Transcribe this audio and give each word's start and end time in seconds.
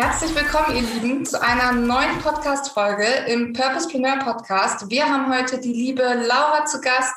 Herzlich 0.00 0.34
willkommen, 0.34 0.76
ihr 0.76 1.02
Lieben, 1.02 1.26
zu 1.26 1.42
einer 1.42 1.72
neuen 1.72 2.20
Podcast-Folge 2.22 3.04
im 3.26 3.52
Purposepreneur 3.52 4.16
Podcast. 4.20 4.88
Wir 4.88 5.04
haben 5.04 5.30
heute 5.30 5.60
die 5.60 5.74
liebe 5.74 6.02
Laura 6.26 6.64
zu 6.64 6.80
Gast. 6.80 7.12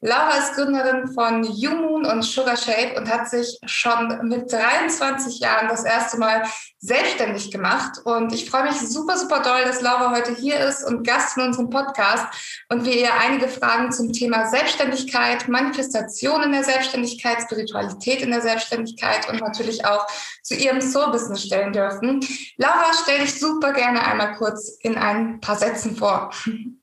Laura 0.00 0.36
ist 0.36 0.54
Gründerin 0.54 1.08
von 1.08 1.42
YouMoon 1.42 2.06
und 2.06 2.22
Sugar 2.22 2.56
Shape 2.56 2.94
und 2.96 3.12
hat 3.12 3.28
sich 3.28 3.58
schon 3.66 4.28
mit 4.28 4.52
23 4.52 5.40
Jahren 5.40 5.66
das 5.66 5.82
erste 5.82 6.18
Mal 6.18 6.44
selbstständig 6.78 7.50
gemacht. 7.50 7.98
Und 8.04 8.32
ich 8.32 8.48
freue 8.48 8.62
mich 8.62 8.78
super, 8.78 9.18
super 9.18 9.40
doll, 9.40 9.64
dass 9.64 9.80
Laura 9.80 10.12
heute 10.12 10.36
hier 10.36 10.60
ist 10.60 10.84
und 10.84 11.04
Gast 11.04 11.36
in 11.36 11.42
unserem 11.42 11.68
Podcast 11.68 12.26
und 12.68 12.84
wir 12.84 12.94
ihr 12.94 13.12
einige 13.12 13.48
Fragen 13.48 13.90
zum 13.90 14.12
Thema 14.12 14.46
Selbstständigkeit, 14.46 15.48
Manifestation 15.48 16.44
in 16.44 16.52
der 16.52 16.62
Selbstständigkeit, 16.62 17.42
Spiritualität 17.42 18.22
in 18.22 18.30
der 18.30 18.42
Selbstständigkeit 18.42 19.28
und 19.28 19.40
natürlich 19.40 19.84
auch 19.84 20.06
zu 20.44 20.54
ihrem 20.54 20.80
Soul-Business 20.80 21.42
stellen 21.42 21.72
dürfen. 21.72 22.20
Laura, 22.56 22.92
stell 23.02 23.18
dich 23.18 23.40
super 23.40 23.72
gerne 23.72 24.06
einmal 24.06 24.36
kurz 24.36 24.78
in 24.80 24.96
ein 24.96 25.40
paar 25.40 25.56
Sätzen 25.56 25.96
vor. 25.96 26.30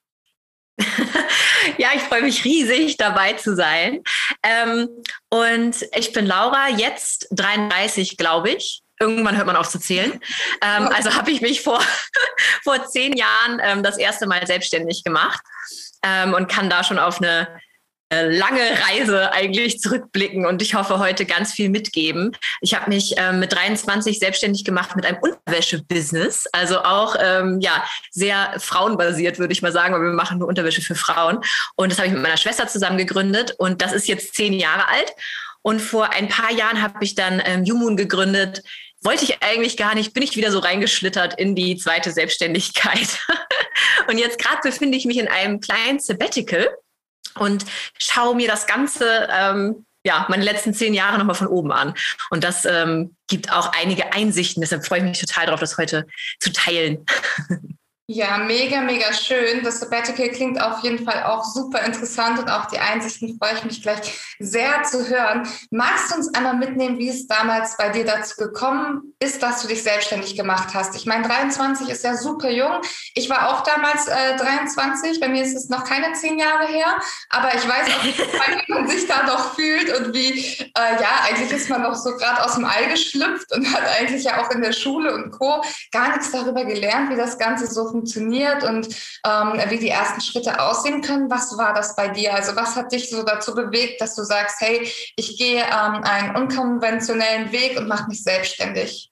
ja, 1.77 1.89
ich 1.95 2.01
freue 2.01 2.21
mich 2.21 2.43
riesig, 2.43 2.97
dabei 2.97 3.33
zu 3.33 3.55
sein. 3.55 4.01
Ähm, 4.43 4.89
und 5.29 5.85
ich 5.95 6.13
bin 6.13 6.25
Laura, 6.25 6.69
jetzt 6.69 7.27
33, 7.31 8.17
glaube 8.17 8.51
ich. 8.51 8.81
Irgendwann 8.99 9.35
hört 9.35 9.47
man 9.47 9.57
auf 9.57 9.69
zu 9.69 9.79
zählen. 9.79 10.21
Ähm, 10.61 10.87
also 10.87 11.13
habe 11.13 11.31
ich 11.31 11.41
mich 11.41 11.61
vor, 11.61 11.81
vor 12.63 12.85
zehn 12.87 13.13
Jahren 13.13 13.59
ähm, 13.61 13.83
das 13.83 13.97
erste 13.97 14.25
Mal 14.25 14.45
selbstständig 14.47 15.03
gemacht 15.03 15.41
ähm, 16.03 16.33
und 16.33 16.47
kann 16.47 16.69
da 16.69 16.83
schon 16.83 16.99
auf 16.99 17.21
eine 17.21 17.59
lange 18.23 18.61
Reise 18.87 19.31
eigentlich 19.31 19.79
zurückblicken 19.79 20.45
und 20.45 20.61
ich 20.61 20.75
hoffe 20.75 20.99
heute 20.99 21.25
ganz 21.25 21.53
viel 21.53 21.69
mitgeben. 21.69 22.35
Ich 22.61 22.73
habe 22.73 22.89
mich 22.89 23.15
ähm, 23.17 23.39
mit 23.39 23.53
23 23.53 24.19
selbstständig 24.19 24.65
gemacht 24.65 24.95
mit 24.95 25.05
einem 25.05 25.17
Unterwäsche-Business, 25.21 26.47
also 26.51 26.79
auch 26.79 27.15
ähm, 27.19 27.59
ja 27.61 27.83
sehr 28.11 28.55
frauenbasiert 28.59 29.39
würde 29.39 29.53
ich 29.53 29.61
mal 29.61 29.71
sagen, 29.71 29.93
weil 29.93 30.01
wir 30.01 30.11
machen 30.11 30.39
nur 30.39 30.47
Unterwäsche 30.47 30.81
für 30.81 30.95
Frauen 30.95 31.39
und 31.75 31.91
das 31.91 31.97
habe 31.97 32.07
ich 32.07 32.13
mit 32.13 32.21
meiner 32.21 32.37
Schwester 32.37 32.67
zusammen 32.67 32.97
gegründet 32.97 33.55
und 33.57 33.81
das 33.81 33.93
ist 33.93 34.07
jetzt 34.07 34.35
zehn 34.35 34.53
Jahre 34.53 34.87
alt 34.87 35.13
und 35.65 35.79
vor 35.79 36.11
ein 36.11 36.27
paar 36.27 36.51
Jahren 36.51 36.83
habe 36.83 37.03
ich 37.03 37.15
dann 37.15 37.41
ähm, 37.43 37.63
Jumun 37.63 37.97
gegründet. 37.97 38.61
Wollte 39.01 39.23
ich 39.23 39.41
eigentlich 39.41 39.77
gar 39.77 39.95
nicht, 39.95 40.13
bin 40.13 40.21
ich 40.21 40.35
wieder 40.35 40.51
so 40.51 40.59
reingeschlittert 40.59 41.39
in 41.39 41.55
die 41.55 41.75
zweite 41.75 42.11
Selbstständigkeit. 42.11 43.19
und 44.07 44.19
jetzt 44.19 44.37
gerade 44.37 44.59
befinde 44.61 44.95
ich 44.95 45.05
mich 45.05 45.17
in 45.17 45.27
einem 45.27 45.61
kleinen 45.61 45.99
Sabbatical 45.99 46.69
und 47.37 47.65
schaue 47.97 48.35
mir 48.35 48.47
das 48.47 48.67
Ganze, 48.67 49.27
ähm, 49.31 49.85
ja, 50.03 50.25
meine 50.29 50.43
letzten 50.43 50.73
zehn 50.73 50.93
Jahre 50.93 51.17
nochmal 51.17 51.35
von 51.35 51.47
oben 51.47 51.71
an. 51.71 51.95
Und 52.29 52.43
das 52.43 52.65
ähm, 52.65 53.15
gibt 53.27 53.51
auch 53.51 53.71
einige 53.73 54.13
Einsichten. 54.13 54.61
Deshalb 54.61 54.85
freue 54.85 54.99
ich 54.99 55.05
mich 55.05 55.19
total 55.19 55.47
darauf, 55.47 55.59
das 55.59 55.77
heute 55.77 56.05
zu 56.39 56.53
teilen. 56.53 57.05
Ja, 58.07 58.37
mega, 58.37 58.81
mega 58.81 59.11
schön. 59.13 59.63
Das 59.63 59.79
Sabbatical 59.79 60.29
klingt 60.29 60.61
auf 60.61 60.83
jeden 60.83 61.03
Fall 61.03 61.23
auch 61.23 61.43
super 61.43 61.81
interessant 61.81 62.37
und 62.37 62.51
auch 62.51 62.65
die 62.65 62.77
Einsichten 62.77 63.35
freue 63.39 63.55
ich 63.55 63.63
mich 63.63 63.81
gleich 63.81 63.97
sehr 64.37 64.83
zu 64.83 65.09
hören. 65.09 65.47
Magst 65.71 66.11
du 66.11 66.17
uns 66.17 66.31
einmal 66.35 66.55
mitnehmen, 66.55 66.99
wie 66.99 67.09
es 67.09 67.25
damals 67.25 67.75
bei 67.77 67.89
dir 67.89 68.05
dazu 68.05 68.35
gekommen 68.35 69.15
ist, 69.19 69.41
dass 69.41 69.63
du 69.63 69.67
dich 69.67 69.81
selbstständig 69.81 70.37
gemacht 70.37 70.75
hast? 70.75 70.95
Ich 70.95 71.07
meine, 71.07 71.27
23 71.27 71.89
ist 71.89 72.03
ja 72.03 72.15
super 72.15 72.51
jung. 72.51 72.79
Ich 73.15 73.27
war 73.27 73.49
auch 73.49 73.63
damals 73.63 74.07
äh, 74.07 74.37
23. 74.37 75.19
Bei 75.19 75.27
mir 75.27 75.41
ist 75.41 75.55
es 75.55 75.69
noch 75.69 75.83
keine 75.83 76.13
zehn 76.13 76.37
Jahre 76.37 76.67
her, 76.67 76.99
aber 77.31 77.55
ich 77.55 77.67
weiß 77.67 77.87
auch, 77.87 78.03
wie 78.67 78.71
man 78.71 78.87
sich 78.87 79.07
da 79.07 79.25
doch 79.25 79.55
fühlt 79.55 79.89
und 79.97 80.13
wie, 80.13 80.41
äh, 80.59 81.01
ja, 81.01 81.23
eigentlich 81.27 81.51
ist 81.51 81.71
man 81.71 81.81
noch 81.81 81.95
so 81.95 82.15
gerade 82.15 82.45
aus 82.45 82.53
dem 82.53 82.65
Ei 82.65 82.85
geschlüpft 82.85 83.51
und 83.51 83.73
hat 83.73 83.81
eigentlich 83.99 84.25
ja 84.25 84.43
auch 84.43 84.51
in 84.51 84.61
der 84.61 84.73
Schule 84.73 85.11
und 85.15 85.31
Co. 85.31 85.63
gar 85.91 86.09
nichts 86.09 86.29
darüber 86.29 86.65
gelernt, 86.65 87.09
wie 87.09 87.15
das 87.15 87.39
Ganze 87.39 87.65
so 87.65 87.94
funktioniert 87.95 88.63
und 88.63 88.87
ähm, 89.25 89.53
wie 89.69 89.79
die 89.79 89.89
ersten 89.89 90.19
Schritte 90.19 90.59
aussehen 90.59 91.01
können. 91.01 91.31
Was 91.31 91.57
war 91.57 91.73
das 91.73 91.95
bei 91.95 92.09
dir? 92.09 92.33
Also 92.33 92.55
was 92.55 92.75
hat 92.75 92.91
dich 92.91 93.09
so 93.09 93.23
dazu 93.23 93.55
bewegt, 93.55 94.01
dass 94.01 94.15
du 94.15 94.23
sagst, 94.23 94.59
hey, 94.59 94.87
ich 95.15 95.37
gehe 95.37 95.61
ähm, 95.61 96.03
einen 96.03 96.35
unkonventionellen 96.35 97.51
Weg 97.53 97.77
und 97.77 97.87
mache 97.87 98.09
mich 98.09 98.21
selbstständig? 98.23 99.11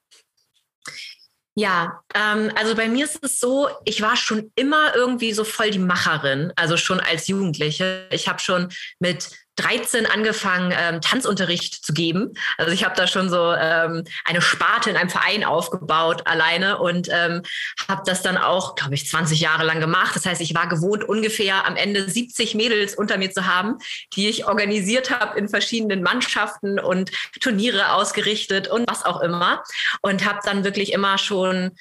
Ja, 1.56 2.02
ähm, 2.16 2.52
also 2.56 2.76
bei 2.76 2.88
mir 2.88 3.06
ist 3.06 3.24
es 3.24 3.40
so, 3.40 3.70
ich 3.86 4.02
war 4.02 4.18
schon 4.18 4.52
immer 4.56 4.96
irgendwie 4.96 5.34
so 5.34 5.44
voll 5.44 5.70
die 5.70 5.80
Macherin, 5.80 6.52
also 6.56 6.78
schon 6.78 7.00
als 7.00 7.28
Jugendliche. 7.28 8.08
Ich 8.12 8.28
habe 8.28 8.40
schon 8.40 8.70
mit 9.00 9.30
13 9.56 10.06
angefangen, 10.06 10.74
ähm, 10.76 11.02
Tanzunterricht 11.02 11.86
zu 11.86 11.94
geben. 11.94 12.34
Also 12.58 12.72
ich 12.72 12.84
habe 12.84 12.96
da 12.96 13.08
schon 13.08 13.30
so 13.30 13.54
ähm, 13.54 14.04
eine 14.26 14.42
Sparte 14.42 14.90
in 14.90 14.98
einem 14.98 15.10
Verein 15.10 15.44
aufgebaut 15.44 16.26
alleine 16.26 16.80
und 16.80 17.08
ähm, 17.12 17.44
habe 17.88 18.02
das 18.06 18.22
dann 18.22 18.38
auch, 18.38 18.76
glaube 18.76 18.96
ich, 18.96 19.08
20 19.08 19.40
Jahre 19.40 19.64
lang 19.64 19.80
gemacht. 19.80 20.16
Das 20.16 20.26
heißt, 20.26 20.42
ich 20.42 20.56
war 20.56 20.68
gewohnt, 20.68 21.04
ungefähr 21.04 21.66
am 21.66 21.76
Ende 21.76 22.10
70 22.10 22.56
Mädels 22.56 22.96
unter 22.96 23.18
mir 23.18 23.32
zu 23.32 23.46
haben, 23.46 23.78
die 24.16 24.28
ich 24.28 24.48
organisiert 24.48 25.12
habe 25.12 25.38
in 25.38 25.50
verschiedenen 25.50 26.02
Mannschaften 26.02 26.80
und 26.80 27.12
Turniere 27.40 27.94
ausgerichtet 27.94 28.68
und 28.68 28.90
was 28.90 29.06
auch 29.06 29.22
immer. 29.22 29.64
Und 30.02 30.26
habe 30.26 30.40
dann 30.44 30.64
wirklich 30.64 30.94
immer 30.94 31.18
schon 31.18 31.72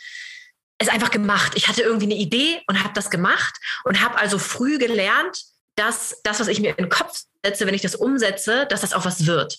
es 0.79 0.89
einfach 0.89 1.11
gemacht. 1.11 1.53
Ich 1.55 1.69
hatte 1.69 1.83
irgendwie 1.83 2.07
eine 2.07 2.17
Idee 2.17 2.61
und 2.67 2.83
habe 2.83 2.93
das 2.95 3.11
gemacht 3.11 3.57
und 3.85 4.03
habe 4.03 4.19
also 4.19 4.39
früh 4.39 4.79
gelernt, 4.79 5.45
dass 5.77 6.21
das, 6.23 6.41
was 6.41 6.49
ich 6.49 6.61
mir 6.61 6.71
in 6.71 6.77
den 6.85 6.89
Kopf 6.89 7.23
setze, 7.45 7.67
wenn 7.67 7.75
ich 7.75 7.83
das 7.83 7.95
umsetze, 7.95 8.67
dass 8.69 8.83
das 8.83 8.93
auch 8.93 9.05
was 9.05 9.27
wird. 9.27 9.59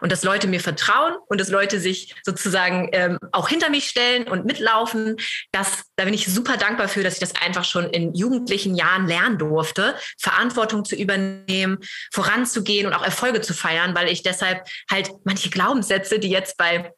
Und 0.00 0.10
dass 0.10 0.24
Leute 0.24 0.48
mir 0.48 0.58
vertrauen 0.58 1.14
und 1.28 1.40
dass 1.40 1.48
Leute 1.48 1.78
sich 1.78 2.16
sozusagen 2.24 2.88
ähm, 2.92 3.18
auch 3.30 3.48
hinter 3.48 3.70
mich 3.70 3.88
stellen 3.88 4.26
und 4.26 4.44
mitlaufen. 4.44 5.16
Das, 5.52 5.84
da 5.94 6.04
bin 6.04 6.14
ich 6.14 6.26
super 6.26 6.56
dankbar 6.56 6.88
für, 6.88 7.04
dass 7.04 7.14
ich 7.14 7.20
das 7.20 7.36
einfach 7.36 7.64
schon 7.64 7.88
in 7.90 8.12
jugendlichen 8.14 8.74
Jahren 8.74 9.06
lernen 9.06 9.38
durfte, 9.38 9.94
Verantwortung 10.18 10.84
zu 10.84 10.96
übernehmen, 10.96 11.78
voranzugehen 12.12 12.88
und 12.88 12.94
auch 12.94 13.04
Erfolge 13.04 13.42
zu 13.42 13.54
feiern, 13.54 13.94
weil 13.94 14.08
ich 14.08 14.24
deshalb 14.24 14.66
halt 14.90 15.12
manche 15.24 15.50
Glaubenssätze, 15.50 16.18
die 16.18 16.30
jetzt 16.30 16.56
bei 16.56 16.92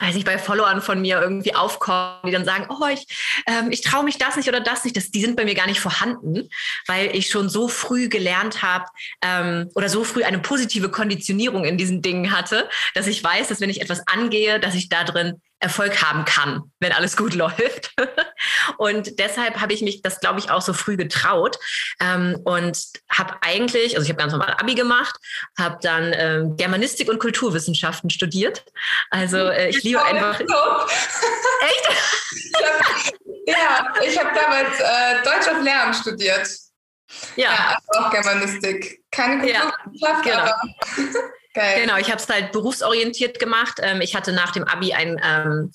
weiß 0.00 0.16
ich, 0.16 0.24
bei 0.24 0.38
Followern 0.38 0.82
von 0.82 1.00
mir 1.00 1.20
irgendwie 1.20 1.54
aufkommen, 1.54 2.20
die 2.26 2.32
dann 2.32 2.44
sagen, 2.44 2.66
oh, 2.68 2.86
ich, 2.92 3.06
ähm, 3.46 3.70
ich 3.70 3.80
traue 3.80 4.04
mich 4.04 4.18
das 4.18 4.36
nicht 4.36 4.48
oder 4.48 4.60
das 4.60 4.84
nicht, 4.84 4.96
das, 4.96 5.10
die 5.10 5.20
sind 5.20 5.36
bei 5.36 5.44
mir 5.44 5.54
gar 5.54 5.66
nicht 5.66 5.80
vorhanden, 5.80 6.48
weil 6.86 7.14
ich 7.14 7.28
schon 7.28 7.48
so 7.48 7.68
früh 7.68 8.08
gelernt 8.08 8.62
habe 8.62 8.86
ähm, 9.22 9.70
oder 9.74 9.88
so 9.88 10.04
früh 10.04 10.24
eine 10.24 10.38
positive 10.38 10.90
Konditionierung 10.90 11.64
in 11.64 11.78
diesen 11.78 12.02
Dingen 12.02 12.36
hatte, 12.36 12.68
dass 12.94 13.06
ich 13.06 13.22
weiß, 13.22 13.48
dass 13.48 13.60
wenn 13.60 13.70
ich 13.70 13.80
etwas 13.80 14.06
angehe, 14.06 14.60
dass 14.60 14.74
ich 14.74 14.88
da 14.88 15.04
drin 15.04 15.40
Erfolg 15.66 16.00
haben 16.00 16.24
kann, 16.24 16.70
wenn 16.78 16.92
alles 16.92 17.16
gut 17.16 17.34
läuft. 17.42 17.92
und 18.78 19.18
deshalb 19.18 19.60
habe 19.60 19.72
ich 19.72 19.82
mich 19.82 20.02
das, 20.02 20.20
glaube 20.20 20.38
ich, 20.38 20.50
auch 20.50 20.62
so 20.62 20.72
früh 20.72 20.96
getraut 20.96 21.58
ähm, 22.00 22.40
und 22.44 22.78
habe 23.10 23.34
eigentlich, 23.40 23.96
also 23.96 24.04
ich 24.04 24.10
habe 24.10 24.20
ganz 24.20 24.32
normal 24.32 24.54
Abi 24.58 24.74
gemacht, 24.74 25.16
habe 25.58 25.78
dann 25.82 26.12
ähm, 26.14 26.56
Germanistik 26.56 27.10
und 27.10 27.18
Kulturwissenschaften 27.18 28.10
studiert. 28.10 28.64
Also 29.10 29.38
äh, 29.38 29.70
ich 29.70 29.82
liebe 29.82 30.02
einfach. 30.02 30.40
Echt? 30.40 31.88
ja, 33.46 33.92
ich 34.06 34.18
habe 34.18 34.30
damals 34.34 34.80
äh, 34.80 35.22
Deutsch 35.24 35.48
auf 35.48 35.62
Lehramt 35.62 35.96
studiert. 35.96 36.48
Ja. 37.36 37.52
ja 37.52 37.78
also 37.88 38.06
auch 38.06 38.10
Germanistik. 38.10 39.02
Keine 39.10 39.40
Kulturwissenschaft, 39.40 40.26
ja, 40.26 40.32
genau. 40.32 40.42
aber. 40.42 40.60
Geil. 41.56 41.80
Genau, 41.80 41.96
ich 41.96 42.10
habe 42.10 42.20
es 42.20 42.28
halt 42.28 42.52
berufsorientiert 42.52 43.38
gemacht. 43.38 43.80
Ähm, 43.82 44.02
ich 44.02 44.14
hatte 44.14 44.32
nach 44.32 44.52
dem 44.52 44.64
Abi 44.64 44.92
ein 44.92 45.18
ähm, 45.24 45.72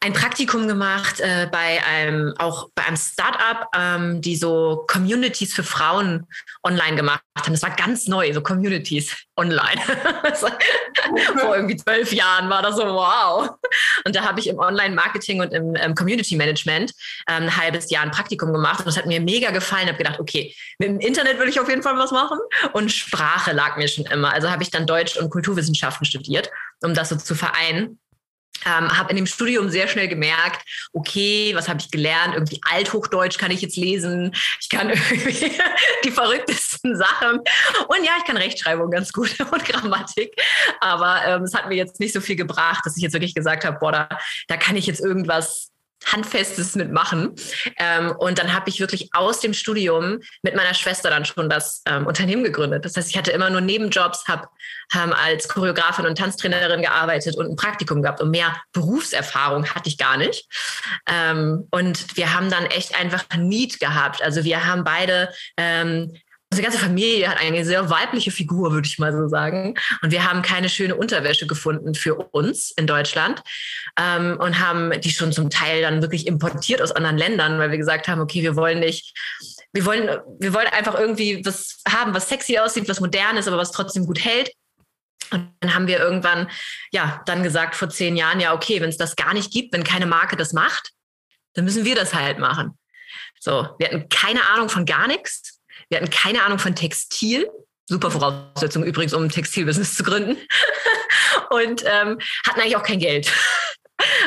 ein 0.00 0.12
Praktikum 0.12 0.68
gemacht 0.68 1.20
äh, 1.20 1.48
bei 1.50 1.82
einem 1.84 2.34
auch 2.38 2.68
bei 2.74 2.84
einem 2.84 2.96
Startup, 2.96 3.66
ähm, 3.74 4.20
die 4.20 4.36
so 4.36 4.84
Communities 4.86 5.54
für 5.54 5.62
Frauen 5.62 6.26
online 6.62 6.96
gemacht 6.96 7.22
haben. 7.36 7.52
Das 7.52 7.62
war 7.62 7.74
ganz 7.74 8.06
neu, 8.06 8.32
so 8.32 8.42
Communities 8.42 9.16
online. 9.36 9.80
Vor 11.40 11.56
irgendwie 11.56 11.76
zwölf 11.76 12.12
Jahren 12.12 12.50
war 12.50 12.62
das 12.62 12.76
so 12.76 12.84
wow. 12.84 13.50
Und 14.04 14.14
da 14.14 14.22
habe 14.22 14.38
ich 14.38 14.48
im 14.48 14.58
Online-Marketing 14.58 15.40
und 15.40 15.52
im 15.52 15.74
ähm, 15.76 15.94
Community-Management 15.94 16.92
ähm, 17.28 17.44
ein 17.44 17.56
halbes 17.56 17.90
Jahr 17.90 18.02
ein 18.02 18.10
Praktikum 18.10 18.52
gemacht 18.52 18.80
und 18.80 18.86
das 18.86 18.98
hat 18.98 19.06
mir 19.06 19.20
mega 19.20 19.50
gefallen. 19.50 19.88
Habe 19.88 19.98
gedacht, 19.98 20.20
okay, 20.20 20.54
mit 20.78 20.88
dem 20.88 21.00
Internet 21.00 21.38
will 21.38 21.48
ich 21.48 21.58
auf 21.58 21.68
jeden 21.68 21.82
Fall 21.82 21.96
was 21.96 22.12
machen 22.12 22.38
und 22.74 22.92
Sprache 22.92 23.52
lag 23.52 23.76
mir 23.76 23.88
schon 23.88 24.04
immer. 24.06 24.32
Also 24.32 24.50
habe 24.50 24.62
ich 24.62 24.70
dann 24.70 24.86
Deutsch 24.86 25.16
und 25.16 25.30
Kulturwissenschaften 25.30 26.04
studiert, 26.04 26.50
um 26.82 26.92
das 26.92 27.08
so 27.08 27.16
zu 27.16 27.34
vereinen. 27.34 27.98
Ähm, 28.64 28.98
habe 28.98 29.10
in 29.10 29.16
dem 29.16 29.26
Studium 29.26 29.68
sehr 29.70 29.86
schnell 29.86 30.08
gemerkt, 30.08 30.66
okay, 30.92 31.52
was 31.54 31.68
habe 31.68 31.78
ich 31.78 31.90
gelernt? 31.90 32.34
Irgendwie 32.34 32.60
Althochdeutsch 32.68 33.38
kann 33.38 33.52
ich 33.52 33.60
jetzt 33.60 33.76
lesen. 33.76 34.34
Ich 34.60 34.68
kann 34.68 34.90
irgendwie 35.10 35.52
die 36.04 36.10
verrücktesten 36.10 36.96
Sachen. 36.96 37.38
Und 37.38 38.04
ja, 38.04 38.12
ich 38.18 38.24
kann 38.24 38.36
Rechtschreibung 38.36 38.90
ganz 38.90 39.12
gut 39.12 39.38
und 39.52 39.64
Grammatik. 39.64 40.34
Aber 40.80 41.22
ähm, 41.26 41.42
es 41.42 41.54
hat 41.54 41.68
mir 41.68 41.76
jetzt 41.76 42.00
nicht 42.00 42.12
so 42.12 42.20
viel 42.20 42.36
gebracht, 42.36 42.84
dass 42.84 42.96
ich 42.96 43.02
jetzt 43.02 43.12
wirklich 43.12 43.34
gesagt 43.34 43.64
habe, 43.64 43.78
boah, 43.78 43.92
da, 43.92 44.08
da 44.48 44.56
kann 44.56 44.74
ich 44.74 44.86
jetzt 44.86 45.00
irgendwas 45.00 45.70
Handfestes 46.04 46.74
mitmachen. 46.74 47.34
Ähm, 47.78 48.12
und 48.18 48.38
dann 48.38 48.52
habe 48.52 48.68
ich 48.68 48.80
wirklich 48.80 49.08
aus 49.12 49.40
dem 49.40 49.54
Studium 49.54 50.18
mit 50.42 50.54
meiner 50.54 50.74
Schwester 50.74 51.10
dann 51.10 51.24
schon 51.24 51.48
das 51.48 51.82
ähm, 51.86 52.06
Unternehmen 52.06 52.44
gegründet. 52.44 52.84
Das 52.84 52.96
heißt, 52.96 53.10
ich 53.10 53.16
hatte 53.16 53.32
immer 53.32 53.50
nur 53.50 53.60
Nebenjobs, 53.60 54.26
habe 54.28 54.48
ähm, 54.94 55.12
als 55.12 55.48
Choreografin 55.48 56.06
und 56.06 56.18
Tanztrainerin 56.18 56.82
gearbeitet 56.82 57.36
und 57.36 57.50
ein 57.50 57.56
Praktikum 57.56 58.02
gehabt. 58.02 58.20
Und 58.20 58.30
mehr 58.30 58.56
Berufserfahrung 58.72 59.66
hatte 59.66 59.88
ich 59.88 59.98
gar 59.98 60.16
nicht. 60.16 60.46
Ähm, 61.08 61.66
und 61.70 62.16
wir 62.16 62.34
haben 62.34 62.50
dann 62.50 62.66
echt 62.66 62.98
einfach 62.98 63.24
Need 63.36 63.80
gehabt. 63.80 64.22
Also 64.22 64.44
wir 64.44 64.66
haben 64.66 64.84
beide 64.84 65.32
ähm, 65.56 66.12
Unsere 66.56 66.70
ganze 66.70 66.82
Familie 66.82 67.28
hat 67.28 67.38
eine 67.38 67.66
sehr 67.66 67.90
weibliche 67.90 68.30
Figur, 68.30 68.72
würde 68.72 68.88
ich 68.88 68.98
mal 68.98 69.12
so 69.12 69.28
sagen. 69.28 69.74
Und 70.00 70.10
wir 70.10 70.24
haben 70.24 70.40
keine 70.40 70.70
schöne 70.70 70.96
Unterwäsche 70.96 71.46
gefunden 71.46 71.94
für 71.94 72.14
uns 72.14 72.70
in 72.70 72.86
Deutschland 72.86 73.42
ähm, 74.00 74.38
und 74.40 74.58
haben 74.58 74.98
die 75.02 75.10
schon 75.10 75.32
zum 75.32 75.50
Teil 75.50 75.82
dann 75.82 76.00
wirklich 76.00 76.26
importiert 76.26 76.80
aus 76.80 76.92
anderen 76.92 77.18
Ländern, 77.18 77.58
weil 77.58 77.72
wir 77.72 77.76
gesagt 77.76 78.08
haben, 78.08 78.22
okay, 78.22 78.40
wir 78.40 78.56
wollen 78.56 78.80
nicht, 78.80 79.14
wir 79.74 79.84
wollen, 79.84 80.18
wir 80.40 80.54
wollen 80.54 80.68
einfach 80.68 80.98
irgendwie 80.98 81.44
was 81.44 81.82
haben, 81.86 82.14
was 82.14 82.30
sexy 82.30 82.56
aussieht, 82.56 82.88
was 82.88 83.00
modern 83.00 83.36
ist, 83.36 83.48
aber 83.48 83.58
was 83.58 83.70
trotzdem 83.70 84.06
gut 84.06 84.24
hält. 84.24 84.50
Und 85.32 85.52
dann 85.60 85.74
haben 85.74 85.88
wir 85.88 85.98
irgendwann, 85.98 86.48
ja, 86.90 87.20
dann 87.26 87.42
gesagt 87.42 87.74
vor 87.74 87.90
zehn 87.90 88.16
Jahren, 88.16 88.40
ja, 88.40 88.54
okay, 88.54 88.80
wenn 88.80 88.88
es 88.88 88.96
das 88.96 89.14
gar 89.14 89.34
nicht 89.34 89.52
gibt, 89.52 89.74
wenn 89.74 89.84
keine 89.84 90.06
Marke 90.06 90.36
das 90.36 90.54
macht, 90.54 90.92
dann 91.52 91.66
müssen 91.66 91.84
wir 91.84 91.96
das 91.96 92.14
halt 92.14 92.38
machen. 92.38 92.78
So, 93.40 93.68
wir 93.78 93.88
hatten 93.88 94.08
keine 94.08 94.48
Ahnung 94.48 94.70
von 94.70 94.86
gar 94.86 95.06
nichts 95.06 95.55
wir 95.88 95.98
hatten 95.98 96.10
keine 96.10 96.42
Ahnung 96.42 96.58
von 96.58 96.74
Textil. 96.74 97.48
Super 97.88 98.10
Voraussetzung 98.10 98.82
übrigens, 98.82 99.14
um 99.14 99.24
ein 99.24 99.28
Textilbusiness 99.28 99.94
zu 99.94 100.02
gründen. 100.02 100.36
Und 101.50 101.84
ähm, 101.84 102.18
hatten 102.46 102.60
eigentlich 102.60 102.76
auch 102.76 102.82
kein 102.82 102.98
Geld. 103.00 103.32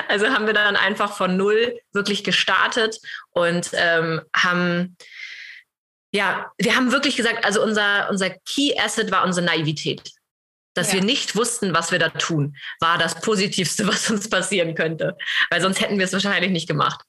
Also 0.08 0.30
haben 0.30 0.48
wir 0.48 0.56
dann 0.56 0.76
einfach 0.76 1.16
von 1.16 1.38
null 1.38 1.80
wirklich 1.94 2.24
gestartet 2.24 2.98
und 3.34 3.70
ähm, 3.74 4.20
haben 4.36 4.98
ja, 6.12 6.52
wir 6.58 6.76
haben 6.76 6.92
wirklich 6.92 7.16
gesagt, 7.16 7.46
also 7.46 7.64
unser, 7.64 8.10
unser 8.10 8.32
Key 8.32 8.78
Asset 8.78 9.12
war 9.12 9.24
unsere 9.24 9.46
Naivität. 9.46 10.12
Dass 10.76 10.90
ja. 10.90 10.96
wir 10.96 11.04
nicht 11.04 11.36
wussten, 11.36 11.74
was 11.74 11.92
wir 11.92 12.00
da 12.00 12.10
tun, 12.10 12.56
war 12.80 12.98
das 12.98 13.22
Positivste, 13.22 13.88
was 13.88 14.10
uns 14.10 14.30
passieren 14.30 14.76
könnte. 14.76 15.18
Weil 15.50 15.62
sonst 15.62 15.82
hätten 15.82 15.98
wir 15.98 16.06
es 16.06 16.14
wahrscheinlich 16.14 16.52
nicht 16.52 16.68
gemacht. 16.68 17.02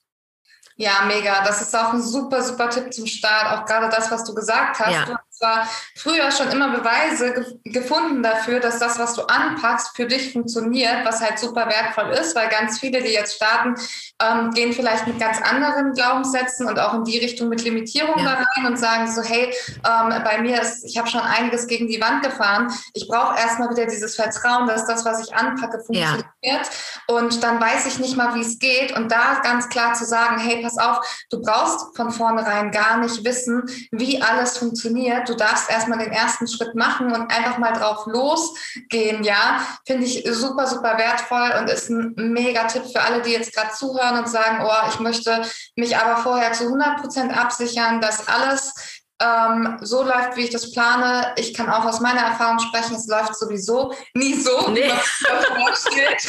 Ja, 0.80 1.02
mega. 1.06 1.44
Das 1.44 1.60
ist 1.60 1.76
auch 1.76 1.92
ein 1.92 2.02
super, 2.02 2.42
super 2.42 2.70
Tipp 2.70 2.90
zum 2.94 3.04
Start. 3.06 3.52
Auch 3.52 3.66
gerade 3.66 3.90
das, 3.94 4.10
was 4.10 4.24
du 4.24 4.34
gesagt 4.34 4.78
hast. 4.78 4.90
Ja. 4.90 5.04
Du 5.04 5.12
hast 5.12 5.29
zwar 5.40 5.66
früher 5.96 6.30
schon 6.30 6.50
immer 6.50 6.68
Beweise 6.68 7.32
ge 7.32 7.72
gefunden 7.72 8.22
dafür, 8.22 8.60
dass 8.60 8.78
das, 8.78 8.98
was 8.98 9.14
du 9.14 9.22
anpackst, 9.22 9.96
für 9.96 10.06
dich 10.06 10.32
funktioniert, 10.32 11.04
was 11.04 11.20
halt 11.20 11.38
super 11.38 11.66
wertvoll 11.66 12.10
ist, 12.10 12.34
weil 12.36 12.48
ganz 12.48 12.78
viele, 12.78 13.02
die 13.02 13.10
jetzt 13.12 13.36
starten, 13.36 13.74
ähm, 14.20 14.50
gehen 14.50 14.72
vielleicht 14.72 15.06
mit 15.06 15.18
ganz 15.18 15.40
anderen 15.40 15.92
Glaubenssätzen 15.92 16.66
und 16.66 16.78
auch 16.78 16.94
in 16.94 17.04
die 17.04 17.18
Richtung 17.18 17.48
mit 17.48 17.62
Limitierung 17.62 18.18
ja. 18.18 18.24
da 18.24 18.34
rein 18.34 18.66
und 18.66 18.78
sagen 18.78 19.10
so, 19.10 19.22
hey, 19.22 19.54
ähm, 19.68 20.22
bei 20.24 20.40
mir 20.42 20.60
ist, 20.60 20.84
ich 20.84 20.98
habe 20.98 21.08
schon 21.08 21.20
einiges 21.20 21.66
gegen 21.66 21.86
die 21.86 22.00
Wand 22.00 22.22
gefahren. 22.22 22.72
Ich 22.92 23.08
brauche 23.08 23.38
erstmal 23.38 23.70
wieder 23.70 23.86
dieses 23.86 24.16
Vertrauen, 24.16 24.66
dass 24.66 24.86
das, 24.86 25.04
was 25.04 25.26
ich 25.26 25.34
anpacke, 25.34 25.80
funktioniert. 25.80 26.26
Ja. 26.42 26.60
Und 27.06 27.42
dann 27.42 27.60
weiß 27.60 27.86
ich 27.86 27.98
nicht 27.98 28.16
mal, 28.16 28.34
wie 28.34 28.40
es 28.40 28.58
geht. 28.58 28.92
Und 28.96 29.10
da 29.10 29.40
ganz 29.42 29.68
klar 29.68 29.94
zu 29.94 30.04
sagen, 30.04 30.38
hey, 30.38 30.62
pass 30.62 30.76
auf, 30.76 31.00
du 31.30 31.40
brauchst 31.40 31.96
von 31.96 32.10
vornherein 32.10 32.70
gar 32.70 32.98
nicht 32.98 33.24
wissen, 33.24 33.62
wie 33.90 34.20
alles 34.20 34.58
funktioniert. 34.58 35.29
Du 35.30 35.36
darfst 35.36 35.70
erstmal 35.70 36.00
den 36.00 36.10
ersten 36.10 36.48
Schritt 36.48 36.74
machen 36.74 37.12
und 37.12 37.30
einfach 37.30 37.56
mal 37.58 37.72
drauf 37.72 38.04
losgehen, 38.06 39.22
ja. 39.22 39.64
Finde 39.86 40.04
ich 40.04 40.24
super, 40.28 40.66
super 40.66 40.98
wertvoll 40.98 41.52
und 41.60 41.70
ist 41.70 41.88
ein 41.88 42.14
mega 42.16 42.64
Tipp 42.64 42.82
für 42.90 43.00
alle, 43.00 43.22
die 43.22 43.30
jetzt 43.30 43.54
gerade 43.54 43.70
zuhören 43.70 44.18
und 44.18 44.28
sagen, 44.28 44.64
oh, 44.64 44.88
ich 44.88 44.98
möchte 44.98 45.42
mich 45.76 45.96
aber 45.96 46.20
vorher 46.20 46.52
zu 46.52 46.64
100 46.64 47.00
Prozent 47.00 47.38
absichern, 47.38 48.00
dass 48.00 48.26
alles 48.26 48.74
ähm, 49.22 49.78
so 49.82 50.02
läuft, 50.02 50.36
wie 50.36 50.42
ich 50.42 50.50
das 50.50 50.72
plane. 50.72 51.32
Ich 51.36 51.54
kann 51.54 51.70
auch 51.70 51.84
aus 51.84 52.00
meiner 52.00 52.22
Erfahrung 52.22 52.58
sprechen, 52.58 52.96
es 52.96 53.06
läuft 53.06 53.36
sowieso 53.36 53.94
nie 54.14 54.34
so, 54.34 54.68
nee. 54.70 54.82
wie 54.82 54.88
man 54.88 55.62
vorstellt. 55.62 56.28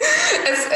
Es, 0.00 0.66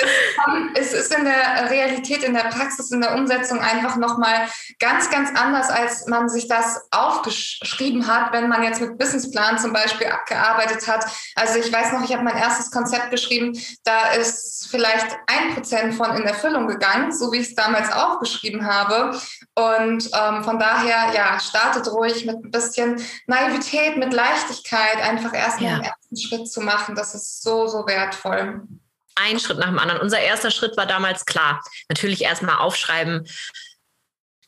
es, 0.75 0.93
es, 0.93 0.93
ist 0.93 1.15
in 1.15 1.25
der 1.25 1.71
Realität, 1.71 2.23
in 2.23 2.35
der 2.35 2.43
Praxis, 2.43 2.91
in 2.91 3.00
der 3.00 3.15
Umsetzung 3.15 3.59
einfach 3.59 3.97
nochmal 3.97 4.49
ganz, 4.79 5.11
ganz 5.11 5.31
anders, 5.38 5.71
als 5.71 6.06
man 6.06 6.29
sich 6.29 6.47
das 6.47 6.82
aufgeschrieben 6.91 8.06
hat, 8.06 8.32
wenn 8.32 8.49
man 8.49 8.62
jetzt 8.62 8.82
mit 8.82 8.99
Businessplan 8.99 9.59
zum 9.59 9.73
Beispiel 9.73 10.09
gearbeitet 10.29 10.87
hat. 10.87 11.06
Also 11.37 11.59
ich 11.59 11.73
weiß 11.73 11.93
noch, 11.93 12.05
ich 12.05 12.12
habe 12.12 12.23
mein 12.23 12.37
erstes 12.37 12.71
Konzept 12.71 13.11
geschrieben, 13.11 13.59
da 13.85 14.12
ist 14.12 14.69
vielleicht 14.71 15.17
ein 15.27 15.55
Prozent 15.55 15.94
von 15.94 16.15
in 16.17 16.25
Erfüllung 16.25 16.67
gegangen, 16.67 17.11
so 17.11 17.32
wie 17.32 17.38
ich 17.38 17.49
es 17.49 17.55
damals 17.55 17.91
aufgeschrieben 17.91 18.67
habe. 18.67 19.19
Und 19.55 20.11
ähm, 20.12 20.44
von 20.44 20.59
daher, 20.59 21.15
ja, 21.15 21.41
startet 21.41 21.91
ruhig 21.91 22.27
mit 22.27 22.44
ein 22.44 22.50
bisschen 22.50 23.00
Naivität, 23.27 23.97
mit 23.97 24.12
Leichtigkeit, 24.12 25.00
einfach 25.00 25.32
erstmal 25.32 25.70
ja. 25.70 25.77
den 25.79 25.85
ersten 25.85 26.17
Schritt 26.17 26.49
zu 26.49 26.61
machen. 26.61 26.94
Das 26.94 27.15
ist 27.15 27.43
so, 27.43 27.67
so 27.69 27.87
wertvoll 27.87 28.67
ein 29.14 29.38
Schritt 29.38 29.58
nach 29.58 29.69
dem 29.69 29.79
anderen. 29.79 30.00
Unser 30.00 30.20
erster 30.20 30.50
Schritt 30.50 30.77
war 30.77 30.86
damals 30.86 31.24
klar. 31.27 31.62
Natürlich 31.89 32.22
erstmal 32.22 32.56
aufschreiben, 32.56 33.27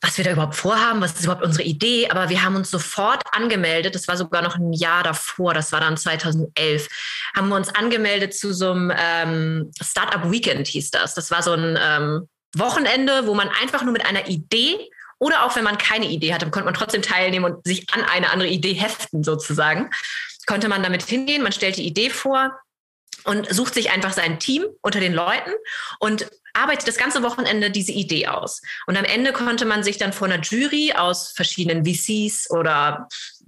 was 0.01 0.17
wir 0.17 0.25
da 0.25 0.31
überhaupt 0.31 0.55
vorhaben, 0.55 1.01
was 1.01 1.13
ist 1.13 1.23
überhaupt 1.23 1.43
unsere 1.43 1.63
Idee. 1.63 2.09
Aber 2.09 2.29
wir 2.29 2.43
haben 2.43 2.55
uns 2.55 2.69
sofort 2.69 3.23
angemeldet. 3.31 3.95
Das 3.95 4.07
war 4.07 4.17
sogar 4.17 4.41
noch 4.41 4.55
ein 4.55 4.73
Jahr 4.73 5.03
davor, 5.03 5.53
das 5.53 5.71
war 5.71 5.79
dann 5.79 5.97
2011. 5.97 6.87
Haben 7.35 7.49
wir 7.49 7.55
uns 7.55 7.73
angemeldet 7.73 8.35
zu 8.35 8.53
so 8.53 8.71
einem 8.71 8.93
ähm, 8.95 9.71
Startup 9.81 10.29
Weekend, 10.31 10.67
hieß 10.67 10.91
das. 10.91 11.15
Das 11.15 11.31
war 11.31 11.41
so 11.41 11.53
ein 11.53 11.77
ähm, 11.81 12.29
Wochenende, 12.55 13.27
wo 13.27 13.33
man 13.33 13.49
einfach 13.61 13.83
nur 13.83 13.93
mit 13.93 14.05
einer 14.05 14.27
Idee 14.27 14.89
oder 15.19 15.45
auch 15.45 15.55
wenn 15.55 15.63
man 15.63 15.77
keine 15.77 16.05
Idee 16.05 16.33
hatte, 16.33 16.49
konnte 16.51 16.65
man 16.65 16.75
trotzdem 16.75 17.01
teilnehmen 17.01 17.45
und 17.45 17.65
sich 17.65 17.87
an 17.91 18.03
eine 18.03 18.29
andere 18.31 18.49
Idee 18.49 18.73
heften 18.73 19.23
sozusagen. 19.23 19.89
Konnte 20.45 20.69
man 20.69 20.83
damit 20.83 21.03
hingehen, 21.03 21.43
man 21.43 21.51
stellt 21.51 21.77
die 21.77 21.87
Idee 21.87 22.09
vor, 22.09 22.57
und 23.27 23.53
sucht 23.53 23.73
sich 23.73 23.91
einfach 23.91 24.13
sein 24.13 24.39
Team 24.39 24.65
unter 24.81 24.99
den 24.99 25.13
Leuten 25.13 25.51
und 25.99 26.27
arbeitet 26.53 26.87
das 26.87 26.97
ganze 26.97 27.21
Wochenende 27.23 27.69
diese 27.69 27.91
Idee 27.91 28.27
aus. 28.27 28.61
Und 28.87 28.97
am 28.97 29.03
Ende 29.03 29.33
konnte 29.33 29.65
man 29.65 29.83
sich 29.83 29.97
dann 29.97 30.13
vor 30.13 30.27
einer 30.27 30.41
Jury 30.41 30.93
aus 30.93 31.33
verschiedenen 31.35 31.85
VCs 31.85 32.49
oder 32.49 33.07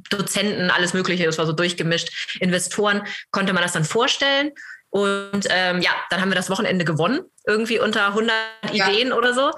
Dozenten, 0.09 0.69
alles 0.69 0.93
Mögliche, 0.93 1.25
das 1.25 1.37
war 1.37 1.45
so 1.45 1.53
durchgemischt, 1.53 2.37
Investoren, 2.41 3.03
konnte 3.31 3.53
man 3.53 3.63
das 3.63 3.71
dann 3.71 3.85
vorstellen. 3.85 4.51
Und 4.91 5.45
ähm, 5.49 5.81
ja, 5.81 5.91
dann 6.09 6.19
haben 6.19 6.29
wir 6.29 6.35
das 6.35 6.49
Wochenende 6.49 6.83
gewonnen, 6.83 7.21
irgendwie 7.45 7.79
unter 7.79 8.07
100 8.07 8.33
ja. 8.71 8.89
Ideen 8.89 9.13
oder 9.13 9.33
so. 9.33 9.51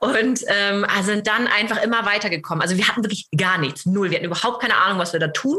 Und 0.00 0.40
ähm, 0.46 0.86
sind 1.02 1.26
dann 1.26 1.48
einfach 1.48 1.82
immer 1.82 2.06
weitergekommen. 2.06 2.62
Also 2.62 2.76
wir 2.76 2.86
hatten 2.86 3.02
wirklich 3.02 3.28
gar 3.36 3.58
nichts, 3.58 3.86
null. 3.86 4.10
Wir 4.10 4.18
hatten 4.18 4.26
überhaupt 4.26 4.60
keine 4.60 4.76
Ahnung, 4.76 4.98
was 4.98 5.12
wir 5.12 5.20
da 5.20 5.28
tun, 5.28 5.58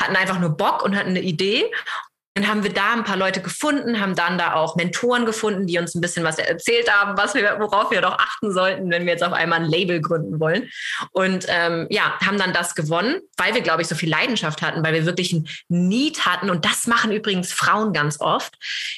hatten 0.00 0.16
einfach 0.16 0.38
nur 0.38 0.50
Bock 0.50 0.82
und 0.82 0.96
hatten 0.96 1.10
eine 1.10 1.22
Idee 1.22 1.70
dann 2.34 2.48
haben 2.48 2.64
wir 2.64 2.72
da 2.72 2.92
ein 2.92 3.04
paar 3.04 3.16
Leute 3.16 3.40
gefunden, 3.40 4.00
haben 4.00 4.16
dann 4.16 4.38
da 4.38 4.54
auch 4.54 4.74
Mentoren 4.74 5.24
gefunden, 5.24 5.68
die 5.68 5.78
uns 5.78 5.94
ein 5.94 6.00
bisschen 6.00 6.24
was 6.24 6.38
erzählt 6.38 6.92
haben, 6.92 7.16
was 7.16 7.34
wir, 7.34 7.58
worauf 7.60 7.92
wir 7.92 8.00
doch 8.00 8.18
achten 8.18 8.52
sollten, 8.52 8.90
wenn 8.90 9.06
wir 9.06 9.12
jetzt 9.12 9.22
auf 9.22 9.32
einmal 9.32 9.60
ein 9.60 9.70
Label 9.70 10.00
gründen 10.00 10.40
wollen. 10.40 10.68
Und 11.12 11.46
ähm, 11.48 11.86
ja, 11.90 12.18
haben 12.18 12.36
dann 12.36 12.52
das 12.52 12.74
gewonnen, 12.74 13.20
weil 13.36 13.54
wir, 13.54 13.60
glaube 13.60 13.82
ich, 13.82 13.88
so 13.88 13.94
viel 13.94 14.10
Leidenschaft 14.10 14.62
hatten, 14.62 14.84
weil 14.84 14.94
wir 14.94 15.06
wirklich 15.06 15.32
ein 15.32 15.48
Need 15.68 16.26
hatten. 16.26 16.50
Und 16.50 16.64
das 16.64 16.88
machen 16.88 17.12
übrigens 17.12 17.52
Frauen 17.52 17.92
ganz 17.92 18.20
oft. 18.20 18.56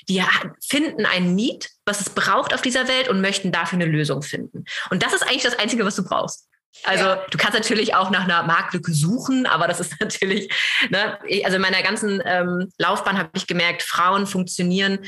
Die 0.09 0.23
finden 0.67 1.05
ein 1.05 1.35
Need, 1.35 1.69
was 1.85 2.01
es 2.01 2.09
braucht 2.09 2.55
auf 2.55 2.63
dieser 2.63 2.89
Welt 2.89 3.09
und 3.09 3.21
möchten 3.21 3.53
dafür 3.53 3.79
eine 3.79 3.91
Lösung 3.91 4.23
finden. 4.23 4.65
Und 4.89 5.03
das 5.03 5.13
ist 5.13 5.23
eigentlich 5.23 5.43
das 5.43 5.59
Einzige, 5.59 5.85
was 5.85 5.97
du 5.97 6.05
brauchst. 6.05 6.49
Also 6.85 7.05
ja. 7.05 7.25
du 7.31 7.39
kannst 7.39 7.55
natürlich 7.55 7.95
auch 7.95 8.11
nach 8.11 8.25
einer 8.25 8.43
Marktlücke 8.45 8.93
suchen, 8.93 9.47
aber 9.47 9.67
das 9.67 9.81
ist 9.81 9.95
natürlich, 10.01 10.51
ne, 10.91 11.19
also 11.45 11.57
in 11.57 11.63
meiner 11.63 11.83
ganzen 11.83 12.23
ähm, 12.25 12.71
Laufbahn 12.79 13.19
habe 13.19 13.31
ich 13.35 13.47
gemerkt, 13.47 13.83
Frauen 13.83 14.27
funktionieren 14.27 15.01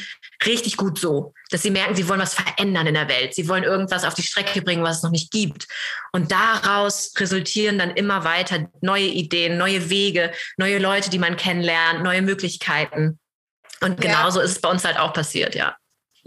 richtig 0.44 0.76
gut 0.76 0.98
so, 0.98 1.34
dass 1.50 1.62
sie 1.62 1.70
merken, 1.70 1.94
sie 1.94 2.08
wollen 2.08 2.20
was 2.20 2.34
verändern 2.34 2.86
in 2.86 2.94
der 2.94 3.08
Welt. 3.08 3.34
Sie 3.34 3.48
wollen 3.48 3.64
irgendwas 3.64 4.04
auf 4.04 4.14
die 4.14 4.22
Strecke 4.22 4.62
bringen, 4.62 4.82
was 4.82 4.98
es 4.98 5.02
noch 5.02 5.10
nicht 5.10 5.30
gibt. 5.30 5.66
Und 6.12 6.32
daraus 6.32 7.12
resultieren 7.16 7.78
dann 7.78 7.90
immer 7.90 8.24
weiter 8.24 8.68
neue 8.80 9.06
Ideen, 9.06 9.56
neue 9.56 9.90
Wege, 9.90 10.32
neue 10.56 10.78
Leute, 10.78 11.10
die 11.10 11.18
man 11.18 11.36
kennenlernt, 11.36 12.02
neue 12.02 12.22
Möglichkeiten. 12.22 13.18
Und 13.80 14.00
genauso 14.00 14.40
ja. 14.40 14.44
ist 14.44 14.52
es 14.52 14.60
bei 14.60 14.70
uns 14.70 14.84
halt 14.84 14.98
auch 14.98 15.12
passiert, 15.12 15.54
ja. 15.54 15.76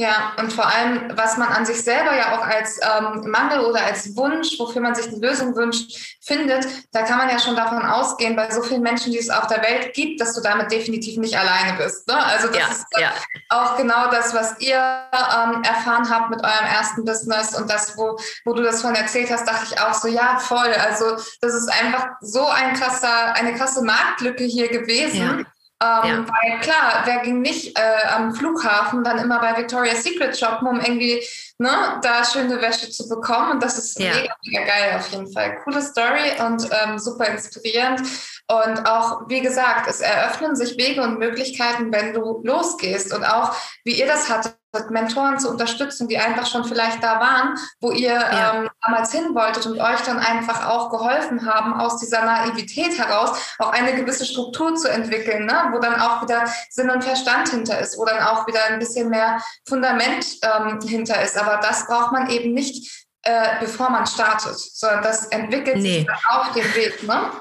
Ja, 0.02 0.34
und 0.40 0.52
vor 0.52 0.66
allem, 0.66 1.16
was 1.16 1.38
man 1.38 1.50
an 1.50 1.64
sich 1.64 1.84
selber 1.84 2.16
ja 2.16 2.36
auch 2.36 2.44
als 2.44 2.80
ähm, 2.82 3.30
Mangel 3.30 3.60
oder 3.60 3.86
als 3.86 4.16
Wunsch, 4.18 4.58
wofür 4.58 4.82
man 4.82 4.96
sich 4.96 5.06
eine 5.06 5.18
Lösung 5.18 5.56
wünscht, 5.56 6.18
findet, 6.20 6.66
da 6.92 7.04
kann 7.04 7.20
man 7.20 7.30
ja 7.30 7.38
schon 7.38 7.56
davon 7.56 7.86
ausgehen, 7.86 8.36
bei 8.36 8.50
so 8.50 8.64
vielen 8.64 8.82
Menschen, 8.82 9.12
die 9.12 9.20
es 9.20 9.30
auf 9.30 9.46
der 9.46 9.62
Welt 9.62 9.94
gibt, 9.94 10.20
dass 10.20 10.34
du 10.34 10.42
damit 10.42 10.72
definitiv 10.72 11.18
nicht 11.18 11.38
alleine 11.38 11.78
bist. 11.78 12.08
Ne? 12.08 12.16
Also 12.18 12.48
das 12.48 12.58
ja, 12.58 12.68
ist 12.70 12.86
ja. 12.98 13.14
auch 13.50 13.78
genau 13.78 14.10
das, 14.10 14.34
was 14.34 14.60
ihr 14.60 14.80
ähm, 14.80 15.62
erfahren 15.62 16.10
habt 16.10 16.32
mit 16.32 16.44
eurem 16.44 16.66
ersten 16.66 17.06
Business 17.06 17.56
und 17.56 17.70
das, 17.70 17.96
wo, 17.96 18.18
wo 18.46 18.54
du 18.54 18.64
das 18.64 18.82
von 18.82 18.96
erzählt 18.96 19.30
hast, 19.30 19.48
dachte 19.48 19.68
ich 19.70 19.80
auch 19.80 19.94
so, 19.94 20.08
ja, 20.08 20.40
voll. 20.40 20.74
Also 20.84 21.18
das 21.42 21.54
ist 21.54 21.72
einfach 21.80 22.08
so 22.22 22.48
ein 22.48 22.74
krasser, 22.74 23.36
eine 23.36 23.54
krasse 23.54 23.84
Marktlücke 23.84 24.46
hier 24.46 24.68
gewesen. 24.68 25.46
Ja 25.46 25.52
ähm, 25.82 26.10
ja. 26.10 26.26
Weil 26.28 26.60
klar, 26.60 27.02
wer 27.06 27.20
ging 27.20 27.42
nicht 27.42 27.78
äh, 27.78 28.08
am 28.16 28.36
Flughafen 28.36 29.04
dann 29.04 29.18
immer 29.18 29.40
bei 29.40 29.58
Victoria's 29.58 30.04
Secret 30.04 30.38
shoppen, 30.38 30.68
um 30.68 30.80
irgendwie 30.80 31.24
ne, 31.58 32.00
da 32.04 32.24
schöne 32.24 32.62
Wäsche 32.62 32.92
zu 32.92 33.10
bekommen. 33.10 33.52
Und 33.52 33.64
das 33.64 33.78
ist 33.80 34.00
ja. 34.00 34.14
mega, 34.14 34.36
mega 34.46 34.66
geil 34.66 34.96
auf 34.98 35.10
jeden 35.10 35.32
Fall. 35.32 35.58
Coole 35.64 35.82
Story 35.82 36.40
und 36.40 36.70
ähm, 36.72 37.00
super 37.00 37.28
inspirierend. 37.28 38.02
Und 38.48 38.88
auch, 38.88 39.28
wie 39.28 39.42
gesagt, 39.42 39.88
es 39.90 40.02
eröffnen 40.02 40.56
sich 40.56 40.78
Wege 40.78 41.02
und 41.02 41.18
Möglichkeiten, 41.18 41.92
wenn 41.92 42.14
du 42.14 42.42
losgehst. 42.44 43.14
Und 43.14 43.24
auch, 43.24 43.56
wie 43.84 44.00
ihr 44.00 44.08
das 44.08 44.30
hattet, 44.30 44.56
Mentoren 44.90 45.38
zu 45.40 45.50
unterstützen, 45.50 46.08
die 46.08 46.18
einfach 46.18 46.46
schon 46.46 46.64
vielleicht 46.64 47.04
da 47.04 47.20
waren, 47.20 47.58
wo 47.82 47.92
ihr 47.92 48.14
ja. 48.14 48.54
ähm, 48.54 48.70
damals 48.82 49.12
hin 49.12 49.36
wolltet 49.36 49.66
und 49.66 49.80
euch 49.80 50.00
dann 50.02 50.20
einfach 50.20 50.68
auch 50.68 50.90
geholfen 50.90 51.46
haben, 51.46 51.74
aus 51.74 51.98
dieser 51.98 52.24
Naivität 52.24 52.98
heraus 52.98 53.56
auch 53.60 53.72
eine 53.72 53.94
gewisse 53.96 54.26
Struktur 54.26 54.76
zu 54.76 54.90
entwickeln, 54.90 55.46
ne? 55.46 55.70
wo 55.72 55.80
dann 55.80 56.00
auch 56.00 56.22
wieder 56.22 56.46
Sinn 56.70 56.90
und 56.90 57.04
Verstand 57.04 57.50
hinter 57.50 57.80
ist, 57.80 57.98
wo 57.98 58.06
dann 58.06 58.22
auch 58.24 58.48
wieder 58.48 58.64
ein 58.66 58.80
bisschen 58.80 59.10
mehr 59.10 59.42
Fundament 59.68 60.26
ähm, 60.44 60.80
hinter 60.82 61.22
ist. 61.22 61.38
Aber 61.38 61.58
das 61.58 61.86
braucht 61.88 62.14
man 62.14 62.30
eben 62.30 62.54
nicht, 62.54 63.06
äh, 63.24 63.60
bevor 63.60 63.90
man 63.90 64.08
startet, 64.08 64.58
sondern 64.58 65.04
das 65.04 65.28
entwickelt 65.28 65.78
nee. 65.78 66.00
sich 66.00 66.06
dann 66.06 66.18
auf 66.30 66.52
dem 66.54 66.76
Weg. 66.76 67.04
Ne? 67.04 67.32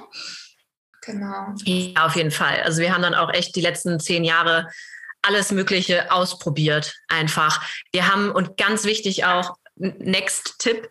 Genau. 1.03 1.55
Ja, 1.65 2.07
auf 2.07 2.17
jeden 2.17 2.31
Fall. 2.31 2.61
Also 2.65 2.83
wir 2.83 2.93
haben 2.93 3.03
dann 3.03 3.15
auch 3.15 3.33
echt 3.33 3.55
die 3.57 3.61
letzten 3.61 4.01
zehn 4.01 4.25
Jahre 4.25 4.69
alles 5.23 5.50
Mögliche 5.50 6.11
ausprobiert 6.11 6.95
einfach. 7.09 7.62
Wir 7.93 8.09
haben 8.09 8.31
und 8.31 8.57
ganz 8.57 8.85
wichtig 8.85 9.25
auch, 9.25 9.57
Next 9.81 10.59
Tipp, 10.59 10.89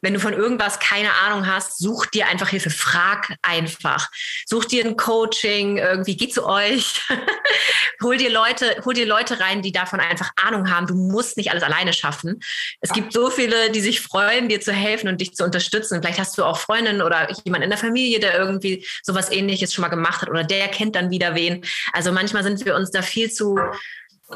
wenn 0.00 0.14
du 0.14 0.20
von 0.20 0.32
irgendwas 0.32 0.78
keine 0.78 1.12
Ahnung 1.12 1.46
hast, 1.46 1.78
such 1.78 2.06
dir 2.06 2.26
einfach 2.26 2.48
Hilfe, 2.48 2.70
frag 2.70 3.36
einfach. 3.42 4.08
Such 4.46 4.64
dir 4.64 4.84
ein 4.84 4.96
Coaching, 4.96 5.76
irgendwie 5.76 6.16
geh 6.16 6.28
zu 6.28 6.46
euch. 6.46 7.02
hol 8.02 8.16
dir 8.16 8.30
Leute, 8.30 8.80
hol 8.84 8.94
dir 8.94 9.06
Leute 9.06 9.40
rein, 9.40 9.60
die 9.60 9.72
davon 9.72 10.00
einfach 10.00 10.30
Ahnung 10.36 10.70
haben. 10.70 10.86
Du 10.86 10.94
musst 10.94 11.36
nicht 11.36 11.50
alles 11.50 11.62
alleine 11.62 11.92
schaffen. 11.92 12.40
Es 12.80 12.92
gibt 12.92 13.12
so 13.12 13.30
viele, 13.30 13.70
die 13.70 13.80
sich 13.80 14.00
freuen, 14.00 14.48
dir 14.48 14.60
zu 14.60 14.72
helfen 14.72 15.08
und 15.08 15.20
dich 15.20 15.34
zu 15.34 15.44
unterstützen. 15.44 16.00
Vielleicht 16.00 16.18
hast 16.18 16.38
du 16.38 16.44
auch 16.44 16.58
Freundinnen 16.58 17.02
oder 17.02 17.28
jemand 17.44 17.62
in 17.64 17.70
der 17.70 17.78
Familie, 17.78 18.20
der 18.20 18.38
irgendwie 18.38 18.86
sowas 19.02 19.30
ähnliches 19.30 19.74
schon 19.74 19.82
mal 19.82 19.88
gemacht 19.88 20.22
hat 20.22 20.30
oder 20.30 20.44
der 20.44 20.68
kennt 20.68 20.96
dann 20.96 21.10
wieder 21.10 21.34
wen. 21.34 21.62
Also 21.92 22.10
manchmal 22.10 22.42
sind 22.42 22.64
wir 22.64 22.74
uns 22.74 22.90
da 22.90 23.02
viel 23.02 23.30
zu 23.30 23.58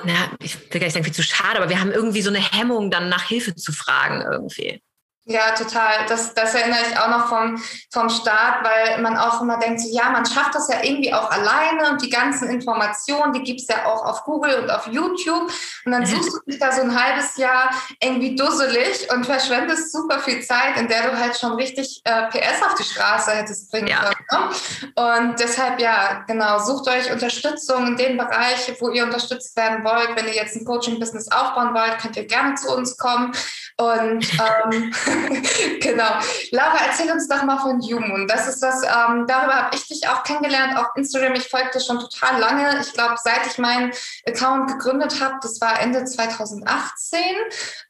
na, 0.04 0.30
ich 0.42 0.58
will 0.60 0.80
gar 0.80 0.86
nicht 0.86 0.94
sagen, 0.94 1.04
viel 1.04 1.14
zu 1.14 1.22
schade, 1.22 1.58
aber 1.58 1.68
wir 1.68 1.80
haben 1.80 1.92
irgendwie 1.92 2.22
so 2.22 2.30
eine 2.30 2.40
Hemmung, 2.40 2.90
dann 2.90 3.08
nach 3.08 3.28
Hilfe 3.28 3.54
zu 3.54 3.72
fragen 3.72 4.22
irgendwie. 4.22 4.82
Ja, 5.26 5.52
total. 5.52 6.04
Das, 6.06 6.34
das 6.34 6.54
erinnere 6.54 6.80
ich 6.90 6.98
auch 6.98 7.08
noch 7.08 7.28
vom, 7.28 7.56
vom 7.90 8.10
Start, 8.10 8.62
weil 8.62 9.00
man 9.00 9.16
auch 9.16 9.40
immer 9.40 9.58
denkt, 9.58 9.80
so, 9.80 9.88
ja, 9.90 10.10
man 10.10 10.26
schafft 10.26 10.54
das 10.54 10.68
ja 10.68 10.82
irgendwie 10.82 11.14
auch 11.14 11.30
alleine 11.30 11.90
und 11.90 12.02
die 12.02 12.10
ganzen 12.10 12.50
Informationen, 12.50 13.32
die 13.32 13.42
gibt 13.42 13.62
es 13.62 13.68
ja 13.68 13.86
auch 13.86 14.04
auf 14.04 14.24
Google 14.24 14.54
und 14.62 14.70
auf 14.70 14.86
YouTube. 14.86 15.50
Und 15.86 15.92
dann 15.92 16.04
suchst 16.04 16.30
du 16.34 16.40
dich 16.46 16.60
da 16.60 16.72
so 16.72 16.82
ein 16.82 17.02
halbes 17.02 17.38
Jahr 17.38 17.70
irgendwie 18.02 18.36
dusselig 18.36 19.10
und 19.10 19.24
verschwendest 19.24 19.92
super 19.92 20.18
viel 20.18 20.42
Zeit, 20.42 20.76
in 20.76 20.88
der 20.88 21.10
du 21.10 21.18
halt 21.18 21.38
schon 21.38 21.54
richtig 21.54 22.02
äh, 22.04 22.28
PS 22.28 22.62
auf 22.62 22.74
die 22.74 22.84
Straße 22.84 23.30
hättest 23.30 23.70
bringen 23.70 23.88
ja. 23.88 24.12
können. 24.28 24.50
Ne? 24.94 25.02
Und 25.02 25.40
deshalb, 25.40 25.80
ja, 25.80 26.22
genau, 26.26 26.58
sucht 26.58 26.86
euch 26.88 27.10
Unterstützung 27.10 27.86
in 27.86 27.96
dem 27.96 28.18
Bereich, 28.18 28.74
wo 28.78 28.90
ihr 28.90 29.04
unterstützt 29.04 29.56
werden 29.56 29.84
wollt. 29.84 30.16
Wenn 30.16 30.26
ihr 30.26 30.34
jetzt 30.34 30.54
ein 30.54 30.66
Coaching-Business 30.66 31.32
aufbauen 31.32 31.72
wollt, 31.72 31.98
könnt 31.98 32.16
ihr 32.16 32.26
gerne 32.26 32.56
zu 32.56 32.76
uns 32.76 32.98
kommen. 32.98 33.32
Und 33.76 34.24
ähm, 34.34 34.94
genau. 35.80 36.18
Laura, 36.50 36.78
erzähl 36.86 37.10
uns 37.10 37.28
doch 37.28 37.42
mal 37.42 37.58
von 37.58 37.80
Human. 37.80 38.26
Das 38.26 38.48
ist 38.48 38.62
das, 38.62 38.82
ähm, 38.82 39.26
darüber 39.26 39.54
habe 39.54 39.76
ich 39.76 39.86
dich 39.86 40.06
auch 40.08 40.22
kennengelernt 40.22 40.76
auf 40.78 40.86
Instagram. 40.96 41.34
Ich 41.34 41.48
folge 41.48 41.70
dir 41.74 41.80
schon 41.80 42.00
total 42.00 42.40
lange. 42.40 42.80
Ich 42.80 42.92
glaube, 42.92 43.14
seit 43.22 43.46
ich 43.46 43.58
meinen 43.58 43.92
Account 44.26 44.70
gegründet 44.70 45.20
habe, 45.20 45.34
das 45.42 45.60
war 45.60 45.80
Ende 45.80 46.04
2018. 46.04 47.20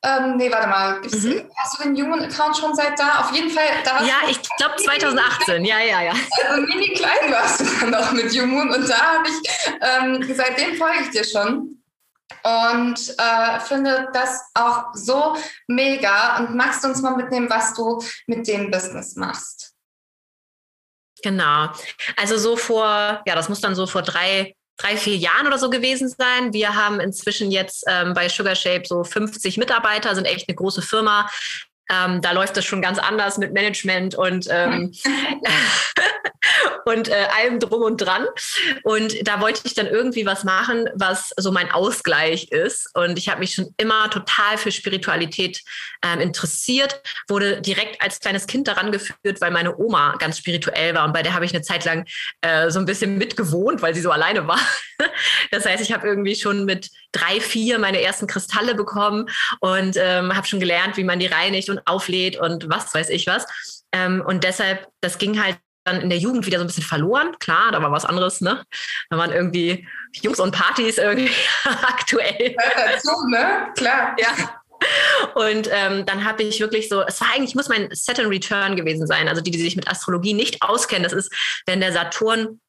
Ähm, 0.02 0.36
nee, 0.36 0.50
warte 0.50 0.68
mal. 0.68 1.00
Mhm. 1.00 1.50
Hast 1.56 1.78
du 1.78 1.82
den 1.84 1.96
Human-Account 1.96 2.56
schon 2.56 2.74
seit 2.74 2.98
da? 2.98 3.20
Auf 3.20 3.32
jeden 3.32 3.50
Fall. 3.50 3.64
Da 3.84 4.04
ja, 4.04 4.28
ich 4.28 4.40
glaube 4.58 4.76
2018. 4.76 5.64
Ja, 5.64 5.78
ja, 5.80 6.02
ja. 6.02 6.12
Also 6.48 6.60
mini 6.62 6.92
klein 6.94 7.30
warst 7.30 7.60
du 7.60 7.64
dann 7.80 7.90
noch 7.90 8.12
mit 8.12 8.30
Human 8.32 8.70
und 8.70 8.88
da 8.88 8.96
habe 8.96 9.28
ich, 9.28 9.50
ähm, 9.80 10.34
seitdem 10.34 10.76
folge 10.76 10.98
ich 11.02 11.10
dir 11.10 11.24
schon 11.24 11.83
und 12.42 13.14
äh, 13.18 13.60
finde 13.60 14.08
das 14.12 14.42
auch 14.54 14.86
so 14.94 15.36
mega. 15.66 16.38
Und 16.38 16.54
magst 16.54 16.84
du 16.84 16.88
uns 16.88 17.02
mal 17.02 17.16
mitnehmen, 17.16 17.48
was 17.50 17.74
du 17.74 18.02
mit 18.26 18.46
dem 18.46 18.70
Business 18.70 19.16
machst? 19.16 19.72
Genau. 21.22 21.70
Also 22.16 22.36
so 22.36 22.56
vor, 22.56 23.22
ja, 23.24 23.34
das 23.34 23.48
muss 23.48 23.60
dann 23.60 23.74
so 23.74 23.86
vor 23.86 24.02
drei, 24.02 24.54
drei, 24.76 24.96
vier 24.96 25.16
Jahren 25.16 25.46
oder 25.46 25.58
so 25.58 25.70
gewesen 25.70 26.08
sein. 26.08 26.52
Wir 26.52 26.74
haben 26.74 27.00
inzwischen 27.00 27.50
jetzt 27.50 27.84
ähm, 27.88 28.12
bei 28.12 28.28
Sugar 28.28 28.54
Shape 28.54 28.82
so 28.86 29.04
50 29.04 29.56
Mitarbeiter, 29.56 30.14
sind 30.14 30.26
echt 30.26 30.48
eine 30.48 30.56
große 30.56 30.82
Firma. 30.82 31.30
Ähm, 31.90 32.20
da 32.20 32.32
läuft 32.32 32.56
das 32.56 32.64
schon 32.64 32.82
ganz 32.82 32.98
anders 32.98 33.38
mit 33.38 33.52
Management 33.52 34.14
und, 34.14 34.48
ähm, 34.50 34.92
und 36.84 37.08
äh, 37.08 37.26
allem 37.36 37.60
drum 37.60 37.82
und 37.82 37.98
dran. 37.98 38.26
Und 38.82 39.26
da 39.26 39.40
wollte 39.40 39.62
ich 39.64 39.74
dann 39.74 39.86
irgendwie 39.86 40.26
was 40.26 40.44
machen, 40.44 40.88
was 40.94 41.32
so 41.36 41.50
mein 41.52 41.70
Ausgleich 41.70 42.50
ist. 42.50 42.90
Und 42.94 43.18
ich 43.18 43.28
habe 43.28 43.40
mich 43.40 43.54
schon 43.54 43.74
immer 43.76 44.10
total 44.10 44.58
für 44.58 44.72
Spiritualität 44.72 45.60
ähm, 46.04 46.20
interessiert, 46.20 47.02
wurde 47.28 47.60
direkt 47.60 48.02
als 48.02 48.20
kleines 48.20 48.46
Kind 48.46 48.68
daran 48.68 48.92
geführt, 48.92 49.40
weil 49.40 49.50
meine 49.50 49.76
Oma 49.76 50.16
ganz 50.18 50.38
spirituell 50.38 50.94
war 50.94 51.04
und 51.04 51.12
bei 51.12 51.22
der 51.22 51.34
habe 51.34 51.44
ich 51.44 51.54
eine 51.54 51.62
Zeit 51.62 51.84
lang 51.84 52.06
äh, 52.42 52.70
so 52.70 52.78
ein 52.78 52.86
bisschen 52.86 53.18
mitgewohnt, 53.18 53.82
weil 53.82 53.94
sie 53.94 54.00
so 54.00 54.10
alleine 54.10 54.46
war. 54.46 54.60
das 55.50 55.64
heißt, 55.64 55.82
ich 55.82 55.92
habe 55.92 56.06
irgendwie 56.06 56.36
schon 56.36 56.64
mit 56.64 56.90
drei, 57.12 57.40
vier 57.40 57.78
meine 57.78 58.02
ersten 58.02 58.26
Kristalle 58.26 58.74
bekommen 58.74 59.28
und 59.60 59.96
ähm, 59.96 60.34
habe 60.36 60.46
schon 60.46 60.60
gelernt, 60.60 60.96
wie 60.96 61.04
man 61.04 61.18
die 61.18 61.26
reinigt 61.26 61.70
und 61.70 61.80
auflädt 61.86 62.36
und 62.36 62.68
was 62.68 62.92
weiß 62.94 63.08
ich 63.10 63.26
was. 63.26 63.46
Ähm, 63.92 64.22
und 64.26 64.44
deshalb, 64.44 64.88
das 65.00 65.18
ging 65.18 65.42
halt 65.42 65.56
dann 65.84 66.00
in 66.00 66.08
der 66.08 66.18
Jugend 66.18 66.46
wieder 66.46 66.58
so 66.58 66.64
ein 66.64 66.66
bisschen 66.66 66.84
verloren. 66.84 67.36
Klar, 67.38 67.72
da 67.72 67.82
war 67.82 67.92
was 67.92 68.04
anderes, 68.04 68.40
ne? 68.40 68.64
Da 69.10 69.18
waren 69.18 69.30
irgendwie 69.30 69.86
Jungs 70.22 70.40
und 70.40 70.52
Partys 70.52 70.98
irgendwie 70.98 71.30
aktuell. 71.64 72.56
Dazu, 72.76 73.26
ne? 73.28 73.68
Klar. 73.76 74.16
Ja. 74.18 74.60
Und 75.34 75.68
ähm, 75.72 76.04
dann 76.04 76.24
habe 76.24 76.42
ich 76.42 76.60
wirklich 76.60 76.88
so, 76.88 77.02
es 77.02 77.20
war 77.20 77.28
eigentlich, 77.34 77.54
muss 77.54 77.68
mein 77.68 77.88
Saturn 77.92 78.28
Return 78.28 78.76
gewesen 78.76 79.06
sein. 79.06 79.28
Also 79.28 79.40
die, 79.40 79.50
die 79.50 79.60
sich 79.60 79.76
mit 79.76 79.88
Astrologie 79.88 80.34
nicht 80.34 80.62
auskennen, 80.62 81.04
das 81.04 81.12
ist, 81.12 81.32
wenn 81.66 81.80
der 81.80 81.92
Saturn 81.92 82.60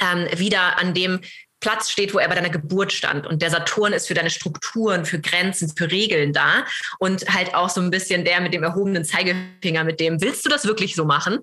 ähm, 0.00 0.26
wieder 0.38 0.78
an 0.78 0.94
dem 0.94 1.20
Platz 1.62 1.90
steht, 1.90 2.12
wo 2.12 2.18
er 2.18 2.28
bei 2.28 2.34
deiner 2.34 2.50
Geburt 2.50 2.92
stand. 2.92 3.26
Und 3.26 3.40
der 3.40 3.50
Saturn 3.50 3.94
ist 3.94 4.08
für 4.08 4.14
deine 4.14 4.30
Strukturen, 4.30 5.06
für 5.06 5.20
Grenzen, 5.20 5.72
für 5.74 5.90
Regeln 5.90 6.34
da. 6.34 6.66
Und 6.98 7.26
halt 7.32 7.54
auch 7.54 7.70
so 7.70 7.80
ein 7.80 7.90
bisschen 7.90 8.26
der 8.26 8.40
mit 8.40 8.52
dem 8.52 8.62
erhobenen 8.62 9.04
Zeigefinger, 9.04 9.84
mit 9.84 10.00
dem, 10.00 10.20
willst 10.20 10.44
du 10.44 10.50
das 10.50 10.66
wirklich 10.66 10.94
so 10.94 11.06
machen? 11.06 11.38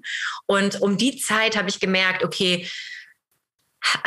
Und 0.45 0.81
um 0.81 0.97
die 0.97 1.17
Zeit 1.17 1.57
habe 1.57 1.69
ich 1.69 1.79
gemerkt, 1.79 2.23
okay, 2.23 2.69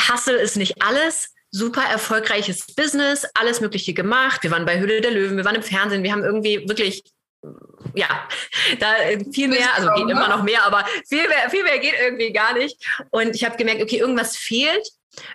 Hustle 0.08 0.36
ist 0.36 0.56
nicht 0.56 0.82
alles. 0.82 1.30
Super 1.50 1.82
erfolgreiches 1.82 2.66
Business, 2.74 3.26
alles 3.34 3.60
Mögliche 3.60 3.92
gemacht. 3.92 4.42
Wir 4.42 4.50
waren 4.50 4.64
bei 4.64 4.78
Höhle 4.78 5.00
der 5.00 5.10
Löwen, 5.10 5.36
wir 5.36 5.44
waren 5.44 5.56
im 5.56 5.62
Fernsehen, 5.62 6.02
wir 6.02 6.12
haben 6.12 6.24
irgendwie 6.24 6.66
wirklich 6.68 7.02
ja, 7.94 8.28
da 8.78 8.94
viel 9.32 9.48
mehr, 9.48 9.74
also 9.74 9.90
geht 9.96 10.08
immer 10.08 10.28
noch 10.28 10.44
mehr, 10.44 10.62
aber 10.62 10.86
viel 11.08 11.26
mehr, 11.28 11.50
viel 11.50 11.64
mehr 11.64 11.78
geht 11.78 11.94
irgendwie 12.00 12.32
gar 12.32 12.54
nicht. 12.54 12.76
Und 13.10 13.34
ich 13.34 13.44
habe 13.44 13.56
gemerkt, 13.56 13.82
okay, 13.82 13.98
irgendwas 13.98 14.36
fehlt 14.36 14.88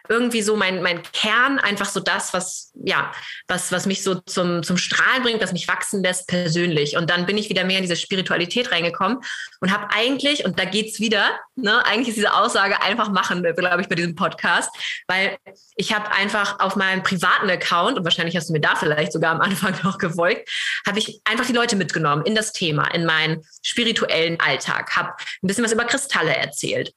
irgendwie 0.10 0.41
so 0.41 0.55
mein, 0.55 0.81
mein 0.81 1.01
Kern, 1.03 1.60
einfach 1.60 1.88
so 1.88 2.00
das, 2.00 2.34
was, 2.34 2.72
ja, 2.84 3.12
was, 3.48 3.72
was 3.72 3.86
mich 3.86 4.03
so 4.03 4.15
zum, 4.15 4.63
zum 4.63 4.77
Strahlen 4.77 5.24
bringt, 5.24 5.41
was 5.41 5.53
mich 5.53 5.67
wachsen 5.67 6.03
lässt 6.03 6.27
persönlich. 6.27 6.98
Und 6.98 7.10
dann 7.10 7.25
bin 7.25 7.38
ich 7.38 7.50
wieder 7.50 7.63
mehr 7.63 7.77
in 7.77 7.84
diese 7.84 7.96
Spiritualität 7.96 8.72
reingekommen 8.72 9.19
und 9.60 9.72
habe 9.72 9.88
eigentlich, 9.93 10.46
und 10.46 10.60
da 10.60 10.65
geht's 10.65 11.00
wieder, 11.00 11.39
ne, 11.55 11.86
eigentlich 11.86 12.10
ist 12.10 12.17
diese 12.17 12.34
Aussage 12.34 12.81
einfach 12.81 13.10
machen, 13.10 13.43
glaube 13.43 13.81
ich, 13.81 13.89
bei 13.89 13.96
diesem 13.96 14.15
Podcast, 14.15 14.69
weil 15.07 15.38
ich 15.75 15.93
habe 15.93 16.12
einfach 16.12 16.60
auf 16.60 16.75
meinem 16.75 17.03
privaten 17.03 17.50
Account, 17.50 17.98
und 17.98 18.03
wahrscheinlich 18.03 18.36
hast 18.36 18.50
du 18.50 18.53
mir 18.53 18.62
da 18.62 18.75
vielleicht 18.75 19.12
sogar 19.12 19.34
am 19.34 19.41
Anfang 19.41 19.75
noch 19.84 19.98
gefolgt, 19.98 20.50
habe 20.86 21.00
ich 21.00 21.22
einfach 21.24 21.46
die 21.46 21.53
Leute 21.53 21.75
mitgenommen 21.75 22.25
in 22.25 22.36
das 22.36 22.53
Thema, 22.53 22.88
in 22.93 23.05
meinen 23.05 23.43
spirituellen 23.63 24.39
Alltag, 24.39 24.96
habe 24.96 25.13
ein 25.43 25.48
bisschen 25.48 25.63
was 25.63 25.72
über 25.72 25.86
Kristalle 25.86 26.36
erzählt, 26.36 26.93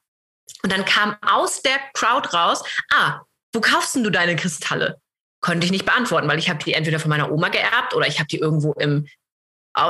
und 0.62 0.72
dann 0.72 0.84
kam 0.84 1.16
aus 1.26 1.62
der 1.62 1.78
Crowd 1.94 2.28
raus, 2.34 2.62
ah, 2.92 3.20
wo 3.52 3.60
kaufst 3.60 3.94
denn 3.94 4.04
du 4.04 4.10
deine 4.10 4.36
Kristalle? 4.36 5.00
Konnte 5.40 5.64
ich 5.64 5.72
nicht 5.72 5.86
beantworten, 5.86 6.28
weil 6.28 6.38
ich 6.38 6.50
habe 6.50 6.62
die 6.62 6.74
entweder 6.74 7.00
von 7.00 7.08
meiner 7.08 7.32
Oma 7.32 7.48
geerbt 7.48 7.94
oder 7.94 8.06
ich 8.06 8.18
habe 8.18 8.28
die 8.28 8.38
irgendwo 8.38 8.72
im 8.74 9.06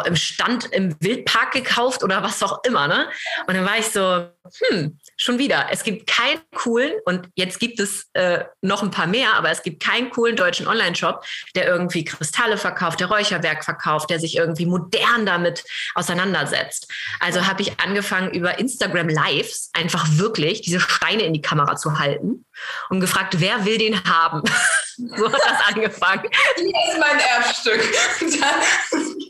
im 0.07 0.15
Stand 0.15 0.67
im 0.67 0.95
Wildpark 1.01 1.53
gekauft 1.53 2.05
oder 2.05 2.23
was 2.23 2.43
auch 2.43 2.63
immer, 2.65 2.87
ne? 2.87 3.09
Und 3.47 3.55
dann 3.55 3.65
war 3.65 3.79
ich 3.79 3.87
so, 3.87 4.29
hm, 4.69 4.99
schon 5.31 5.39
wieder. 5.39 5.67
Es 5.71 5.85
gibt 5.85 6.07
keinen 6.07 6.41
coolen, 6.55 6.93
und 7.05 7.29
jetzt 7.35 7.61
gibt 7.61 7.79
es 7.81 8.09
äh, 8.15 8.45
noch 8.63 8.83
ein 8.83 8.91
paar 8.91 9.07
mehr, 9.07 9.35
aber 9.35 9.51
es 9.51 9.63
gibt 9.63 9.83
keinen 9.83 10.11
coolen 10.11 10.37
deutschen 10.37 10.67
Online-Shop, 10.67 11.25
der 11.55 11.67
irgendwie 11.67 12.05
Kristalle 12.05 12.57
verkauft, 12.57 13.01
der 13.01 13.09
Räucherwerk 13.09 13.65
verkauft, 13.65 14.11
der 14.11 14.19
sich 14.19 14.37
irgendwie 14.37 14.67
modern 14.67 15.27
damit 15.27 15.65
auseinandersetzt. 15.95 16.91
Also 17.21 17.47
habe 17.47 17.63
ich 17.63 17.79
angefangen, 17.81 18.33
über 18.33 18.59
Instagram 18.59 19.09
Lives 19.09 19.71
einfach 19.73 20.07
wirklich 20.13 20.63
diese 20.63 20.81
Steine 20.81 21.23
in 21.23 21.33
die 21.33 21.43
Kamera 21.43 21.77
zu 21.77 21.99
halten 21.99 22.45
und 22.89 23.01
gefragt, 23.01 23.37
wer 23.39 23.65
will 23.65 23.79
den 23.79 24.05
haben? 24.05 24.43
so 24.97 25.33
hat 25.33 25.41
das 25.45 25.67
angefangen. 25.75 26.29
Hier 26.57 26.67
ist 26.67 26.99
mein 26.99 27.19
Erbstück. 27.19 27.83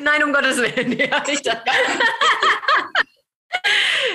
Nein, 0.00 0.24
um 0.24 0.32
Gottes 0.32 0.58
Willen. 0.58 0.98
Ja, 0.98 1.22
nicht 1.24 1.48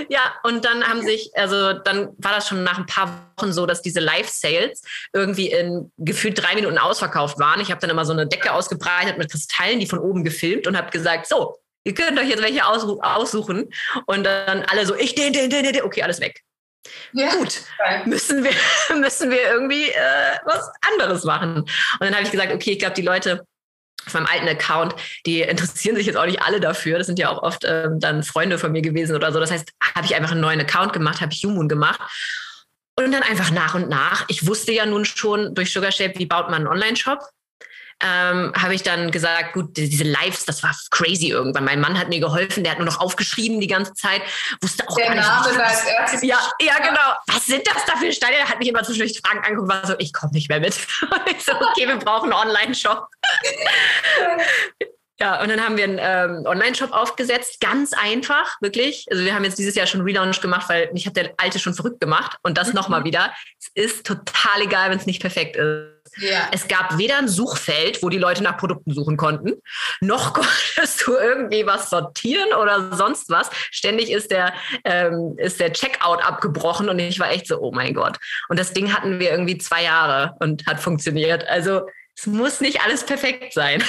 ja, 0.09 0.35
und 0.43 0.65
dann 0.65 0.87
haben 0.87 1.01
sich, 1.01 1.31
also 1.35 1.73
dann 1.73 2.09
war 2.17 2.33
das 2.33 2.47
schon 2.47 2.63
nach 2.63 2.77
ein 2.77 2.85
paar 2.85 3.31
Wochen 3.37 3.53
so, 3.53 3.65
dass 3.65 3.81
diese 3.81 3.99
Live-Sales 3.99 4.81
irgendwie 5.13 5.51
in 5.51 5.91
gefühlt 5.97 6.41
drei 6.41 6.55
Minuten 6.55 6.77
ausverkauft 6.77 7.39
waren. 7.39 7.61
Ich 7.61 7.71
habe 7.71 7.81
dann 7.81 7.89
immer 7.89 8.05
so 8.05 8.13
eine 8.13 8.27
Decke 8.27 8.53
ausgebreitet 8.53 9.17
mit 9.17 9.31
Kristallen, 9.31 9.79
die 9.79 9.87
von 9.87 9.99
oben 9.99 10.23
gefilmt 10.23 10.67
und 10.67 10.77
habe 10.77 10.91
gesagt, 10.91 11.27
so, 11.27 11.57
ihr 11.83 11.93
könnt 11.93 12.19
euch 12.19 12.29
jetzt 12.29 12.41
welche 12.41 12.65
aussuchen. 12.65 13.69
Und 14.05 14.23
dann 14.23 14.63
alle 14.63 14.85
so, 14.85 14.95
ich 14.95 15.15
den, 15.15 15.33
den, 15.33 15.49
den, 15.49 15.63
den, 15.63 15.83
okay, 15.83 16.03
alles 16.03 16.19
weg. 16.19 16.41
Ja, 17.13 17.35
Gut, 17.35 17.61
müssen 18.05 18.43
wir, 18.43 18.51
müssen 18.97 19.31
wir 19.31 19.41
irgendwie 19.41 19.89
äh, 19.89 20.37
was 20.45 20.69
anderes 20.91 21.23
machen. 21.23 21.57
Und 21.59 21.69
dann 22.01 22.13
habe 22.13 22.23
ich 22.23 22.31
gesagt, 22.31 22.51
okay, 22.51 22.71
ich 22.71 22.79
glaube, 22.79 22.95
die 22.95 23.01
Leute 23.01 23.45
auf 24.05 24.13
meinem 24.13 24.27
alten 24.27 24.47
Account, 24.47 24.95
die 25.25 25.41
interessieren 25.41 25.95
sich 25.95 26.05
jetzt 26.05 26.17
auch 26.17 26.25
nicht 26.25 26.41
alle 26.41 26.59
dafür. 26.59 26.97
Das 26.97 27.07
sind 27.07 27.19
ja 27.19 27.29
auch 27.29 27.41
oft 27.41 27.63
ähm, 27.65 27.99
dann 27.99 28.23
Freunde 28.23 28.57
von 28.57 28.71
mir 28.71 28.81
gewesen 28.81 29.15
oder 29.15 29.31
so. 29.31 29.39
Das 29.39 29.51
heißt, 29.51 29.71
habe 29.95 30.05
ich 30.05 30.15
einfach 30.15 30.31
einen 30.31 30.41
neuen 30.41 30.61
Account 30.61 30.93
gemacht, 30.93 31.21
habe 31.21 31.33
ich 31.33 31.43
Human 31.43 31.67
gemacht. 31.67 31.99
Und 32.95 33.11
dann 33.11 33.23
einfach 33.23 33.51
nach 33.51 33.73
und 33.73 33.89
nach. 33.89 34.25
Ich 34.27 34.45
wusste 34.45 34.71
ja 34.71 34.85
nun 34.85 35.03
schon 35.05 35.55
durch 35.55 35.73
Sugar 35.73 35.91
Shape, 35.91 36.13
wie 36.17 36.27
baut 36.27 36.49
man 36.49 36.61
einen 36.61 36.67
Online-Shop 36.67 37.19
ähm, 38.03 38.51
habe 38.55 38.75
ich 38.75 38.83
dann 38.83 39.11
gesagt, 39.11 39.53
gut, 39.53 39.77
diese 39.77 40.03
Lives, 40.03 40.45
das 40.45 40.61
war 40.61 40.75
crazy 40.91 41.29
irgendwann. 41.29 41.63
Mein 41.63 41.79
Mann 41.79 41.97
hat 41.97 42.09
mir 42.09 42.19
geholfen, 42.19 42.63
der 42.63 42.73
hat 42.73 42.79
nur 42.79 42.87
noch 42.87 42.99
aufgeschrieben 42.99 43.59
die 43.59 43.67
ganze 43.67 43.93
Zeit, 43.93 44.21
wusste 44.61 44.87
auch 44.87 44.95
der 44.95 45.07
gar 45.07 45.15
nicht. 45.15 45.27
Name 45.27 45.57
war 45.57 45.65
als 45.65 45.85
erstes. 45.85 46.23
Ja, 46.23 46.39
ja, 46.59 46.77
genau. 46.77 47.13
Was 47.27 47.45
sind 47.45 47.65
das 47.65 47.85
da 47.85 47.95
für 47.97 48.11
Steine? 48.11 48.37
Er 48.37 48.49
hat 48.49 48.59
mich 48.59 48.67
immer 48.67 48.83
zwischendurch 48.83 49.19
Fragen 49.25 49.43
angeguckt, 49.43 49.69
war 49.69 49.87
so, 49.87 49.95
ich 49.99 50.11
komme 50.13 50.33
nicht 50.33 50.49
mehr 50.49 50.59
mit. 50.59 50.75
ich 51.31 51.43
so, 51.43 51.53
okay, 51.53 51.87
wir 51.87 51.97
brauchen 51.97 52.33
einen 52.33 52.49
Online-Shop. 52.49 53.07
Ja, 55.23 55.41
und 55.41 55.47
dann 55.47 55.61
haben 55.63 55.77
wir 55.77 55.85
einen 55.85 55.99
ähm, 56.01 56.45
Online-Shop 56.45 56.91
aufgesetzt, 56.91 57.61
ganz 57.61 57.93
einfach, 57.93 58.57
wirklich. 58.59 59.05
Also 59.09 59.23
wir 59.23 59.33
haben 59.33 59.45
jetzt 59.45 59.57
dieses 59.57 59.73
Jahr 59.73 59.87
schon 59.87 60.01
Relaunch 60.01 60.41
gemacht, 60.41 60.67
weil 60.67 60.91
mich 60.91 61.07
hat 61.07 61.15
der 61.15 61.33
alte 61.37 61.59
schon 61.59 61.73
verrückt 61.73 62.01
gemacht 62.01 62.35
und 62.43 62.57
das 62.57 62.67
mhm. 62.67 62.73
nochmal 62.73 63.05
wieder. 63.05 63.31
Es 63.57 63.69
ist 63.73 64.05
total 64.05 64.63
egal, 64.63 64.89
wenn 64.89 64.97
es 64.97 65.05
nicht 65.05 65.21
perfekt 65.21 65.55
ist. 65.55 65.93
Ja. 66.17 66.49
Es 66.51 66.67
gab 66.67 66.97
weder 66.97 67.19
ein 67.19 67.29
Suchfeld, 67.29 68.03
wo 68.03 68.09
die 68.09 68.17
Leute 68.17 68.43
nach 68.43 68.57
Produkten 68.57 68.93
suchen 68.93 69.15
konnten, 69.15 69.53
noch 70.01 70.33
konntest 70.75 71.07
du 71.07 71.13
irgendwie 71.13 71.65
was 71.65 71.89
sortieren 71.89 72.53
oder 72.61 72.93
sonst 72.93 73.29
was. 73.29 73.49
Ständig 73.71 74.11
ist 74.11 74.29
der, 74.29 74.53
ähm, 74.83 75.35
ist 75.37 75.61
der 75.61 75.71
Checkout 75.71 76.21
abgebrochen 76.21 76.89
und 76.89 76.99
ich 76.99 77.17
war 77.21 77.31
echt 77.31 77.47
so, 77.47 77.61
oh 77.61 77.71
mein 77.71 77.93
Gott. 77.93 78.17
Und 78.49 78.59
das 78.59 78.73
Ding 78.73 78.93
hatten 78.93 79.21
wir 79.21 79.31
irgendwie 79.31 79.57
zwei 79.57 79.83
Jahre 79.83 80.35
und 80.41 80.67
hat 80.67 80.81
funktioniert. 80.81 81.47
Also 81.47 81.83
es 82.15 82.25
muss 82.27 82.61
nicht 82.61 82.81
alles 82.83 83.05
perfekt 83.05 83.53
sein. 83.53 83.83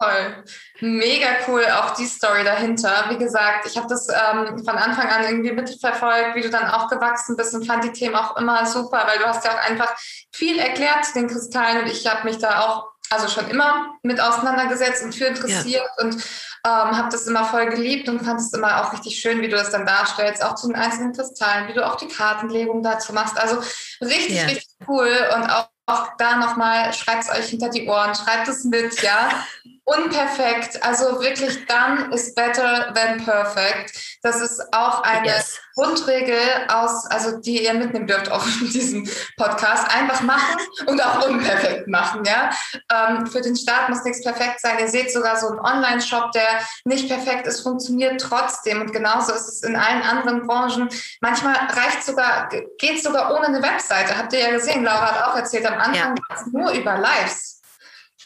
Toll. 0.00 0.44
Mega 0.80 1.28
cool, 1.46 1.64
auch 1.66 1.94
die 1.94 2.06
Story 2.06 2.44
dahinter. 2.44 3.06
Wie 3.08 3.16
gesagt, 3.16 3.66
ich 3.66 3.76
habe 3.76 3.86
das 3.88 4.08
ähm, 4.08 4.62
von 4.64 4.76
Anfang 4.76 5.08
an 5.08 5.24
irgendwie 5.24 5.52
mitverfolgt, 5.52 6.34
wie 6.34 6.42
du 6.42 6.50
dann 6.50 6.68
auch 6.68 6.88
gewachsen 6.88 7.36
bist 7.36 7.54
und 7.54 7.66
fand 7.66 7.84
die 7.84 7.92
Themen 7.92 8.16
auch 8.16 8.36
immer 8.36 8.66
super, 8.66 9.04
weil 9.06 9.18
du 9.18 9.24
hast 9.24 9.44
ja 9.44 9.52
auch 9.52 9.70
einfach 9.70 9.94
viel 10.34 10.58
erklärt 10.58 11.04
zu 11.04 11.14
den 11.14 11.28
Kristallen 11.28 11.82
und 11.82 11.90
ich 11.90 12.06
habe 12.06 12.28
mich 12.28 12.38
da 12.38 12.60
auch 12.60 12.88
also 13.10 13.28
schon 13.28 13.48
immer 13.48 13.94
mit 14.02 14.20
auseinandergesetzt 14.20 15.04
und 15.04 15.14
für 15.14 15.26
interessiert 15.26 15.84
ja. 15.98 16.04
und 16.04 16.14
ähm, 16.14 16.96
habe 16.96 17.08
das 17.10 17.26
immer 17.26 17.44
voll 17.44 17.66
geliebt 17.66 18.08
und 18.08 18.24
fand 18.24 18.40
es 18.40 18.52
immer 18.52 18.82
auch 18.82 18.92
richtig 18.92 19.18
schön, 19.20 19.42
wie 19.42 19.48
du 19.48 19.56
das 19.56 19.70
dann 19.70 19.86
darstellst, 19.86 20.42
auch 20.42 20.54
zu 20.54 20.66
den 20.68 20.76
einzelnen 20.76 21.12
Kristallen, 21.12 21.68
wie 21.68 21.74
du 21.74 21.86
auch 21.86 21.96
die 21.96 22.08
Kartenlegung 22.08 22.82
dazu 22.82 23.12
machst. 23.12 23.38
Also 23.38 23.60
richtig, 24.00 24.36
ja. 24.36 24.44
richtig 24.44 24.66
cool 24.88 25.10
und 25.34 25.50
auch 25.50 25.68
auch 25.86 26.16
da 26.16 26.36
nochmal, 26.36 26.92
schreibt 26.92 27.24
es 27.24 27.30
euch 27.30 27.46
hinter 27.46 27.68
die 27.68 27.86
Ohren, 27.86 28.14
schreibt 28.14 28.48
es 28.48 28.64
mit, 28.64 29.00
ja. 29.02 29.44
Unperfekt, 29.86 30.82
also 30.82 31.20
wirklich 31.20 31.66
dann 31.66 32.10
ist 32.10 32.34
better 32.34 32.94
than 32.94 33.22
perfect. 33.22 34.18
Das 34.22 34.40
ist 34.40 34.72
auch 34.72 35.02
eine 35.02 35.26
yes. 35.26 35.58
Grundregel 35.74 36.38
aus, 36.68 37.04
also 37.10 37.38
die 37.38 37.64
ihr 37.64 37.74
mitnehmen 37.74 38.06
dürft 38.06 38.32
auch 38.32 38.46
in 38.46 38.70
diesem 38.70 39.06
Podcast. 39.36 39.94
Einfach 39.94 40.22
machen 40.22 40.56
und 40.86 41.04
auch 41.04 41.28
unperfekt 41.28 41.86
machen, 41.88 42.24
ja. 42.24 42.48
Ähm, 42.90 43.26
für 43.26 43.42
den 43.42 43.56
Start 43.56 43.90
muss 43.90 44.02
nichts 44.04 44.22
perfekt 44.22 44.60
sein. 44.60 44.78
Ihr 44.78 44.88
seht 44.88 45.12
sogar 45.12 45.36
so 45.36 45.48
einen 45.48 45.58
Online-Shop, 45.58 46.32
der 46.32 46.60
nicht 46.84 47.06
perfekt 47.08 47.46
ist, 47.46 47.60
funktioniert 47.60 48.18
trotzdem. 48.18 48.80
Und 48.80 48.92
genauso 48.92 49.32
ist 49.32 49.48
es 49.48 49.62
in 49.64 49.76
allen 49.76 50.02
anderen 50.02 50.46
Branchen. 50.46 50.88
Manchmal 51.20 51.56
reicht 51.56 52.04
sogar, 52.04 52.48
geht 52.78 53.02
sogar 53.02 53.34
ohne 53.34 53.48
eine 53.48 53.62
Webseite. 53.62 54.16
Habt 54.16 54.32
ihr 54.32 54.38
ja 54.38 54.50
gesehen, 54.50 54.84
Laura 54.84 55.12
hat 55.12 55.28
auch 55.28 55.36
erzählt, 55.36 55.66
am 55.66 55.78
Anfang 55.78 56.16
ja. 56.16 56.44
nur 56.52 56.70
über 56.70 56.96
Lives. 56.96 57.53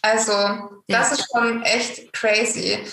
Also, 0.03 0.33
das 0.87 1.11
ja. 1.11 1.15
ist 1.15 1.27
schon 1.33 1.63
echt 1.63 2.13
crazy. 2.13 2.85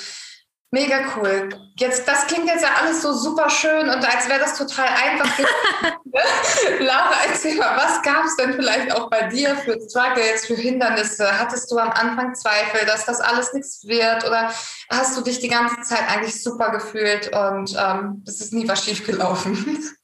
Mega 0.71 1.05
cool. 1.15 1.49
Jetzt, 1.77 2.07
das 2.07 2.27
klingt 2.27 2.47
jetzt 2.47 2.63
ja 2.63 2.71
alles 2.81 3.01
so 3.01 3.13
super 3.13 3.49
schön 3.49 3.87
und 3.87 4.03
als 4.03 4.27
wäre 4.27 4.39
das 4.39 4.57
total 4.57 4.87
einfach. 4.87 5.39
Laura, 6.79 7.13
erzähl 7.27 7.55
mal, 7.55 7.77
was 7.77 8.01
gab 8.01 8.25
es 8.25 8.35
denn 8.37 8.53
vielleicht 8.53 8.91
auch 8.93 9.09
bei 9.09 9.23
dir 9.27 9.55
für 9.57 9.77
Struggles, 9.89 10.45
für 10.45 10.55
Hindernisse? 10.55 11.39
Hattest 11.39 11.71
du 11.71 11.77
am 11.77 11.91
Anfang 11.91 12.35
Zweifel, 12.35 12.85
dass 12.85 13.05
das 13.05 13.19
alles 13.21 13.53
nichts 13.53 13.85
wird 13.85 14.25
oder 14.25 14.51
hast 14.89 15.17
du 15.17 15.21
dich 15.21 15.39
die 15.39 15.47
ganze 15.47 15.81
Zeit 15.81 16.09
eigentlich 16.09 16.41
super 16.41 16.71
gefühlt 16.71 17.33
und 17.33 17.75
ähm, 17.77 18.23
es 18.27 18.41
ist 18.41 18.53
nie 18.53 18.67
was 18.67 18.83
schiefgelaufen? 18.83 19.83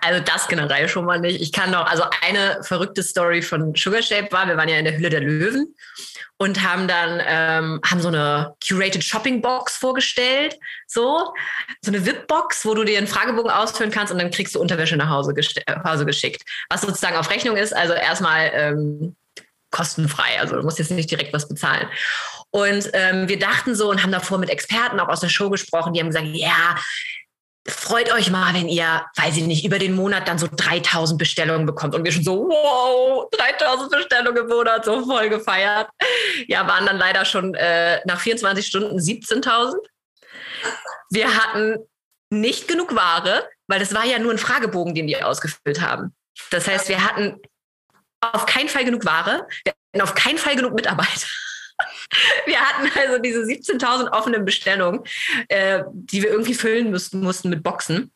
Also 0.00 0.22
das 0.22 0.48
generell 0.48 0.88
schon 0.88 1.04
mal 1.04 1.20
nicht. 1.20 1.40
Ich 1.40 1.52
kann 1.52 1.70
noch, 1.70 1.86
also 1.86 2.04
eine 2.26 2.62
verrückte 2.62 3.02
Story 3.02 3.42
von 3.42 3.74
Sugar 3.74 4.02
Shape 4.02 4.30
war, 4.30 4.46
wir 4.46 4.56
waren 4.56 4.68
ja 4.68 4.78
in 4.78 4.84
der 4.84 4.96
Hülle 4.96 5.10
der 5.10 5.20
Löwen 5.20 5.74
und 6.38 6.62
haben 6.62 6.88
dann 6.88 7.20
ähm, 7.24 7.80
haben 7.84 8.00
so 8.00 8.08
eine 8.08 8.54
curated 8.66 9.02
Shopping 9.02 9.42
Box 9.42 9.76
vorgestellt, 9.76 10.56
so 10.86 11.34
so 11.82 11.90
eine 11.90 12.04
VIP 12.04 12.26
Box, 12.28 12.64
wo 12.64 12.74
du 12.74 12.84
dir 12.84 12.98
einen 12.98 13.06
Fragebogen 13.06 13.50
ausfüllen 13.50 13.90
kannst 13.90 14.12
und 14.12 14.18
dann 14.18 14.30
kriegst 14.30 14.54
du 14.54 14.60
Unterwäsche 14.60 14.96
nach 14.96 15.10
Hause, 15.10 15.34
äh, 15.36 15.74
Hause 15.84 16.06
geschickt, 16.06 16.42
was 16.70 16.82
sozusagen 16.82 17.16
auf 17.16 17.30
Rechnung 17.30 17.56
ist. 17.56 17.74
Also 17.74 17.92
erstmal 17.94 18.50
ähm, 18.54 19.16
kostenfrei, 19.70 20.40
also 20.40 20.56
du 20.56 20.62
musst 20.62 20.78
jetzt 20.78 20.90
nicht 20.90 21.10
direkt 21.10 21.32
was 21.32 21.48
bezahlen. 21.48 21.88
Und 22.50 22.88
ähm, 22.94 23.28
wir 23.28 23.38
dachten 23.38 23.74
so 23.74 23.90
und 23.90 24.02
haben 24.02 24.12
davor 24.12 24.38
mit 24.38 24.48
Experten 24.48 25.00
auch 25.00 25.08
aus 25.08 25.20
der 25.20 25.28
Show 25.28 25.50
gesprochen, 25.50 25.92
die 25.92 26.00
haben 26.00 26.06
gesagt, 26.06 26.28
ja, 26.28 26.76
freut 27.68 28.12
euch 28.12 28.30
mal, 28.30 28.54
wenn 28.54 28.68
ihr, 28.68 29.04
weiß 29.16 29.36
ich 29.36 29.44
nicht, 29.44 29.64
über 29.64 29.78
den 29.78 29.94
Monat 29.94 30.28
dann 30.28 30.38
so 30.38 30.48
3000 30.50 31.18
Bestellungen 31.18 31.66
bekommt. 31.66 31.94
Und 31.94 32.04
wir 32.04 32.12
schon 32.12 32.24
so, 32.24 32.48
wow, 32.48 33.28
3000 33.30 33.90
Bestellungen 33.90 34.44
im 34.44 34.48
Monat, 34.48 34.84
so 34.84 35.04
voll 35.04 35.28
gefeiert. 35.28 35.88
Ja, 36.46 36.66
waren 36.66 36.86
dann 36.86 36.98
leider 36.98 37.24
schon 37.24 37.54
äh, 37.54 38.00
nach 38.06 38.20
24 38.20 38.66
Stunden 38.66 38.98
17.000. 38.98 39.74
Wir 41.10 41.34
hatten 41.36 41.76
nicht 42.30 42.68
genug 42.68 42.94
Ware, 42.94 43.48
weil 43.66 43.80
das 43.80 43.94
war 43.94 44.04
ja 44.04 44.18
nur 44.18 44.32
ein 44.32 44.38
Fragebogen, 44.38 44.94
den 44.94 45.06
die 45.06 45.22
ausgefüllt 45.22 45.80
haben. 45.80 46.14
Das 46.50 46.66
heißt, 46.68 46.88
wir 46.88 47.04
hatten 47.04 47.40
auf 48.20 48.46
keinen 48.46 48.68
Fall 48.68 48.84
genug 48.84 49.04
Ware, 49.04 49.46
wir 49.64 49.72
hatten 49.72 50.02
auf 50.02 50.14
keinen 50.14 50.38
Fall 50.38 50.56
genug 50.56 50.74
Mitarbeiter. 50.74 51.26
Wir 52.46 52.60
hatten 52.60 52.90
also 52.98 53.18
diese 53.18 53.40
17.000 53.40 54.12
offenen 54.12 54.44
Bestellungen, 54.44 55.04
äh, 55.48 55.82
die 55.92 56.22
wir 56.22 56.30
irgendwie 56.30 56.54
füllen 56.54 56.90
müssten, 56.90 57.20
mussten 57.20 57.50
mit 57.50 57.62
Boxen. 57.62 58.12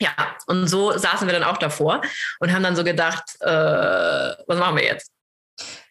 ja, 0.00 0.14
und 0.46 0.66
so 0.66 0.96
saßen 0.96 1.26
wir 1.28 1.34
dann 1.34 1.44
auch 1.44 1.58
davor 1.58 2.02
und 2.40 2.52
haben 2.52 2.62
dann 2.62 2.76
so 2.76 2.84
gedacht, 2.84 3.36
äh, 3.40 3.46
was 3.46 4.58
machen 4.58 4.76
wir 4.76 4.84
jetzt? 4.84 5.10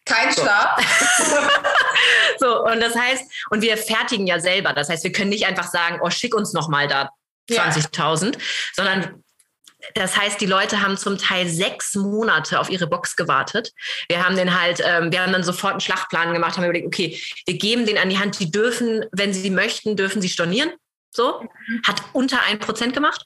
Kein 0.04 0.32
Schlaf. 0.32 0.78
so, 2.38 2.64
und 2.64 2.80
das 2.80 2.94
heißt, 2.94 3.24
und 3.50 3.62
wir 3.62 3.76
fertigen 3.78 4.26
ja 4.26 4.38
selber. 4.38 4.74
Das 4.74 4.90
heißt, 4.90 5.02
wir 5.02 5.12
können 5.12 5.30
nicht 5.30 5.46
einfach 5.46 5.66
sagen, 5.66 6.00
oh, 6.02 6.10
schick 6.10 6.34
uns 6.34 6.52
nochmal 6.52 6.88
da 6.88 7.08
20.000, 7.50 8.32
ja. 8.32 8.40
sondern 8.74 9.23
das 9.94 10.16
heißt, 10.16 10.40
die 10.40 10.46
Leute 10.46 10.80
haben 10.80 10.96
zum 10.96 11.18
Teil 11.18 11.48
sechs 11.48 11.94
Monate 11.94 12.58
auf 12.58 12.70
ihre 12.70 12.86
Box 12.86 13.16
gewartet. 13.16 13.72
Wir 14.08 14.24
haben 14.24 14.36
den 14.36 14.58
halt, 14.58 14.80
ähm, 14.84 15.12
wir 15.12 15.22
haben 15.22 15.32
dann 15.32 15.44
sofort 15.44 15.72
einen 15.72 15.80
Schlachtplan 15.80 16.32
gemacht, 16.32 16.56
haben 16.56 16.64
überlegt, 16.64 16.86
okay, 16.86 17.20
wir 17.46 17.58
geben 17.58 17.86
den 17.86 17.98
an 17.98 18.08
die 18.08 18.18
Hand, 18.18 18.40
die 18.40 18.50
dürfen, 18.50 19.04
wenn 19.12 19.32
sie 19.32 19.50
möchten, 19.50 19.96
dürfen 19.96 20.22
sie 20.22 20.28
stornieren. 20.28 20.72
So, 21.10 21.46
hat 21.86 22.02
unter 22.12 22.42
ein 22.42 22.58
Prozent 22.58 22.92
gemacht. 22.92 23.24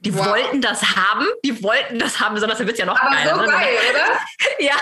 Die 0.00 0.14
wow. 0.14 0.26
wollten 0.26 0.60
das 0.60 0.82
haben, 0.96 1.26
die 1.44 1.62
wollten 1.62 1.98
das 1.98 2.20
haben, 2.20 2.34
besonders 2.34 2.58
dann 2.58 2.66
wird 2.66 2.74
es 2.74 2.80
ja 2.80 2.86
noch 2.86 2.98
aber 2.98 3.14
geiler. 3.14 3.34
So 3.34 3.40
ne? 3.42 3.46
geil, 3.48 3.76
oder? 3.90 4.20
ja. 4.64 4.76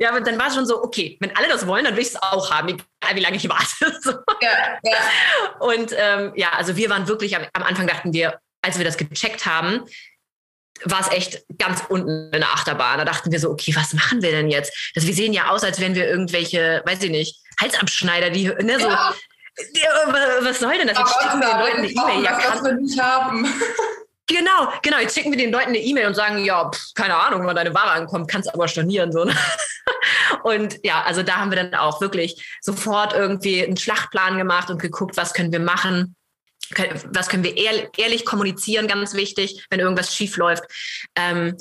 ja, 0.00 0.08
aber 0.10 0.20
dann 0.20 0.38
war 0.38 0.48
es 0.48 0.54
schon 0.54 0.66
so, 0.66 0.82
okay, 0.82 1.16
wenn 1.20 1.36
alle 1.36 1.48
das 1.48 1.66
wollen, 1.66 1.84
dann 1.84 1.94
will 1.94 2.02
ich 2.02 2.08
es 2.08 2.22
auch 2.22 2.50
haben, 2.50 2.68
egal 2.68 3.16
wie 3.16 3.20
lange 3.20 3.36
ich 3.36 3.48
warte. 3.48 3.98
so. 4.02 4.12
ja, 4.40 4.78
ja. 4.82 5.56
Und 5.60 5.94
ähm, 5.96 6.32
ja, 6.34 6.50
also 6.56 6.76
wir 6.76 6.90
waren 6.90 7.06
wirklich, 7.06 7.36
am, 7.36 7.44
am 7.52 7.62
Anfang 7.62 7.86
dachten 7.86 8.12
wir, 8.12 8.40
als 8.62 8.78
wir 8.78 8.84
das 8.84 8.96
gecheckt 8.96 9.46
haben, 9.46 9.82
war 10.84 11.00
es 11.00 11.08
echt 11.08 11.44
ganz 11.58 11.82
unten 11.88 12.32
in 12.32 12.40
der 12.40 12.52
Achterbahn. 12.52 12.98
Da 12.98 13.04
dachten 13.04 13.30
wir 13.30 13.38
so, 13.38 13.50
okay, 13.50 13.74
was 13.76 13.92
machen 13.92 14.22
wir 14.22 14.30
denn 14.30 14.48
jetzt? 14.48 14.72
Das, 14.94 15.06
wir 15.06 15.14
sehen 15.14 15.32
ja 15.32 15.48
aus, 15.50 15.62
als 15.62 15.80
wären 15.80 15.94
wir 15.94 16.08
irgendwelche, 16.08 16.82
weiß 16.86 17.02
ich 17.02 17.10
nicht, 17.10 17.40
Halsabschneider, 17.60 18.30
die, 18.30 18.46
ne, 18.46 18.80
so, 18.80 18.88
ja. 18.88 19.14
Was 20.40 20.60
soll 20.60 20.78
denn 20.78 20.88
das? 20.88 20.98
Jetzt 20.98 21.14
schicken 21.20 21.40
wir 21.40 21.48
den 21.48 21.60
Leuten 21.60 21.78
eine 21.78 21.88
E-Mail. 21.88 22.24
Ja, 22.24 22.38
was 22.52 22.64
wir 22.64 22.72
nicht 22.72 23.00
haben. 23.00 23.46
Genau, 24.26 24.72
genau. 24.82 24.98
Jetzt 24.98 25.14
schicken 25.14 25.30
wir 25.30 25.38
den 25.38 25.52
Leuten 25.52 25.68
eine 25.68 25.78
E-Mail 25.78 26.06
und 26.06 26.14
sagen, 26.14 26.42
ja, 26.44 26.70
pff, 26.70 26.94
keine 26.94 27.16
Ahnung, 27.16 27.44
wann 27.44 27.56
deine 27.56 27.74
Ware 27.74 27.90
ankommt, 27.90 28.30
kannst 28.30 28.52
aber 28.52 28.66
stornieren. 28.66 29.12
So, 29.12 29.24
ne? 29.24 29.36
Und 30.42 30.78
ja, 30.84 31.02
also 31.02 31.22
da 31.22 31.36
haben 31.36 31.50
wir 31.50 31.56
dann 31.56 31.74
auch 31.74 32.00
wirklich 32.00 32.58
sofort 32.60 33.12
irgendwie 33.12 33.62
einen 33.62 33.76
Schlachtplan 33.76 34.38
gemacht 34.38 34.70
und 34.70 34.80
geguckt, 34.80 35.16
was 35.16 35.34
können 35.34 35.52
wir 35.52 35.60
machen. 35.60 36.16
Was 37.10 37.28
können 37.28 37.44
wir 37.44 37.56
ehrlich 37.56 38.24
kommunizieren, 38.24 38.88
ganz 38.88 39.14
wichtig, 39.14 39.66
wenn 39.70 39.80
irgendwas 39.80 40.14
schief 40.14 40.36
läuft. 40.36 40.64
Ähm, 41.16 41.56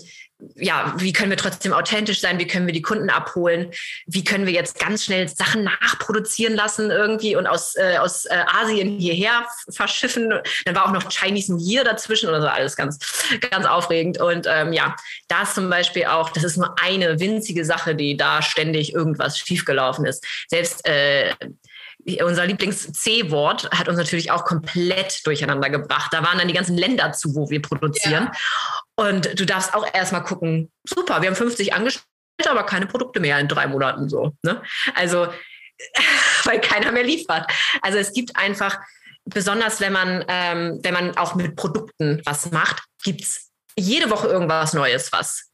ja, 0.55 0.93
wie 0.97 1.13
können 1.13 1.29
wir 1.29 1.37
trotzdem 1.37 1.73
authentisch 1.73 2.19
sein? 2.19 2.39
Wie 2.39 2.47
können 2.47 2.65
wir 2.65 2.73
die 2.73 2.81
Kunden 2.81 3.09
abholen? 3.09 3.71
Wie 4.07 4.23
können 4.23 4.45
wir 4.45 4.53
jetzt 4.53 4.79
ganz 4.79 5.05
schnell 5.05 5.27
Sachen 5.27 5.63
nachproduzieren 5.63 6.55
lassen 6.55 6.89
irgendwie 6.89 7.35
und 7.35 7.47
aus, 7.47 7.75
äh, 7.75 7.97
aus 7.97 8.25
äh, 8.25 8.43
Asien 8.47 8.99
hierher 8.99 9.45
verschiffen? 9.69 10.33
Dann 10.65 10.75
war 10.75 10.87
auch 10.87 10.91
noch 10.91 11.09
Chinese 11.09 11.53
New 11.53 11.61
Year 11.61 11.83
dazwischen 11.83 12.29
oder 12.29 12.41
so, 12.41 12.47
alles 12.47 12.75
ganz, 12.75 12.97
ganz 13.51 13.65
aufregend. 13.65 14.19
Und 14.19 14.47
ähm, 14.49 14.73
ja, 14.73 14.95
da 15.27 15.43
ist 15.43 15.55
zum 15.55 15.69
Beispiel 15.69 16.05
auch, 16.05 16.29
das 16.29 16.43
ist 16.43 16.57
nur 16.57 16.75
eine 16.81 17.19
winzige 17.19 17.63
Sache, 17.63 17.95
die 17.95 18.17
da 18.17 18.41
ständig 18.41 18.93
irgendwas 18.93 19.37
schiefgelaufen 19.37 20.05
ist. 20.05 20.25
Selbst 20.47 20.85
äh, 20.87 21.33
unser 22.23 22.45
Lieblings-C-Wort 22.45 23.69
hat 23.71 23.87
uns 23.87 23.97
natürlich 23.97 24.31
auch 24.31 24.45
komplett 24.45 25.25
durcheinander 25.25 25.69
gebracht. 25.69 26.11
Da 26.11 26.23
waren 26.23 26.37
dann 26.37 26.47
die 26.47 26.53
ganzen 26.53 26.77
Länder 26.77 27.11
zu, 27.13 27.35
wo 27.35 27.49
wir 27.49 27.61
produzieren. 27.61 28.29
Ja. 28.31 28.31
Und 28.95 29.39
du 29.39 29.45
darfst 29.45 29.73
auch 29.73 29.85
erstmal 29.93 30.23
gucken, 30.23 30.71
super, 30.83 31.21
wir 31.21 31.29
haben 31.29 31.35
50 31.35 31.73
Angestellte, 31.73 32.05
aber 32.47 32.65
keine 32.65 32.87
Produkte 32.87 33.19
mehr 33.19 33.39
in 33.39 33.47
drei 33.47 33.67
Monaten 33.67 34.09
so. 34.09 34.33
Ne? 34.43 34.61
Also, 34.95 35.27
weil 36.43 36.59
keiner 36.61 36.91
mehr 36.91 37.03
liefert. 37.03 37.51
Also 37.81 37.97
es 37.97 38.13
gibt 38.13 38.35
einfach, 38.35 38.79
besonders 39.25 39.79
wenn 39.79 39.93
man, 39.93 40.25
ähm, 40.27 40.79
wenn 40.83 40.93
man 40.93 41.17
auch 41.17 41.35
mit 41.35 41.55
Produkten 41.55 42.21
was 42.25 42.51
macht, 42.51 42.83
gibt 43.03 43.21
es 43.21 43.49
jede 43.77 44.09
Woche 44.09 44.27
irgendwas 44.27 44.73
Neues, 44.73 45.11
was, 45.11 45.49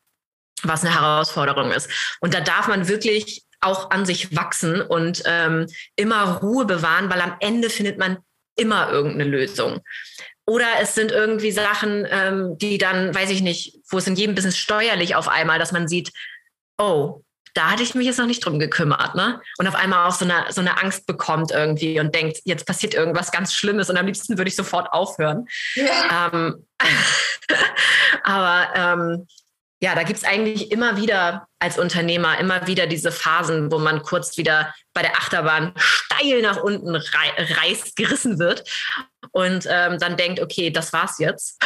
was 0.64 0.84
eine 0.84 0.94
Herausforderung 0.94 1.72
ist. 1.72 1.90
Und 2.20 2.34
da 2.34 2.42
darf 2.42 2.68
man 2.68 2.88
wirklich 2.88 3.44
auch 3.62 3.92
an 3.92 4.06
sich 4.06 4.36
wachsen 4.36 4.82
und 4.82 5.24
ähm, 5.26 5.68
immer 5.96 6.38
Ruhe 6.38 6.66
bewahren, 6.66 7.10
weil 7.10 7.22
am 7.22 7.36
Ende 7.40 7.70
findet 7.70 7.98
man 7.98 8.18
immer 8.56 8.90
irgendeine 8.92 9.30
Lösung. 9.30 9.82
Oder 10.46 10.68
es 10.82 10.96
sind 10.96 11.12
irgendwie 11.12 11.52
Sachen, 11.52 12.08
ähm, 12.10 12.58
die 12.58 12.78
dann, 12.78 13.14
weiß 13.14 13.30
ich 13.32 13.42
nicht, 13.42 13.80
wo 13.90 13.98
es 13.98 14.08
in 14.08 14.16
jedem 14.16 14.36
Business 14.36 14.58
steuerlich 14.58 15.16
auf 15.16 15.28
einmal, 15.28 15.60
dass 15.60 15.72
man 15.72 15.88
sieht, 15.88 16.12
oh, 16.78 17.22
da 17.54 17.72
hatte 17.72 17.84
ich 17.84 17.96
mich 17.96 18.06
jetzt 18.06 18.20
noch 18.20 18.28
nicht 18.28 18.46
drum 18.46 18.60
gekümmert, 18.60 19.16
ne? 19.16 19.42
Und 19.58 19.68
auf 19.68 19.74
einmal 19.74 20.08
auch 20.08 20.14
so 20.14 20.26
eine, 20.26 20.46
so 20.52 20.62
eine 20.62 20.82
Angst 20.82 21.08
bekommt 21.08 21.52
irgendwie 21.52 22.00
und 22.00 22.14
denkt, 22.14 22.38
jetzt 22.46 22.68
passiert 22.68 22.94
irgendwas 22.94 23.32
ganz 23.32 23.52
Schlimmes 23.54 23.90
und 23.90 23.98
am 23.98 24.06
liebsten 24.06 24.38
würde 24.38 24.48
ich 24.48 24.56
sofort 24.56 24.94
aufhören. 24.94 25.48
Ja. 25.74 26.30
Ähm, 26.32 26.68
aber 28.24 28.68
ähm, 28.76 29.28
ja, 29.80 29.94
da 29.94 30.04
gibt 30.04 30.18
es 30.18 30.24
eigentlich 30.24 30.72
immer 30.72 30.98
wieder 30.98 31.48
als 31.60 31.78
Unternehmer 31.78 32.40
immer 32.40 32.68
wieder 32.68 32.88
diese 32.88 33.12
Phasen, 33.12 33.72
wo 33.72 33.80
man 33.80 34.02
kurz 34.02 34.38
wieder 34.38 34.74
bei 34.94 35.02
der 35.02 35.16
Achterbahn 35.16 35.74
steil 35.78 36.42
nach 36.42 36.58
unten 36.58 36.96
reißt, 36.96 37.96
gerissen 37.96 38.40
wird 38.40 38.64
und 39.32 39.68
ähm, 39.70 40.00
dann 40.00 40.18
denkt, 40.18 40.40
okay, 40.42 40.72
das 40.72 40.94
war's 40.94 41.20
jetzt. 41.20 41.62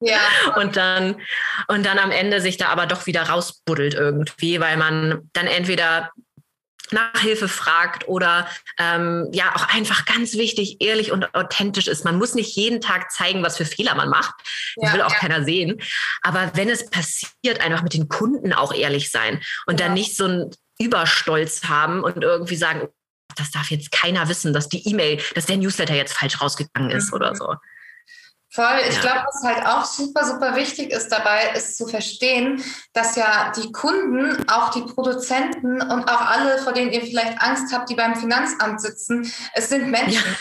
Ja. 0.00 0.20
Und 0.56 0.76
dann, 0.76 1.20
und 1.66 1.84
dann 1.84 1.98
am 1.98 2.12
Ende 2.12 2.40
sich 2.40 2.56
da 2.56 2.68
aber 2.68 2.86
doch 2.86 3.06
wieder 3.06 3.24
rausbuddelt 3.24 3.94
irgendwie, 3.94 4.60
weil 4.60 4.76
man 4.76 5.28
dann 5.32 5.48
entweder 5.48 6.12
nach 6.92 7.20
Hilfe 7.20 7.48
fragt 7.48 8.08
oder 8.08 8.48
ähm, 8.78 9.28
ja 9.32 9.54
auch 9.54 9.68
einfach 9.74 10.04
ganz 10.04 10.34
wichtig, 10.34 10.76
ehrlich 10.80 11.12
und 11.12 11.34
authentisch 11.34 11.88
ist. 11.88 12.04
Man 12.04 12.18
muss 12.18 12.34
nicht 12.34 12.54
jeden 12.56 12.80
Tag 12.80 13.10
zeigen, 13.10 13.42
was 13.42 13.56
für 13.56 13.64
Fehler 13.64 13.94
man 13.94 14.08
macht. 14.08 14.34
Das 14.76 14.90
ja, 14.90 14.94
will 14.94 15.02
auch 15.02 15.12
ja. 15.12 15.18
keiner 15.18 15.44
sehen. 15.44 15.80
Aber 16.22 16.52
wenn 16.54 16.68
es 16.68 16.88
passiert, 16.90 17.60
einfach 17.60 17.82
mit 17.82 17.94
den 17.94 18.08
Kunden 18.08 18.52
auch 18.52 18.74
ehrlich 18.74 19.10
sein 19.10 19.40
und 19.66 19.80
ja. 19.80 19.86
dann 19.86 19.94
nicht 19.94 20.16
so 20.16 20.26
ein 20.26 20.50
Überstolz 20.78 21.64
haben 21.64 22.04
und 22.04 22.22
irgendwie 22.22 22.56
sagen, 22.56 22.88
das 23.36 23.50
darf 23.50 23.70
jetzt 23.70 23.92
keiner 23.92 24.28
wissen, 24.28 24.52
dass 24.52 24.68
die 24.68 24.88
E-Mail, 24.88 25.20
dass 25.34 25.46
der 25.46 25.56
Newsletter 25.56 25.94
jetzt 25.94 26.14
falsch 26.14 26.40
rausgegangen 26.40 26.90
ist 26.90 27.08
mhm. 27.08 27.14
oder 27.14 27.34
so. 27.34 27.54
Voll. 28.50 28.80
Ich 28.88 29.00
glaube, 29.00 29.24
was 29.26 29.42
halt 29.42 29.66
auch 29.66 29.84
super, 29.84 30.24
super 30.24 30.56
wichtig 30.56 30.90
ist 30.90 31.10
dabei, 31.10 31.52
ist 31.54 31.76
zu 31.76 31.86
verstehen, 31.86 32.64
dass 32.94 33.14
ja 33.14 33.52
die 33.54 33.70
Kunden, 33.72 34.48
auch 34.48 34.70
die 34.70 34.82
Produzenten 34.82 35.82
und 35.82 36.04
auch 36.08 36.20
alle, 36.22 36.58
vor 36.58 36.72
denen 36.72 36.90
ihr 36.90 37.02
vielleicht 37.02 37.40
Angst 37.42 37.72
habt, 37.74 37.90
die 37.90 37.94
beim 37.94 38.16
Finanzamt 38.16 38.80
sitzen, 38.80 39.30
es 39.52 39.68
sind 39.68 39.90
Menschen. 39.90 40.24
Ja. 40.24 40.36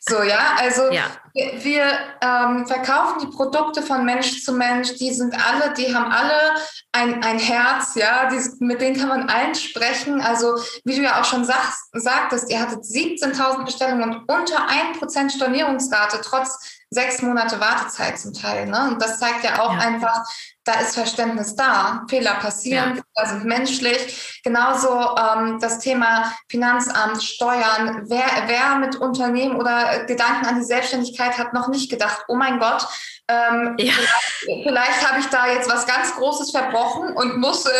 So, 0.00 0.22
ja, 0.22 0.56
also 0.58 0.90
ja. 0.90 1.04
wir, 1.32 1.64
wir 1.64 1.84
ähm, 2.20 2.66
verkaufen 2.66 3.20
die 3.20 3.34
Produkte 3.34 3.82
von 3.82 4.04
Mensch 4.04 4.44
zu 4.44 4.52
Mensch, 4.52 4.96
die 4.96 5.12
sind 5.12 5.34
alle, 5.34 5.72
die 5.74 5.94
haben 5.94 6.12
alle 6.12 6.54
ein, 6.92 7.22
ein 7.22 7.38
Herz, 7.38 7.94
ja, 7.94 8.28
die, 8.28 8.64
mit 8.64 8.80
denen 8.80 8.96
kann 8.96 9.08
man 9.08 9.28
allen 9.28 9.54
sprechen. 9.54 10.20
Also, 10.20 10.56
wie 10.84 10.96
du 10.96 11.02
ja 11.02 11.20
auch 11.20 11.24
schon 11.24 11.44
sagst, 11.44 11.88
sagtest, 11.92 12.50
ihr 12.50 12.60
hattet 12.60 12.80
17.000 12.80 13.64
Bestellungen 13.64 14.10
und 14.10 14.30
unter 14.30 14.68
1% 14.68 15.34
Stornierungsrate, 15.34 16.20
trotz 16.22 16.81
sechs 16.92 17.22
Monate 17.22 17.58
Wartezeit 17.58 18.18
zum 18.18 18.32
Teil. 18.32 18.66
Ne? 18.66 18.88
Und 18.88 19.02
das 19.02 19.18
zeigt 19.18 19.44
ja 19.44 19.60
auch 19.60 19.72
ja. 19.72 19.80
einfach, 19.80 20.24
da 20.64 20.80
ist 20.80 20.94
Verständnis 20.94 21.56
da. 21.56 22.04
Fehler 22.08 22.34
passieren, 22.34 22.96
ja. 22.96 23.02
Fehler 23.02 23.28
sind 23.28 23.44
menschlich. 23.44 24.40
Genauso 24.44 25.16
ähm, 25.16 25.58
das 25.60 25.80
Thema 25.80 26.32
Finanzamt, 26.48 27.22
Steuern. 27.22 28.04
Wer, 28.08 28.26
wer 28.46 28.76
mit 28.76 28.96
Unternehmen 28.96 29.56
oder 29.56 30.04
Gedanken 30.04 30.46
an 30.46 30.56
die 30.56 30.64
Selbstständigkeit 30.64 31.38
hat 31.38 31.52
noch 31.52 31.68
nicht 31.68 31.90
gedacht, 31.90 32.24
oh 32.28 32.36
mein 32.36 32.58
Gott, 32.58 32.86
ähm, 33.28 33.76
ja. 33.78 33.92
Vielleicht, 33.92 34.62
vielleicht 34.64 35.08
habe 35.08 35.20
ich 35.20 35.26
da 35.26 35.46
jetzt 35.46 35.70
was 35.70 35.86
ganz 35.86 36.14
Großes 36.16 36.50
verbrochen 36.50 37.14
und 37.14 37.38
muss 37.38 37.66
äh, 37.66 37.70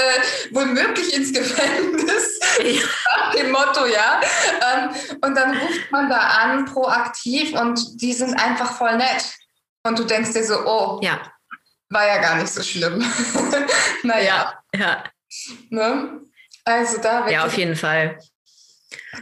womöglich 0.52 1.14
ins 1.14 1.32
Gefängnis. 1.32 2.38
Ja. 2.62 3.30
Dem 3.36 3.50
Motto, 3.50 3.86
ja. 3.86 4.20
Ähm, 4.74 4.90
und 5.20 5.36
dann 5.36 5.56
ruft 5.56 5.90
man 5.90 6.08
da 6.08 6.18
an, 6.18 6.64
proaktiv, 6.66 7.58
und 7.58 8.00
die 8.00 8.12
sind 8.12 8.34
einfach 8.34 8.72
voll 8.72 8.96
nett. 8.96 9.24
Und 9.84 9.98
du 9.98 10.04
denkst 10.04 10.32
dir 10.32 10.44
so, 10.44 10.64
oh, 10.64 11.00
ja. 11.02 11.31
War 11.92 12.06
ja 12.06 12.18
gar 12.18 12.36
nicht 12.36 12.52
so 12.52 12.62
schlimm. 12.62 13.04
naja. 14.02 14.58
Ja, 14.74 14.80
ja. 14.80 15.04
Ne? 15.70 16.20
Also 16.64 17.00
da 17.00 17.28
Ja, 17.28 17.44
auf 17.44 17.56
jeden 17.56 17.76
Fall. 17.76 18.18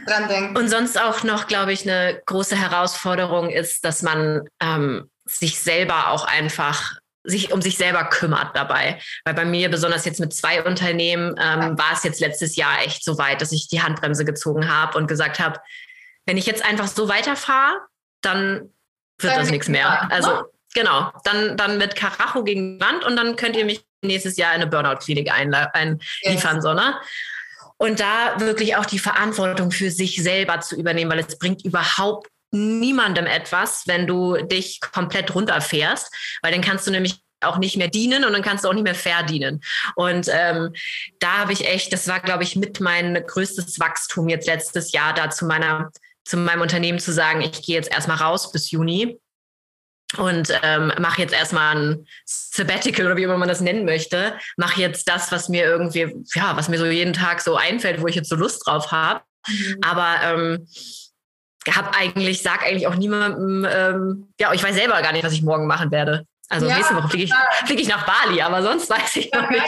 Dran 0.05 0.27
denken. 0.27 0.57
Und 0.57 0.69
sonst 0.69 0.99
auch 0.99 1.23
noch, 1.23 1.47
glaube 1.47 1.73
ich, 1.73 1.83
eine 1.83 2.21
große 2.25 2.55
Herausforderung 2.55 3.49
ist, 3.49 3.83
dass 3.83 4.01
man 4.01 4.47
ähm, 4.61 5.09
sich 5.25 5.59
selber 5.59 6.09
auch 6.09 6.25
einfach 6.25 6.93
sich 7.23 7.51
um 7.53 7.61
sich 7.61 7.77
selber 7.77 8.05
kümmert 8.05 8.55
dabei. 8.55 8.99
Weil 9.25 9.33
bei 9.35 9.45
mir, 9.45 9.69
besonders 9.69 10.05
jetzt 10.05 10.19
mit 10.19 10.33
zwei 10.33 10.63
Unternehmen, 10.63 11.35
ähm, 11.39 11.77
war 11.77 11.93
es 11.93 12.03
jetzt 12.03 12.19
letztes 12.19 12.55
Jahr 12.55 12.81
echt 12.83 13.03
so 13.03 13.17
weit, 13.17 13.41
dass 13.41 13.51
ich 13.51 13.67
die 13.67 13.81
Handbremse 13.81 14.25
gezogen 14.25 14.67
habe 14.67 14.97
und 14.97 15.07
gesagt 15.07 15.39
habe, 15.39 15.59
wenn 16.25 16.37
ich 16.37 16.47
jetzt 16.47 16.65
einfach 16.65 16.87
so 16.87 17.09
weiterfahre, 17.09 17.77
dann 18.21 18.73
wird 19.19 19.33
dann 19.33 19.39
das 19.39 19.51
nichts 19.51 19.67
mehr. 19.67 19.89
Ne? 19.89 20.11
Also 20.11 20.45
genau, 20.73 21.11
dann, 21.23 21.57
dann 21.57 21.77
mit 21.77 21.95
Karacho 21.95 22.43
gegen 22.43 22.79
die 22.79 22.85
Wand 22.85 23.03
und 23.05 23.15
dann 23.15 23.35
könnt 23.35 23.55
ihr 23.55 23.65
mich 23.65 23.83
nächstes 24.01 24.37
Jahr 24.37 24.55
in 24.55 24.61
eine 24.61 24.69
Burnout-Klinik 24.69 25.31
einliefern, 25.31 25.99
yes. 26.23 26.63
so, 26.63 26.73
ne? 26.73 26.95
Und 27.77 27.99
da 27.99 28.39
wirklich 28.39 28.75
auch 28.75 28.85
die 28.85 28.99
Verantwortung 28.99 29.71
für 29.71 29.89
sich 29.89 30.21
selber 30.21 30.59
zu 30.59 30.75
übernehmen, 30.75 31.09
weil 31.09 31.19
es 31.19 31.37
bringt 31.39 31.65
überhaupt 31.65 32.27
niemandem 32.51 33.25
etwas, 33.25 33.83
wenn 33.87 34.05
du 34.05 34.37
dich 34.37 34.79
komplett 34.81 35.33
runterfährst, 35.33 36.13
weil 36.43 36.51
dann 36.51 36.61
kannst 36.61 36.85
du 36.85 36.91
nämlich 36.91 37.21
auch 37.43 37.57
nicht 37.57 37.77
mehr 37.77 37.87
dienen 37.87 38.23
und 38.23 38.33
dann 38.33 38.43
kannst 38.43 38.63
du 38.63 38.69
auch 38.69 38.73
nicht 38.73 38.83
mehr 38.83 38.93
verdienen. 38.93 39.61
Und 39.95 40.27
ähm, 40.31 40.73
da 41.19 41.39
habe 41.39 41.53
ich 41.53 41.67
echt, 41.67 41.91
das 41.91 42.07
war, 42.07 42.19
glaube 42.19 42.43
ich, 42.43 42.55
mit 42.55 42.79
mein 42.81 43.15
größtes 43.25 43.79
Wachstum 43.79 44.29
jetzt 44.29 44.45
letztes 44.45 44.91
Jahr, 44.91 45.15
da 45.15 45.31
zu 45.31 45.45
meiner, 45.45 45.89
zu 46.23 46.37
meinem 46.37 46.61
Unternehmen 46.61 46.99
zu 46.99 47.11
sagen, 47.11 47.41
ich 47.41 47.63
gehe 47.63 47.75
jetzt 47.75 47.91
erstmal 47.91 48.17
raus 48.17 48.51
bis 48.51 48.69
Juni 48.69 49.19
und 50.17 50.51
ähm, 50.63 50.91
mache 50.99 51.21
jetzt 51.21 51.33
erstmal 51.33 51.75
ein 51.75 52.05
Sabbatical 52.25 53.05
oder 53.05 53.17
wie 53.17 53.23
immer 53.23 53.37
man 53.37 53.47
das 53.47 53.61
nennen 53.61 53.85
möchte. 53.85 54.33
Mache 54.57 54.81
jetzt 54.81 55.07
das, 55.07 55.31
was 55.31 55.49
mir 55.49 55.63
irgendwie, 55.65 56.13
ja, 56.33 56.55
was 56.55 56.69
mir 56.69 56.77
so 56.77 56.85
jeden 56.85 57.13
Tag 57.13 57.41
so 57.41 57.55
einfällt, 57.55 58.01
wo 58.01 58.07
ich 58.07 58.15
jetzt 58.15 58.29
so 58.29 58.35
Lust 58.35 58.65
drauf 58.65 58.91
habe. 58.91 59.21
Mhm. 59.47 59.77
Aber 59.81 60.15
ähm, 60.23 60.67
habe 61.69 61.93
eigentlich, 61.95 62.41
sag 62.41 62.63
eigentlich 62.63 62.87
auch 62.87 62.95
niemandem, 62.95 63.67
ähm, 63.69 64.33
ja, 64.39 64.51
ich 64.53 64.63
weiß 64.63 64.75
selber 64.75 65.01
gar 65.01 65.13
nicht, 65.13 65.23
was 65.23 65.33
ich 65.33 65.43
morgen 65.43 65.67
machen 65.67 65.91
werde. 65.91 66.25
Also 66.51 66.67
ja, 66.67 66.75
nächste 66.75 66.95
Woche 66.97 67.07
fliege 67.07 67.23
ich, 67.23 67.33
flieg 67.65 67.79
ich 67.79 67.87
nach 67.87 68.05
Bali, 68.05 68.41
aber 68.41 68.61
sonst 68.61 68.89
weiß 68.89 69.15
ich 69.15 69.31
noch 69.31 69.49
nicht. 69.49 69.63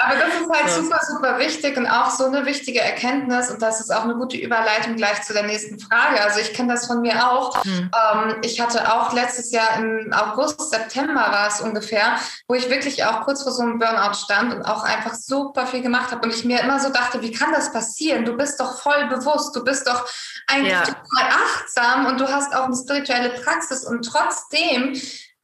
Aber 0.00 0.14
das 0.16 0.34
ist 0.34 0.50
halt 0.50 0.70
so. 0.70 0.82
super, 0.82 1.00
super 1.08 1.38
wichtig 1.38 1.78
und 1.78 1.86
auch 1.86 2.10
so 2.10 2.26
eine 2.26 2.44
wichtige 2.44 2.80
Erkenntnis 2.80 3.50
und 3.50 3.62
das 3.62 3.80
ist 3.80 3.90
auch 3.90 4.04
eine 4.04 4.14
gute 4.14 4.36
Überleitung 4.36 4.96
gleich 4.96 5.22
zu 5.22 5.32
der 5.32 5.44
nächsten 5.44 5.78
Frage. 5.78 6.20
Also 6.20 6.40
ich 6.40 6.52
kenne 6.52 6.74
das 6.74 6.86
von 6.86 7.00
mir 7.00 7.30
auch. 7.30 7.64
Hm. 7.64 7.90
Ähm, 8.14 8.36
ich 8.42 8.60
hatte 8.60 8.92
auch 8.92 9.14
letztes 9.14 9.50
Jahr 9.50 9.78
im 9.78 10.12
August, 10.12 10.70
September 10.70 11.20
war 11.32 11.48
es 11.48 11.62
ungefähr, 11.62 12.18
wo 12.46 12.54
ich 12.54 12.68
wirklich 12.68 13.04
auch 13.06 13.22
kurz 13.22 13.42
vor 13.42 13.52
so 13.52 13.62
einem 13.62 13.78
Burnout 13.78 14.14
stand 14.14 14.54
und 14.54 14.62
auch 14.62 14.84
einfach 14.84 15.14
super 15.14 15.66
viel 15.66 15.80
gemacht 15.80 16.10
habe 16.10 16.20
und 16.26 16.34
ich 16.34 16.44
mir 16.44 16.60
immer 16.60 16.80
so 16.80 16.90
dachte, 16.90 17.22
wie 17.22 17.32
kann 17.32 17.50
das 17.52 17.72
passieren? 17.72 18.26
Du 18.26 18.36
bist 18.36 18.60
doch 18.60 18.78
voll 18.82 19.06
bewusst, 19.06 19.56
du 19.56 19.64
bist 19.64 19.86
doch 19.88 20.06
eigentlich 20.48 20.72
ja. 20.72 20.82
total 20.82 21.30
achtsam 21.30 22.06
und 22.06 22.20
du 22.20 22.28
hast 22.28 22.54
auch 22.54 22.64
eine 22.64 22.76
spirituelle 22.76 23.30
Praxis 23.30 23.84
und 23.84 24.02
trotzdem 24.02 24.94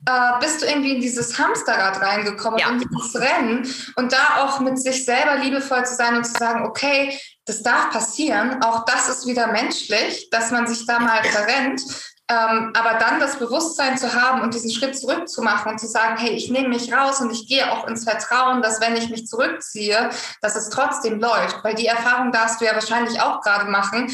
äh, 0.07 0.39
bist 0.41 0.63
du 0.63 0.67
irgendwie 0.67 0.95
in 0.95 1.01
dieses 1.01 1.39
Hamsterrad 1.39 2.01
reingekommen 2.01 2.59
ja. 2.59 2.69
und 2.69 2.83
in 2.83 2.89
dieses 2.89 3.21
Rennen 3.21 3.75
und 3.97 4.13
da 4.13 4.45
auch 4.45 4.61
mit 4.61 4.79
sich 4.79 5.05
selber 5.05 5.37
liebevoll 5.37 5.85
zu 5.85 5.95
sein 5.95 6.17
und 6.17 6.25
zu 6.25 6.33
sagen, 6.33 6.67
okay, 6.67 7.19
das 7.47 7.63
darf 7.63 7.91
passieren, 7.91 8.63
auch 8.63 8.85
das 8.85 9.09
ist 9.09 9.27
wieder 9.27 9.49
menschlich, 9.49 10.29
dass 10.31 10.51
man 10.51 10.67
sich 10.67 10.87
da 10.87 10.99
mal 10.99 11.23
verrennt, 11.25 11.83
ähm, 12.31 12.73
aber 12.75 12.99
dann 12.99 13.21
das 13.21 13.39
Bewusstsein 13.39 13.99
zu 13.99 14.15
haben 14.15 14.41
und 14.41 14.55
diesen 14.55 14.71
Schritt 14.71 14.99
zurückzumachen 14.99 15.73
und 15.73 15.79
zu 15.79 15.87
sagen, 15.87 16.17
hey, 16.17 16.31
ich 16.31 16.51
nehme 16.51 16.69
mich 16.69 16.91
raus 16.91 17.21
und 17.21 17.31
ich 17.31 17.47
gehe 17.47 17.71
auch 17.71 17.87
ins 17.87 18.05
Vertrauen, 18.05 18.63
dass 18.63 18.81
wenn 18.81 18.97
ich 18.97 19.11
mich 19.11 19.27
zurückziehe, 19.27 20.09
dass 20.41 20.57
es 20.57 20.71
trotzdem 20.71 21.21
läuft. 21.21 21.63
Weil 21.63 21.75
die 21.75 21.87
Erfahrung 21.87 22.33
darfst 22.33 22.63
du 22.63 22.65
ja 22.65 22.73
wahrscheinlich 22.73 23.21
auch 23.21 23.43
gerade 23.43 23.71
machen 23.71 24.11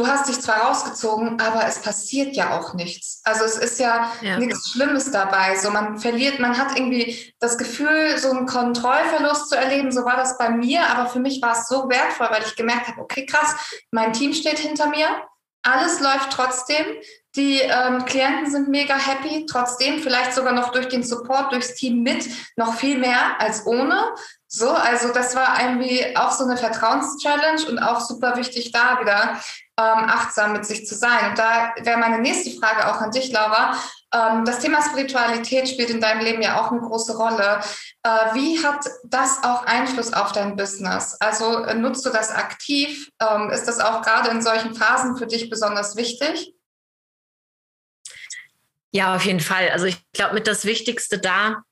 du 0.00 0.06
hast 0.06 0.28
dich 0.28 0.40
zwar 0.40 0.62
rausgezogen, 0.62 1.38
aber 1.40 1.66
es 1.66 1.80
passiert 1.80 2.34
ja 2.34 2.58
auch 2.58 2.72
nichts. 2.72 3.20
Also 3.24 3.44
es 3.44 3.56
ist 3.56 3.78
ja, 3.78 4.10
ja, 4.22 4.38
nichts 4.38 4.70
Schlimmes 4.70 5.10
dabei. 5.10 5.56
So 5.56 5.70
man 5.70 5.98
verliert, 5.98 6.38
man 6.38 6.56
hat 6.56 6.76
irgendwie 6.76 7.34
das 7.38 7.58
Gefühl, 7.58 8.16
so 8.16 8.30
einen 8.30 8.46
Kontrollverlust 8.46 9.50
zu 9.50 9.56
erleben. 9.56 9.92
So 9.92 10.04
war 10.06 10.16
das 10.16 10.38
bei 10.38 10.48
mir, 10.48 10.88
aber 10.88 11.08
für 11.08 11.20
mich 11.20 11.42
war 11.42 11.52
es 11.52 11.68
so 11.68 11.88
wertvoll, 11.90 12.28
weil 12.30 12.42
ich 12.42 12.56
gemerkt 12.56 12.88
habe, 12.88 13.00
okay, 13.00 13.26
krass, 13.26 13.54
mein 13.90 14.14
Team 14.14 14.32
steht 14.32 14.58
hinter 14.58 14.86
mir, 14.86 15.06
alles 15.62 16.00
läuft 16.00 16.32
trotzdem. 16.32 16.86
Die 17.36 17.60
ähm, 17.60 18.04
Klienten 18.06 18.50
sind 18.50 18.68
mega 18.68 18.96
happy, 18.96 19.46
trotzdem 19.46 20.00
vielleicht 20.00 20.32
sogar 20.32 20.52
noch 20.52 20.72
durch 20.72 20.88
den 20.88 21.04
Support, 21.04 21.52
durchs 21.52 21.74
Team 21.74 22.02
mit, 22.02 22.26
noch 22.56 22.74
viel 22.74 22.98
mehr 22.98 23.40
als 23.40 23.66
ohne. 23.66 24.00
So, 24.48 24.70
also 24.70 25.12
das 25.12 25.36
war 25.36 25.62
irgendwie 25.62 26.16
auch 26.16 26.32
so 26.32 26.44
eine 26.44 26.56
Vertrauenschallenge 26.56 27.66
und 27.68 27.78
auch 27.78 28.00
super 28.00 28.36
wichtig 28.36 28.72
da 28.72 29.00
wieder 29.00 29.40
achtsam 29.80 30.52
mit 30.52 30.66
sich 30.66 30.86
zu 30.86 30.94
sein. 30.94 31.30
Und 31.30 31.38
da 31.38 31.74
wäre 31.82 31.98
meine 31.98 32.20
nächste 32.20 32.58
Frage 32.58 32.88
auch 32.88 33.00
an 33.00 33.10
dich, 33.10 33.30
Laura. 33.32 33.74
Ähm, 34.12 34.44
das 34.44 34.60
Thema 34.60 34.82
Spiritualität 34.82 35.68
spielt 35.68 35.90
in 35.90 36.00
deinem 36.00 36.24
Leben 36.24 36.42
ja 36.42 36.60
auch 36.60 36.70
eine 36.70 36.80
große 36.80 37.16
Rolle. 37.16 37.60
Äh, 38.02 38.34
wie 38.34 38.64
hat 38.64 38.84
das 39.04 39.42
auch 39.44 39.64
Einfluss 39.66 40.12
auf 40.12 40.32
dein 40.32 40.56
Business? 40.56 41.16
Also 41.20 41.64
äh, 41.64 41.74
nutzt 41.74 42.04
du 42.04 42.10
das 42.10 42.30
aktiv? 42.30 43.10
Ähm, 43.20 43.50
ist 43.50 43.66
das 43.66 43.78
auch 43.78 44.02
gerade 44.02 44.30
in 44.30 44.42
solchen 44.42 44.74
Phasen 44.74 45.16
für 45.16 45.26
dich 45.26 45.50
besonders 45.50 45.96
wichtig? 45.96 46.54
Ja, 48.92 49.14
auf 49.14 49.24
jeden 49.24 49.40
Fall. 49.40 49.70
Also 49.70 49.86
ich 49.86 49.98
glaube, 50.12 50.34
mit 50.34 50.46
das 50.46 50.64
Wichtigste 50.64 51.18
da, 51.18 51.62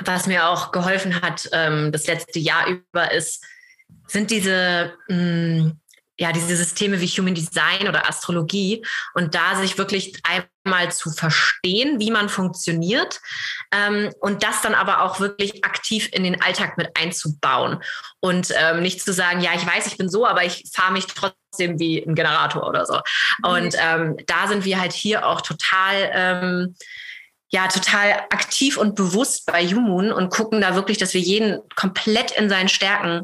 was 0.00 0.26
mir 0.26 0.48
auch 0.48 0.72
geholfen 0.72 1.22
hat, 1.22 1.48
ähm, 1.52 1.92
das 1.92 2.06
letzte 2.06 2.40
Jahr 2.40 2.66
über, 2.66 3.12
ist, 3.12 3.44
sind 4.06 4.30
diese 4.30 4.94
mh, 5.08 5.16
mm, 5.16 5.80
ja, 6.18 6.32
diese 6.32 6.56
Systeme 6.56 7.00
wie 7.00 7.06
Human 7.06 7.34
Design 7.34 7.88
oder 7.88 8.08
Astrologie 8.08 8.84
und 9.14 9.34
da 9.34 9.54
sich 9.56 9.78
wirklich 9.78 10.20
einmal 10.24 10.90
zu 10.90 11.10
verstehen, 11.10 12.00
wie 12.00 12.10
man 12.10 12.28
funktioniert 12.28 13.20
ähm, 13.72 14.12
und 14.20 14.42
das 14.42 14.60
dann 14.60 14.74
aber 14.74 15.02
auch 15.02 15.20
wirklich 15.20 15.64
aktiv 15.64 16.08
in 16.12 16.24
den 16.24 16.42
Alltag 16.42 16.76
mit 16.76 16.90
einzubauen 16.94 17.82
und 18.20 18.52
ähm, 18.56 18.80
nicht 18.82 19.00
zu 19.00 19.12
sagen, 19.12 19.40
ja, 19.40 19.52
ich 19.54 19.64
weiß, 19.64 19.86
ich 19.86 19.96
bin 19.96 20.08
so, 20.08 20.26
aber 20.26 20.44
ich 20.44 20.64
fahre 20.74 20.92
mich 20.92 21.06
trotzdem 21.06 21.78
wie 21.78 22.02
ein 22.02 22.16
Generator 22.16 22.66
oder 22.66 22.84
so. 22.84 22.94
Mhm. 22.94 23.50
Und 23.50 23.76
ähm, 23.80 24.16
da 24.26 24.48
sind 24.48 24.64
wir 24.64 24.80
halt 24.80 24.92
hier 24.92 25.26
auch 25.26 25.40
total 25.40 26.10
ähm, 26.12 26.74
ja 27.50 27.66
total 27.68 28.10
aktiv 28.30 28.76
und 28.76 28.94
bewusst 28.94 29.46
bei 29.46 29.62
Jumun 29.62 30.12
und 30.12 30.28
gucken 30.30 30.60
da 30.60 30.74
wirklich, 30.74 30.98
dass 30.98 31.14
wir 31.14 31.20
jeden 31.20 31.60
komplett 31.76 32.30
in 32.32 32.50
seinen 32.50 32.68
Stärken 32.68 33.22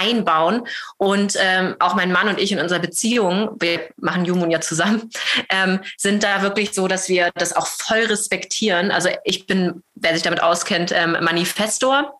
einbauen. 0.00 0.66
Und 0.96 1.36
ähm, 1.38 1.76
auch 1.78 1.94
mein 1.94 2.10
Mann 2.10 2.28
und 2.28 2.40
ich 2.40 2.52
in 2.52 2.58
unserer 2.58 2.78
Beziehung, 2.78 3.50
wir 3.60 3.88
machen 3.96 4.24
Jumun 4.24 4.50
ja 4.50 4.60
zusammen, 4.60 5.10
ähm, 5.50 5.80
sind 5.98 6.22
da 6.22 6.42
wirklich 6.42 6.72
so, 6.72 6.88
dass 6.88 7.08
wir 7.08 7.30
das 7.34 7.54
auch 7.54 7.66
voll 7.66 8.04
respektieren. 8.04 8.90
Also 8.90 9.10
ich 9.24 9.46
bin, 9.46 9.82
wer 9.94 10.14
sich 10.14 10.22
damit 10.22 10.42
auskennt, 10.42 10.92
ähm, 10.92 11.12
Manifestor. 11.20 12.18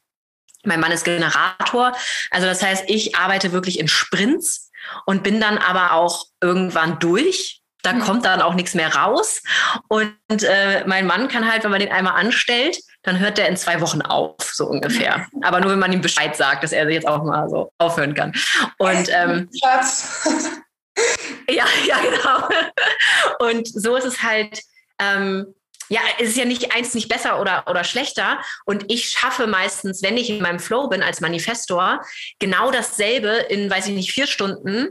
Mein 0.65 0.81
Mann 0.81 0.93
ist 0.93 1.05
Generator. 1.05 1.93
Also 2.31 2.47
das 2.47 2.63
heißt, 2.63 2.85
ich 2.89 3.17
arbeite 3.17 3.53
wirklich 3.53 3.79
in 3.79 3.89
Sprints 3.89 4.71
und 5.07 5.23
bin 5.23 5.41
dann 5.41 5.59
aber 5.59 5.93
auch 5.93 6.27
irgendwann 6.41 6.99
durch 6.99 7.63
da 7.87 7.93
mhm. 7.93 8.01
kommt 8.01 8.25
dann 8.25 8.43
auch 8.43 8.55
nichts 8.55 8.75
mehr 8.75 8.95
raus. 8.95 9.43
Und 9.89 10.43
äh, 10.43 10.85
mein 10.87 11.07
Mann 11.07 11.29
kann 11.29 11.51
halt, 11.51 11.65
wenn 11.65 11.71
man 11.71 11.81
den 11.81 11.93
einmal 11.93 12.15
anstellt, 12.15 12.79
dann 13.03 13.21
hört 13.21 13.39
der 13.39 13.49
in 13.49 13.57
zwei 13.57 13.81
Wochen 13.81 14.03
auf, 14.03 14.35
so 14.41 14.67
ungefähr. 14.67 15.27
Aber 15.43 15.61
nur, 15.61 15.71
wenn 15.71 15.79
man 15.79 15.93
ihm 15.93 16.01
Bescheid 16.01 16.37
sagt, 16.37 16.65
dass 16.65 16.73
er 16.73 16.91
jetzt 16.91 17.07
auch 17.07 17.23
mal 17.23 17.49
so 17.49 17.73
aufhören 17.79 18.15
kann. 18.15 18.33
Und 18.79 19.09
ähm, 19.11 19.49
Schatz. 19.63 20.27
ja, 21.49 21.65
ja, 21.87 21.97
genau. 22.01 23.49
Und 23.51 23.69
so 23.69 23.97
ist 23.97 24.05
es 24.05 24.23
halt. 24.23 24.61
Ähm, 24.99 25.55
ja, 25.89 26.01
es 26.19 26.31
ist 26.31 26.37
ja 26.37 26.45
nicht 26.45 26.75
eins 26.75 26.95
nicht 26.95 27.09
besser 27.09 27.41
oder, 27.41 27.69
oder 27.69 27.85
schlechter. 27.85 28.41
Und 28.65 28.91
ich 28.91 29.11
schaffe 29.11 29.47
meistens, 29.47 30.03
wenn 30.03 30.17
ich 30.17 30.29
in 30.29 30.43
meinem 30.43 30.59
Flow 30.59 30.89
bin 30.89 31.01
als 31.01 31.21
Manifestor, 31.21 32.01
genau 32.41 32.73
dasselbe 32.73 33.29
in, 33.29 33.71
weiß 33.71 33.87
ich 33.87 33.95
nicht, 33.95 34.11
vier 34.11 34.27
Stunden, 34.27 34.89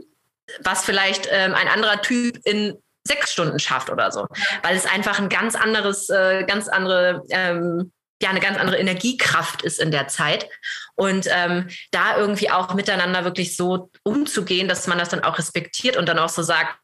was 0.60 0.86
vielleicht 0.86 1.28
ähm, 1.30 1.54
ein 1.54 1.68
anderer 1.68 2.00
Typ 2.00 2.38
in 2.44 2.78
sechs 3.06 3.32
Stunden 3.32 3.58
schafft 3.58 3.90
oder 3.90 4.10
so, 4.10 4.26
weil 4.62 4.76
es 4.76 4.86
einfach 4.86 5.18
ein 5.18 5.28
ganz 5.28 5.54
anderes, 5.54 6.08
äh, 6.08 6.44
ganz 6.44 6.68
andere, 6.68 7.22
ähm, 7.30 7.92
ja, 8.22 8.30
eine 8.30 8.40
ganz 8.40 8.58
andere 8.58 8.78
Energiekraft 8.78 9.62
ist 9.62 9.78
in 9.78 9.90
der 9.90 10.08
Zeit. 10.08 10.48
Und 10.94 11.28
ähm, 11.30 11.68
da 11.90 12.16
irgendwie 12.16 12.50
auch 12.50 12.72
miteinander 12.74 13.24
wirklich 13.24 13.56
so 13.56 13.90
umzugehen, 14.04 14.68
dass 14.68 14.86
man 14.86 14.98
das 14.98 15.10
dann 15.10 15.22
auch 15.22 15.38
respektiert 15.38 15.96
und 15.96 16.08
dann 16.08 16.18
auch 16.18 16.30
so 16.30 16.42
sagt, 16.42 16.78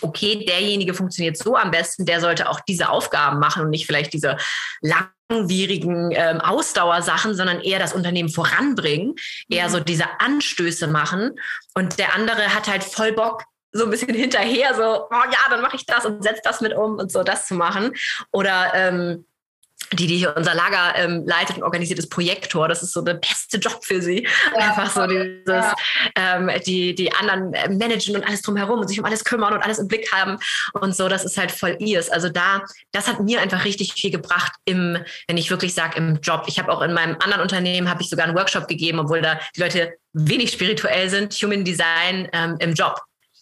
okay, 0.00 0.44
derjenige 0.44 0.94
funktioniert 0.94 1.36
so 1.36 1.56
am 1.56 1.70
besten, 1.70 2.04
der 2.04 2.20
sollte 2.20 2.48
auch 2.48 2.60
diese 2.60 2.88
Aufgaben 2.88 3.38
machen 3.38 3.62
und 3.62 3.70
nicht 3.70 3.86
vielleicht 3.86 4.12
diese 4.12 4.36
langwierigen 4.80 6.10
ähm, 6.12 6.40
Ausdauersachen, 6.40 7.34
sondern 7.34 7.60
eher 7.60 7.78
das 7.78 7.92
Unternehmen 7.92 8.28
voranbringen, 8.28 9.14
eher 9.48 9.68
mhm. 9.68 9.72
so 9.72 9.80
diese 9.80 10.20
Anstöße 10.20 10.86
machen. 10.86 11.38
Und 11.74 11.98
der 11.98 12.14
andere 12.14 12.54
hat 12.54 12.68
halt 12.68 12.84
voll 12.84 13.12
Bock, 13.12 13.44
so 13.74 13.84
ein 13.84 13.90
bisschen 13.90 14.14
hinterher, 14.14 14.74
so, 14.74 15.06
oh 15.10 15.24
ja, 15.30 15.50
dann 15.50 15.60
mache 15.60 15.76
ich 15.76 15.84
das 15.84 16.06
und 16.06 16.22
setze 16.22 16.40
das 16.44 16.60
mit 16.60 16.74
um 16.74 16.96
und 16.98 17.10
so 17.10 17.22
das 17.22 17.46
zu 17.46 17.54
machen. 17.54 17.92
Oder 18.30 18.72
ähm, 18.74 19.26
die, 19.92 20.06
die 20.06 20.16
hier 20.16 20.34
unser 20.36 20.54
Lager 20.54 20.94
ähm, 20.96 21.24
leitet 21.26 21.56
und 21.56 21.62
organisiert, 21.62 21.98
ist 21.98 22.08
Projektor. 22.08 22.68
Das 22.68 22.82
ist 22.82 22.92
so 22.92 23.02
der 23.02 23.14
beste 23.14 23.58
Job 23.58 23.84
für 23.84 24.00
sie. 24.00 24.26
Ja, 24.54 24.70
Einfach 24.70 24.90
so 24.90 25.06
dieses, 25.06 25.44
ja. 25.46 25.74
ähm, 26.16 26.50
die, 26.66 26.94
die 26.94 27.12
anderen 27.12 27.52
äh, 27.52 27.68
managen 27.68 28.16
und 28.16 28.24
alles 28.24 28.42
drumherum 28.42 28.80
und 28.80 28.88
sich 28.88 28.98
um 28.98 29.04
alles 29.04 29.24
kümmern 29.24 29.52
und 29.52 29.62
alles 29.62 29.78
im 29.78 29.88
Blick 29.88 30.10
haben 30.12 30.38
und 30.72 30.94
so. 30.96 31.08
Das 31.08 31.24
ist 31.24 31.36
halt 31.36 31.50
voll 31.50 31.76
ihrs. 31.80 32.08
Also 32.10 32.28
da, 32.28 32.62
das 32.92 33.08
hat 33.08 33.20
mir 33.20 33.40
einfach 33.40 33.64
richtig 33.64 33.92
viel 33.92 34.10
gebracht 34.10 34.52
im, 34.64 34.98
wenn 35.26 35.36
ich 35.36 35.50
wirklich 35.50 35.74
sage, 35.74 35.98
im 35.98 36.20
Job. 36.20 36.44
Ich 36.46 36.58
habe 36.58 36.72
auch 36.72 36.80
in 36.80 36.92
meinem 36.92 37.16
anderen 37.20 37.42
Unternehmen, 37.42 37.90
habe 37.90 38.02
ich 38.02 38.08
sogar 38.08 38.26
einen 38.26 38.36
Workshop 38.36 38.68
gegeben, 38.68 39.00
obwohl 39.00 39.20
da 39.20 39.38
die 39.56 39.60
Leute 39.60 39.94
wenig 40.12 40.52
spirituell 40.52 41.10
sind, 41.10 41.34
Human 41.34 41.64
Design 41.64 42.28
ähm, 42.32 42.56
im 42.60 42.74
Job. 42.74 43.00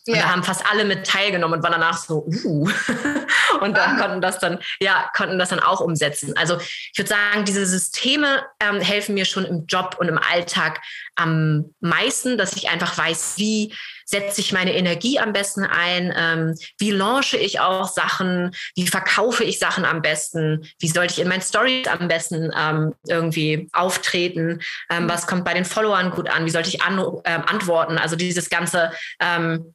Und 0.08 0.16
da 0.16 0.30
haben 0.30 0.42
fast 0.42 0.64
alle 0.68 0.84
mit 0.84 1.06
teilgenommen 1.06 1.58
und 1.58 1.62
waren 1.62 1.72
danach 1.72 1.96
so, 1.96 2.26
uh. 2.44 2.68
und 3.60 3.76
dann 3.76 3.98
konnten 3.98 4.20
das 4.20 4.38
dann, 4.38 4.58
ja, 4.80 5.08
konnten 5.16 5.38
das 5.38 5.50
dann 5.50 5.60
auch 5.60 5.80
umsetzen. 5.80 6.36
Also 6.36 6.58
ich 6.58 6.98
würde 6.98 7.08
sagen, 7.08 7.44
diese 7.44 7.66
Systeme 7.66 8.42
ähm, 8.60 8.80
helfen 8.80 9.14
mir 9.14 9.24
schon 9.24 9.44
im 9.44 9.66
Job 9.66 9.96
und 10.00 10.08
im 10.08 10.18
Alltag 10.18 10.80
am 11.14 11.74
meisten, 11.80 12.36
dass 12.36 12.54
ich 12.54 12.68
einfach 12.68 12.96
weiß, 12.98 13.34
wie 13.36 13.74
setze 14.04 14.40
ich 14.40 14.52
meine 14.52 14.74
Energie 14.74 15.18
am 15.18 15.32
besten 15.32 15.64
ein, 15.64 16.12
ähm, 16.16 16.54
wie 16.78 16.90
launche 16.90 17.36
ich 17.36 17.60
auch 17.60 17.88
Sachen, 17.88 18.54
wie 18.74 18.86
verkaufe 18.86 19.44
ich 19.44 19.58
Sachen 19.58 19.84
am 19.84 20.02
besten, 20.02 20.68
wie 20.80 20.88
sollte 20.88 21.14
ich 21.14 21.20
in 21.20 21.28
meinen 21.28 21.42
Stories 21.42 21.86
am 21.86 22.08
besten 22.08 22.52
ähm, 22.56 22.94
irgendwie 23.06 23.68
auftreten, 23.72 24.60
ähm, 24.90 25.08
was 25.08 25.26
kommt 25.26 25.44
bei 25.44 25.54
den 25.54 25.64
Followern 25.64 26.10
gut 26.10 26.28
an, 26.28 26.44
wie 26.44 26.50
sollte 26.50 26.68
ich 26.68 26.82
an, 26.82 26.98
äh, 27.24 27.38
antworten, 27.46 27.98
also 27.98 28.16
dieses 28.16 28.50
ganze 28.50 28.92
ähm, 29.20 29.74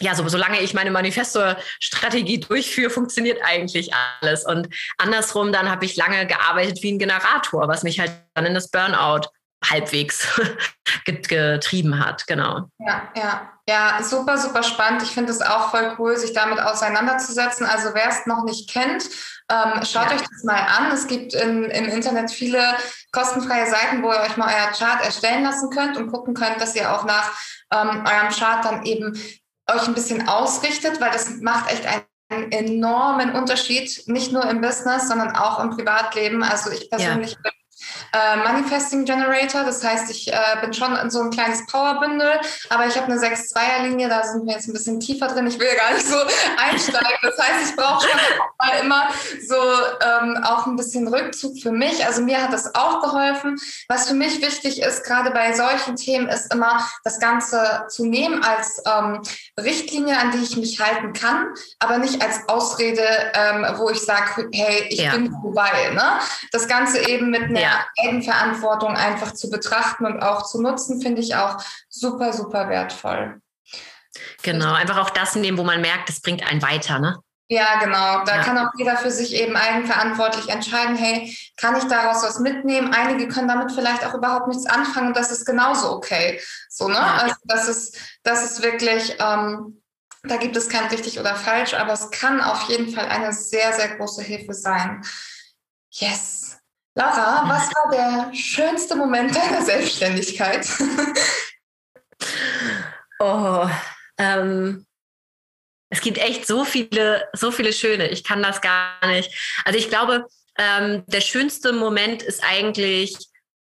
ja, 0.00 0.14
so, 0.14 0.28
solange 0.28 0.60
ich 0.60 0.74
meine 0.74 0.90
Manifesto-Strategie 0.90 2.40
durchführe, 2.40 2.90
funktioniert 2.90 3.40
eigentlich 3.44 3.90
alles. 4.20 4.44
Und 4.44 4.68
andersrum, 4.98 5.52
dann 5.52 5.70
habe 5.70 5.84
ich 5.84 5.96
lange 5.96 6.26
gearbeitet 6.26 6.82
wie 6.82 6.92
ein 6.92 6.98
Generator, 6.98 7.68
was 7.68 7.82
mich 7.82 8.00
halt 8.00 8.12
dann 8.34 8.46
in 8.46 8.54
das 8.54 8.68
Burnout 8.70 9.28
halbwegs 9.64 10.40
getrieben 11.04 12.04
hat, 12.04 12.26
genau. 12.26 12.68
Ja, 12.78 13.10
ja, 13.16 13.52
ja, 13.68 14.02
super, 14.02 14.38
super 14.38 14.62
spannend. 14.62 15.02
Ich 15.02 15.10
finde 15.10 15.32
es 15.32 15.40
auch 15.40 15.70
voll 15.70 15.94
cool, 15.98 16.16
sich 16.16 16.32
damit 16.32 16.60
auseinanderzusetzen. 16.60 17.66
Also 17.66 17.94
wer 17.94 18.08
es 18.08 18.26
noch 18.26 18.44
nicht 18.44 18.70
kennt, 18.70 19.04
ähm, 19.50 19.82
schaut 19.84 20.10
ja. 20.10 20.16
euch 20.16 20.22
das 20.22 20.44
mal 20.44 20.60
an. 20.60 20.92
Es 20.92 21.06
gibt 21.06 21.34
in, 21.34 21.64
im 21.64 21.84
Internet 21.86 22.30
viele 22.30 22.62
kostenfreie 23.12 23.68
Seiten, 23.68 24.02
wo 24.02 24.12
ihr 24.12 24.20
euch 24.20 24.36
mal 24.36 24.52
euer 24.52 24.72
Chart 24.72 25.04
erstellen 25.04 25.44
lassen 25.44 25.70
könnt 25.70 25.96
und 25.96 26.10
gucken 26.10 26.34
könnt, 26.34 26.60
dass 26.60 26.76
ihr 26.76 26.92
auch 26.92 27.04
nach 27.04 27.32
ähm, 27.72 28.04
eurem 28.06 28.30
Chart 28.30 28.64
dann 28.64 28.84
eben 28.84 29.18
euch 29.70 29.86
ein 29.86 29.94
bisschen 29.94 30.28
ausrichtet, 30.28 31.00
weil 31.00 31.10
das 31.10 31.30
macht 31.40 31.70
echt 31.72 31.86
einen 32.28 32.52
enormen 32.52 33.32
Unterschied, 33.32 34.02
nicht 34.06 34.32
nur 34.32 34.48
im 34.48 34.60
Business, 34.60 35.08
sondern 35.08 35.34
auch 35.36 35.60
im 35.60 35.70
Privatleben. 35.70 36.42
Also 36.42 36.70
ich 36.70 36.90
persönlich 36.90 37.32
ja. 37.32 37.38
bin 37.42 37.52
äh, 38.12 38.36
Manifesting 38.36 39.04
Generator. 39.04 39.64
Das 39.64 39.82
heißt, 39.82 40.10
ich 40.10 40.32
äh, 40.32 40.36
bin 40.60 40.72
schon 40.72 40.96
in 40.96 41.10
so 41.10 41.20
ein 41.20 41.30
kleines 41.30 41.66
Powerbündel, 41.66 42.40
aber 42.70 42.86
ich 42.86 42.96
habe 42.96 43.12
eine 43.12 43.20
6-2er-Linie, 43.20 44.08
da 44.08 44.22
sind 44.22 44.46
wir 44.46 44.54
jetzt 44.54 44.68
ein 44.68 44.72
bisschen 44.72 45.00
tiefer 45.00 45.28
drin. 45.28 45.46
Ich 45.46 45.58
will 45.58 45.74
gar 45.76 45.92
nicht 45.94 46.06
so 46.06 46.16
einsteigen. 46.56 47.18
Das 47.22 47.38
heißt, 47.38 47.70
ich 47.70 47.76
brauche 47.76 48.06
schon 48.06 48.20
mal 48.58 48.80
immer 48.80 49.08
so 49.46 49.54
ähm, 49.54 50.42
auch 50.44 50.66
ein 50.66 50.76
bisschen 50.76 51.08
Rückzug 51.08 51.60
für 51.60 51.72
mich. 51.72 52.04
Also 52.04 52.22
mir 52.22 52.42
hat 52.42 52.52
das 52.52 52.74
auch 52.74 53.02
geholfen. 53.02 53.56
Was 53.88 54.08
für 54.08 54.14
mich 54.14 54.40
wichtig 54.40 54.80
ist, 54.80 55.04
gerade 55.04 55.30
bei 55.30 55.52
solchen 55.54 55.96
Themen, 55.96 56.28
ist 56.28 56.52
immer 56.52 56.86
das 57.04 57.20
Ganze 57.20 57.84
zu 57.88 58.04
nehmen 58.06 58.42
als 58.42 58.82
ähm, 58.86 59.22
Richtlinie, 59.58 60.18
an 60.18 60.30
die 60.32 60.42
ich 60.42 60.56
mich 60.56 60.80
halten 60.80 61.12
kann, 61.12 61.54
aber 61.78 61.98
nicht 61.98 62.22
als 62.22 62.48
Ausrede, 62.48 63.06
ähm, 63.34 63.66
wo 63.76 63.90
ich 63.90 64.00
sage, 64.00 64.48
hey, 64.52 64.86
ich 64.88 65.00
ja. 65.00 65.12
bin 65.12 65.30
vorbei. 65.30 65.90
Ne? 65.94 66.20
Das 66.52 66.68
Ganze 66.68 67.08
eben 67.08 67.30
mit 67.30 67.42
einer 67.42 67.60
ja. 67.60 67.86
Eigenverantwortung 67.98 68.96
einfach 68.96 69.32
zu 69.32 69.50
betrachten 69.50 70.06
und 70.06 70.22
auch 70.22 70.44
zu 70.44 70.60
nutzen, 70.60 71.00
finde 71.00 71.20
ich 71.20 71.34
auch 71.34 71.56
super, 71.88 72.32
super 72.32 72.68
wertvoll. 72.68 73.40
Genau, 74.42 74.72
einfach 74.72 74.98
auch 74.98 75.10
das 75.10 75.34
nehmen, 75.34 75.58
wo 75.58 75.64
man 75.64 75.80
merkt, 75.80 76.08
es 76.08 76.20
bringt 76.20 76.46
einen 76.48 76.62
weiter, 76.62 76.98
ne? 76.98 77.18
Ja, 77.48 77.78
genau. 77.78 78.24
Da 78.24 78.36
ja. 78.36 78.42
kann 78.42 78.58
auch 78.58 78.70
jeder 78.76 78.96
für 78.96 79.10
sich 79.10 79.32
eben 79.34 79.56
eigenverantwortlich 79.56 80.48
entscheiden, 80.48 80.96
hey, 80.96 81.36
kann 81.56 81.76
ich 81.76 81.84
daraus 81.84 82.24
was 82.24 82.40
mitnehmen? 82.40 82.92
Einige 82.92 83.28
können 83.28 83.46
damit 83.46 83.70
vielleicht 83.70 84.04
auch 84.04 84.14
überhaupt 84.14 84.48
nichts 84.48 84.66
anfangen 84.66 85.08
und 85.08 85.16
das 85.16 85.30
ist 85.30 85.44
genauso 85.44 85.92
okay. 85.92 86.40
So, 86.68 86.88
ne? 86.88 86.94
Ja. 86.94 87.18
Also 87.18 87.36
das 87.44 87.68
ist, 87.68 87.98
das 88.24 88.44
ist 88.44 88.62
wirklich, 88.62 89.16
ähm, 89.20 89.80
da 90.24 90.38
gibt 90.38 90.56
es 90.56 90.68
kein 90.68 90.86
richtig 90.86 91.20
oder 91.20 91.36
falsch, 91.36 91.74
aber 91.74 91.92
es 91.92 92.10
kann 92.10 92.40
auf 92.40 92.68
jeden 92.68 92.92
Fall 92.92 93.06
eine 93.06 93.32
sehr, 93.32 93.72
sehr 93.72 93.96
große 93.96 94.22
Hilfe 94.22 94.52
sein. 94.52 95.04
Yes. 95.90 96.45
Laura, 96.98 97.46
was 97.46 97.68
war 97.74 97.90
der 97.90 98.34
schönste 98.34 98.96
Moment 98.96 99.36
deiner 99.36 99.62
Selbstständigkeit? 99.62 100.66
oh, 103.18 103.68
ähm, 104.16 104.86
es 105.90 106.00
gibt 106.00 106.16
echt 106.16 106.46
so 106.46 106.64
viele, 106.64 107.28
so 107.34 107.50
viele 107.50 107.74
schöne. 107.74 108.08
Ich 108.08 108.24
kann 108.24 108.42
das 108.42 108.62
gar 108.62 109.06
nicht. 109.06 109.30
Also 109.66 109.78
ich 109.78 109.90
glaube, 109.90 110.26
ähm, 110.56 111.04
der 111.06 111.20
schönste 111.20 111.74
Moment 111.74 112.22
ist 112.22 112.42
eigentlich 112.42 113.14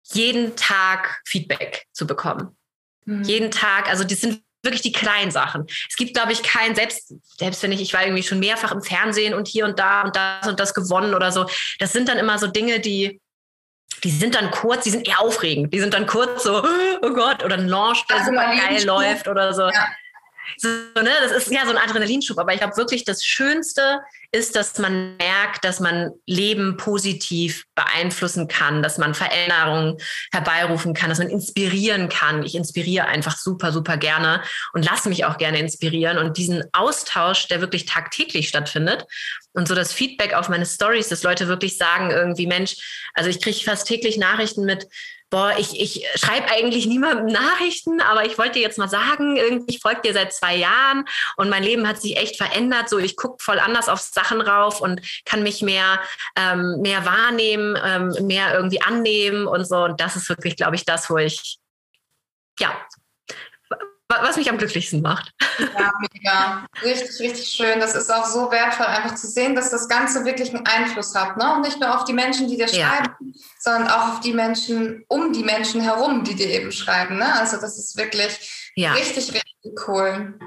jeden 0.04 0.56
Tag 0.56 1.20
Feedback 1.26 1.84
zu 1.92 2.06
bekommen. 2.06 2.56
Mhm. 3.04 3.24
Jeden 3.24 3.50
Tag, 3.50 3.90
also 3.90 4.04
die 4.04 4.14
sind 4.14 4.42
wirklich 4.68 4.82
die 4.82 4.92
kleinen 4.92 5.30
Sachen. 5.30 5.66
Es 5.88 5.96
gibt, 5.96 6.14
glaube 6.14 6.32
ich, 6.32 6.42
kein, 6.42 6.74
selbst, 6.74 7.14
selbst 7.38 7.62
wenn 7.62 7.72
ich, 7.72 7.80
ich 7.80 7.94
war 7.94 8.04
irgendwie 8.04 8.22
schon 8.22 8.38
mehrfach 8.38 8.72
im 8.72 8.82
Fernsehen 8.82 9.34
und 9.34 9.48
hier 9.48 9.64
und 9.64 9.78
da 9.78 10.02
und 10.02 10.16
das 10.16 10.46
und 10.46 10.60
das 10.60 10.74
gewonnen 10.74 11.14
oder 11.14 11.32
so. 11.32 11.46
Das 11.78 11.92
sind 11.92 12.08
dann 12.08 12.18
immer 12.18 12.38
so 12.38 12.46
Dinge, 12.46 12.80
die, 12.80 13.20
die 14.04 14.10
sind 14.10 14.34
dann 14.34 14.50
kurz, 14.50 14.84
die 14.84 14.90
sind 14.90 15.08
eher 15.08 15.20
aufregend. 15.20 15.72
Die 15.74 15.80
sind 15.80 15.94
dann 15.94 16.06
kurz 16.06 16.44
so, 16.44 16.62
oh 17.02 17.12
Gott, 17.14 17.44
oder 17.44 17.56
ein 17.56 17.68
Launch, 17.68 18.04
der 18.06 18.24
super 18.24 18.56
geil 18.56 18.84
läuft 18.84 19.28
oder 19.28 19.52
so. 19.52 19.62
Ja. 19.62 19.88
So, 20.56 20.68
ne, 20.68 21.10
das 21.22 21.32
ist 21.32 21.50
ja 21.52 21.64
so 21.64 21.70
ein 21.70 21.78
Adrenalinschub, 21.78 22.38
aber 22.38 22.52
ich 22.52 22.60
glaube 22.60 22.76
wirklich, 22.76 23.04
das 23.04 23.24
Schönste 23.24 24.00
ist, 24.30 24.56
dass 24.56 24.78
man 24.78 25.16
merkt, 25.16 25.64
dass 25.64 25.80
man 25.80 26.12
Leben 26.26 26.76
positiv 26.76 27.64
beeinflussen 27.74 28.48
kann, 28.48 28.82
dass 28.82 28.98
man 28.98 29.14
Veränderungen 29.14 29.96
herbeirufen 30.32 30.94
kann, 30.94 31.08
dass 31.08 31.18
man 31.18 31.30
inspirieren 31.30 32.08
kann. 32.08 32.42
Ich 32.44 32.54
inspiriere 32.54 33.06
einfach 33.06 33.36
super, 33.36 33.72
super 33.72 33.96
gerne 33.96 34.42
und 34.72 34.84
lasse 34.84 35.08
mich 35.08 35.24
auch 35.24 35.38
gerne 35.38 35.58
inspirieren. 35.58 36.18
Und 36.18 36.36
diesen 36.36 36.62
Austausch, 36.72 37.48
der 37.48 37.60
wirklich 37.60 37.86
tagtäglich 37.86 38.48
stattfindet 38.48 39.06
und 39.52 39.66
so 39.68 39.74
das 39.74 39.92
Feedback 39.92 40.34
auf 40.34 40.48
meine 40.48 40.66
Stories, 40.66 41.08
dass 41.08 41.22
Leute 41.22 41.48
wirklich 41.48 41.78
sagen 41.78 42.10
irgendwie, 42.10 42.46
Mensch, 42.46 42.76
also 43.14 43.30
ich 43.30 43.40
kriege 43.40 43.58
fast 43.58 43.86
täglich 43.86 44.18
Nachrichten 44.18 44.64
mit, 44.64 44.86
boah, 45.30 45.54
ich, 45.58 45.78
ich 45.80 46.06
schreibe 46.14 46.50
eigentlich 46.50 46.86
niemandem 46.86 47.26
Nachrichten, 47.26 48.00
aber 48.00 48.24
ich 48.24 48.38
wollte 48.38 48.54
dir 48.54 48.62
jetzt 48.62 48.78
mal 48.78 48.88
sagen, 48.88 49.36
irgendwie, 49.36 49.74
ich 49.74 49.80
folge 49.80 50.00
dir 50.02 50.14
seit 50.14 50.32
zwei 50.32 50.56
Jahren 50.56 51.04
und 51.36 51.50
mein 51.50 51.62
Leben 51.62 51.86
hat 51.86 52.00
sich 52.00 52.16
echt 52.16 52.36
verändert. 52.36 52.88
So, 52.88 52.98
ich 52.98 53.16
gucke 53.16 53.42
voll 53.42 53.58
anders 53.58 53.88
auf 53.88 54.00
Sachen 54.00 54.40
rauf 54.40 54.80
und 54.80 55.00
kann 55.24 55.42
mich 55.42 55.62
mehr, 55.62 56.00
ähm, 56.36 56.80
mehr 56.80 57.04
wahrnehmen, 57.04 57.78
ähm, 57.84 58.26
mehr 58.26 58.54
irgendwie 58.54 58.80
annehmen 58.80 59.46
und 59.46 59.66
so. 59.66 59.84
Und 59.84 60.00
das 60.00 60.16
ist 60.16 60.28
wirklich, 60.28 60.56
glaube 60.56 60.76
ich, 60.76 60.84
das, 60.84 61.10
wo 61.10 61.18
ich, 61.18 61.58
ja, 62.58 62.74
was 64.08 64.36
mich 64.36 64.48
am 64.48 64.56
glücklichsten 64.56 65.02
macht. 65.02 65.34
Ja, 65.58 65.92
mega. 66.12 66.66
Richtig, 66.82 67.20
richtig 67.20 67.48
schön. 67.48 67.78
Das 67.78 67.94
ist 67.94 68.12
auch 68.12 68.24
so 68.24 68.50
wertvoll, 68.50 68.86
einfach 68.86 69.14
zu 69.14 69.26
sehen, 69.26 69.54
dass 69.54 69.70
das 69.70 69.88
Ganze 69.88 70.24
wirklich 70.24 70.54
einen 70.54 70.66
Einfluss 70.66 71.14
hat. 71.14 71.36
Ne? 71.36 71.54
Und 71.54 71.60
nicht 71.60 71.78
nur 71.78 71.94
auf 71.94 72.04
die 72.04 72.14
Menschen, 72.14 72.48
die 72.48 72.56
dir 72.56 72.66
ja. 72.66 72.88
schreiben, 72.88 73.34
sondern 73.58 73.88
auch 73.88 74.14
auf 74.14 74.20
die 74.20 74.32
Menschen 74.32 75.04
um 75.08 75.32
die 75.32 75.44
Menschen 75.44 75.80
herum, 75.80 76.24
die 76.24 76.34
dir 76.34 76.48
eben 76.48 76.72
schreiben. 76.72 77.18
Ne? 77.18 77.34
Also 77.34 77.58
das 77.60 77.78
ist 77.78 77.96
wirklich 77.96 78.72
ja. 78.76 78.92
richtig, 78.92 79.32
richtig 79.32 79.88
cool. 79.88 80.38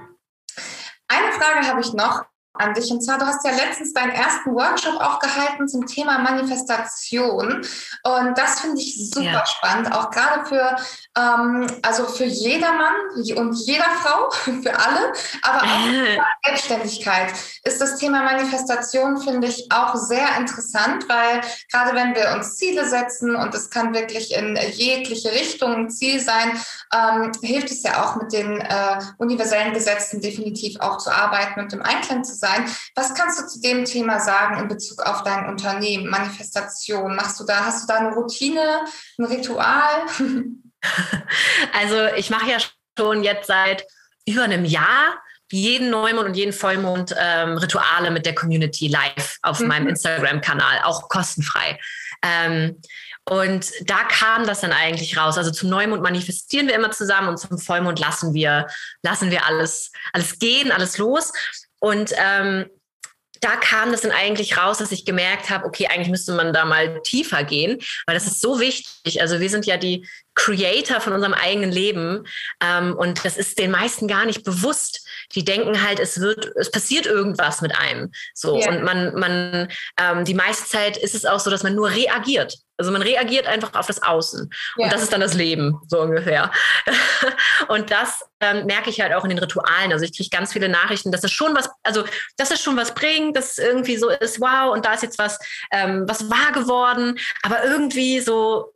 Eine 1.08 1.32
Frage 1.34 1.68
habe 1.68 1.82
ich 1.82 1.94
noch 1.94 2.24
an 2.54 2.74
dich. 2.74 2.92
Und 2.92 3.02
zwar, 3.02 3.18
du 3.18 3.26
hast 3.26 3.46
ja 3.46 3.52
letztens 3.52 3.94
deinen 3.94 4.12
ersten 4.12 4.54
Workshop 4.54 5.00
auch 5.00 5.20
gehalten 5.20 5.68
zum 5.68 5.86
Thema 5.86 6.20
Manifestation. 6.20 7.66
Und 8.04 8.38
das 8.38 8.62
finde 8.62 8.80
ich 8.80 9.10
super 9.10 9.26
ja. 9.26 9.46
spannend, 9.46 9.92
auch 9.94 10.10
gerade 10.10 10.46
für, 10.46 10.76
ähm, 11.18 11.68
also 11.82 12.06
für 12.06 12.24
jedermann 12.24 12.94
und 13.36 13.54
jeder 13.54 13.90
Frau, 14.02 14.30
für 14.62 14.78
alle, 14.78 15.14
aber 15.42 15.64
auch 15.64 15.82
für 15.86 16.18
Selbstständigkeit 16.46 17.34
ist 17.64 17.82
das 17.82 17.98
Thema 17.98 18.24
Manifestation, 18.24 19.18
finde 19.22 19.48
ich, 19.48 19.72
auch 19.72 19.96
sehr 19.96 20.38
interessant, 20.38 21.08
weil 21.10 21.42
gerade 21.72 21.96
wenn 21.96 22.16
wir 22.16 22.34
uns 22.36 22.56
Ziele 22.56 22.88
setzen 22.88 23.36
und 23.36 23.54
es 23.54 23.70
kann 23.70 23.94
wirklich 23.94 24.34
in 24.34 24.58
jegliche 24.72 25.32
Richtung 25.32 25.74
ein 25.74 25.90
Ziel 25.90 26.20
sein, 26.20 26.60
ähm, 26.94 27.32
hilft 27.42 27.72
es 27.72 27.84
ja 27.84 28.04
auch 28.04 28.16
mit 28.16 28.32
den 28.32 28.62
äh, 28.62 29.00
universellen 29.18 29.74
Gesetzen 29.74 30.22
definitiv 30.22 30.80
auch 30.80 30.98
zu 30.98 31.12
arbeiten 31.12 31.60
und 31.60 31.74
im 31.74 31.82
Einklang 31.82 32.24
zu 32.24 32.36
sein. 32.36 32.66
Was 32.96 33.14
kannst 33.14 33.40
du 33.40 33.48
zu 33.48 33.60
dem 33.60 33.86
Thema 33.86 34.20
sagen 34.20 34.60
in 34.60 34.68
Bezug 34.68 35.02
auf 35.02 35.24
dein 35.24 35.50
Unternehmen, 35.50 36.10
Manifestation? 36.10 37.16
Machst 37.16 37.40
du 37.40 37.44
da, 37.44 37.66
hast 37.66 37.84
du 37.84 37.88
da 37.88 38.00
eine 38.00 38.16
Routine, 38.16 38.86
ein 39.18 39.26
Ritual? 39.26 40.06
Also 41.74 42.08
ich 42.16 42.30
mache 42.30 42.50
ja 42.50 42.58
schon 42.98 43.24
jetzt 43.24 43.48
seit 43.48 43.86
über 44.26 44.44
einem 44.44 44.66
Jahr 44.66 45.22
jeden 45.52 45.90
Neumond 45.90 46.30
und 46.30 46.34
jeden 46.36 46.54
Vollmond 46.54 47.14
ähm, 47.18 47.58
Rituale 47.58 48.12
mit 48.12 48.26
der 48.26 48.36
Community 48.36 48.88
live 48.88 49.38
auf 49.42 49.60
mhm. 49.60 49.68
meinem 49.68 49.88
Instagram-Kanal, 49.90 50.82
auch 50.84 51.10
kostenfrei. 51.10 51.80
Ähm, 52.24 52.82
und 53.30 53.72
da 53.86 54.04
kam 54.04 54.48
das 54.48 54.62
dann 54.62 54.72
eigentlich 54.72 55.18
raus. 55.18 55.38
Also 55.38 55.52
zum 55.52 55.70
Neumond 55.70 56.02
manifestieren 56.02 56.68
wir 56.68 56.76
immer 56.76 56.92
zusammen 56.92 57.30
und 57.30 57.38
zum 57.38 57.58
Vollmond 57.58 58.00
lassen 58.00 58.34
wir, 58.34 58.68
lassen 59.04 59.30
wir 59.30 59.46
alles, 59.46 59.92
alles 60.14 60.40
gehen, 60.40 60.72
alles 60.72 60.98
los. 60.98 61.32
Und 61.80 62.14
ähm, 62.18 62.70
da 63.42 63.56
kam 63.58 63.92
das 63.92 64.02
dann 64.02 64.12
eigentlich 64.12 64.58
raus, 64.58 64.78
dass 64.78 64.92
ich 64.92 65.04
gemerkt 65.04 65.50
habe, 65.50 65.66
okay, 65.66 65.88
eigentlich 65.88 66.10
müsste 66.10 66.34
man 66.34 66.54
da 66.54 66.64
mal 66.64 67.02
tiefer 67.02 67.44
gehen, 67.44 67.80
weil 68.06 68.16
das 68.16 68.28
ist 68.28 68.40
so 68.40 68.60
wichtig. 68.60 69.20
Also 69.20 69.40
wir 69.40 69.50
sind 69.50 69.66
ja 69.66 69.78
die, 69.78 70.08
Creator 70.36 71.02
von 71.02 71.14
unserem 71.14 71.34
eigenen 71.34 71.72
Leben. 71.72 72.26
Ähm, 72.62 72.96
und 72.96 73.26
das 73.26 73.38
ist 73.38 73.60
den 73.60 73.72
meisten 73.72 74.08
gar 74.08 74.26
nicht 74.26 74.44
bewusst. 74.44 75.08
Die 75.36 75.46
denken 75.46 75.84
halt, 75.84 76.00
es 76.00 76.20
wird, 76.20 76.52
es 76.56 76.72
passiert 76.72 77.06
irgendwas 77.06 77.62
mit 77.62 77.76
einem. 77.78 78.12
So. 78.34 78.58
Yeah. 78.58 78.70
Und 78.70 78.84
man, 78.84 79.16
man, 79.16 79.68
ähm, 80.00 80.26
die 80.26 80.34
meiste 80.34 80.66
Zeit 80.66 80.98
ist 80.98 81.16
es 81.16 81.26
auch 81.26 81.40
so, 81.40 81.50
dass 81.50 81.64
man 81.64 81.76
nur 81.76 81.90
reagiert. 81.90 82.58
Also 82.78 82.92
man 82.92 83.04
reagiert 83.04 83.46
einfach 83.46 83.74
auf 83.76 83.86
das 83.86 84.02
Außen. 84.02 84.50
Yeah. 84.78 84.86
Und 84.86 84.94
das 84.94 85.04
ist 85.04 85.14
dann 85.14 85.22
das 85.22 85.34
Leben, 85.34 85.80
so 85.88 86.02
ungefähr. 86.02 86.52
und 87.68 87.92
das 87.92 88.24
ähm, 88.40 88.66
merke 88.66 88.90
ich 88.90 89.02
halt 89.02 89.14
auch 89.14 89.24
in 89.24 89.30
den 89.30 89.40
Ritualen. 89.40 89.94
Also 89.94 90.06
ich 90.06 90.16
kriege 90.16 90.30
ganz 90.30 90.54
viele 90.54 90.70
Nachrichten, 90.70 91.12
dass 91.12 91.24
es 91.24 91.32
schon 91.32 91.56
was, 91.56 91.70
also 91.84 92.04
dass 92.38 92.52
es 92.52 92.62
schon 92.62 92.78
was 92.78 92.94
bringt, 92.94 93.36
dass 93.36 93.58
irgendwie 93.58 93.98
so 93.98 94.10
ist, 94.10 94.42
wow, 94.42 94.74
und 94.74 94.86
da 94.86 94.94
ist 94.94 95.04
jetzt 95.04 95.20
was, 95.20 95.40
ähm, 95.72 96.06
was 96.08 96.30
wahr 96.30 96.52
geworden. 96.54 97.20
Aber 97.44 97.64
irgendwie 97.64 98.20
so 98.20 98.74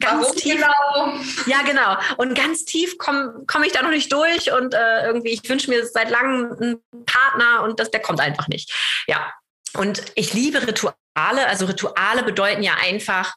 ganz 0.00 0.22
Warum 0.22 0.36
tief. 0.36 0.54
Genau? 0.54 1.18
Ja, 1.46 1.62
genau. 1.62 1.96
Und 2.16 2.34
ganz 2.34 2.64
tief 2.64 2.98
komme 2.98 3.44
komm 3.46 3.62
ich 3.62 3.72
da 3.72 3.82
noch 3.82 3.90
nicht 3.90 4.12
durch 4.12 4.52
und 4.52 4.74
äh, 4.74 5.06
irgendwie, 5.06 5.30
ich 5.30 5.48
wünsche 5.48 5.70
mir 5.70 5.86
seit 5.86 6.10
langem 6.10 6.52
einen 6.60 7.04
Partner 7.06 7.62
und 7.62 7.80
das, 7.80 7.90
der 7.90 8.00
kommt 8.00 8.20
einfach 8.20 8.48
nicht. 8.48 8.72
Ja. 9.06 9.32
Und 9.74 10.02
ich 10.14 10.32
liebe 10.32 10.66
Rituale. 10.66 10.94
Also 11.16 11.66
Rituale 11.66 12.22
bedeuten 12.22 12.62
ja 12.62 12.74
einfach, 12.82 13.34